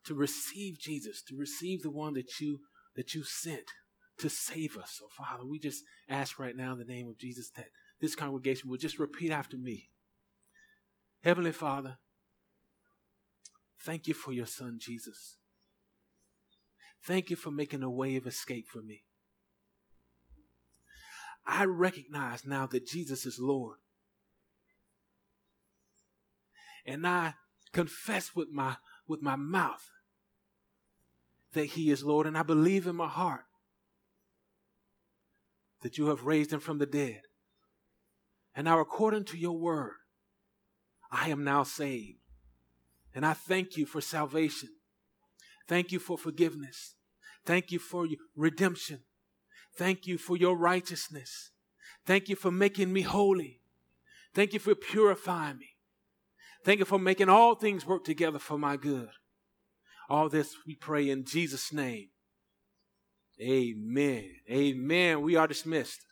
to 0.05 0.13
receive 0.13 0.77
Jesus, 0.79 1.23
to 1.23 1.35
receive 1.35 1.81
the 1.81 1.91
one 1.91 2.13
that 2.13 2.39
you 2.39 2.59
that 2.95 3.15
you 3.15 3.23
sent 3.23 3.71
to 4.19 4.29
save 4.29 4.77
us. 4.77 4.99
So, 4.99 5.07
Father, 5.17 5.43
we 5.43 5.57
just 5.57 5.83
ask 6.07 6.37
right 6.37 6.55
now 6.55 6.73
in 6.73 6.77
the 6.77 6.85
name 6.85 7.07
of 7.07 7.17
Jesus 7.17 7.49
that 7.55 7.69
this 7.99 8.15
congregation 8.15 8.69
will 8.69 8.77
just 8.77 8.99
repeat 8.99 9.31
after 9.31 9.57
me. 9.57 9.89
Heavenly 11.23 11.51
Father, 11.51 11.97
Thank 13.79 14.07
you 14.07 14.13
for 14.13 14.33
your 14.33 14.45
son, 14.45 14.77
Jesus. 14.79 15.37
Thank 17.03 17.29
you 17.29 17.35
for 17.35 17.51
making 17.51 17.83
a 17.83 17.89
way 17.89 18.15
of 18.15 18.27
escape 18.27 18.67
for 18.67 18.81
me. 18.81 19.03
I 21.45 21.63
recognize 21.63 22.45
now 22.45 22.67
that 22.67 22.85
Jesus 22.85 23.25
is 23.25 23.39
Lord. 23.39 23.77
And 26.85 27.07
I 27.07 27.35
confess 27.71 28.35
with 28.35 28.49
my, 28.51 28.75
with 29.07 29.21
my 29.21 29.35
mouth 29.35 29.89
that 31.53 31.65
he 31.65 31.89
is 31.89 32.03
Lord. 32.03 32.27
And 32.27 32.37
I 32.37 32.43
believe 32.43 32.87
in 32.87 32.95
my 32.95 33.07
heart 33.07 33.45
that 35.81 35.97
you 35.97 36.07
have 36.07 36.25
raised 36.25 36.51
him 36.51 36.59
from 36.59 36.79
the 36.79 36.85
dead. 36.85 37.21
And 38.53 38.65
now, 38.65 38.79
according 38.79 39.25
to 39.25 39.37
your 39.37 39.57
word, 39.57 39.93
I 41.11 41.29
am 41.29 41.43
now 41.43 41.63
saved. 41.63 42.17
And 43.17 43.25
I 43.25 43.33
thank 43.33 43.77
you 43.77 43.87
for 43.87 43.99
salvation. 43.99 44.69
Thank 45.67 45.91
you 45.91 45.97
for 45.97 46.19
forgiveness. 46.19 46.93
Thank 47.47 47.71
you 47.71 47.79
for 47.79 48.05
your 48.05 48.19
redemption. 48.35 48.99
Thank 49.75 50.05
you 50.05 50.19
for 50.19 50.37
your 50.37 50.55
righteousness. 50.55 51.49
Thank 52.05 52.29
you 52.29 52.35
for 52.35 52.51
making 52.51 52.93
me 52.93 53.01
holy. 53.01 53.61
Thank 54.35 54.53
you 54.53 54.59
for 54.59 54.75
purifying 54.75 55.57
me. 55.57 55.69
Thank 56.63 56.77
you 56.77 56.85
for 56.85 56.99
making 56.99 57.27
all 57.27 57.55
things 57.55 57.87
work 57.87 58.03
together 58.03 58.37
for 58.37 58.59
my 58.59 58.77
good. 58.77 59.09
All 60.09 60.29
this 60.29 60.53
we 60.67 60.75
pray 60.75 61.09
in 61.09 61.25
Jesus' 61.25 61.73
name. 61.73 62.09
Amen. 63.41 64.29
Amen. 64.47 65.21
We 65.21 65.35
are 65.35 65.47
dismissed. 65.47 66.05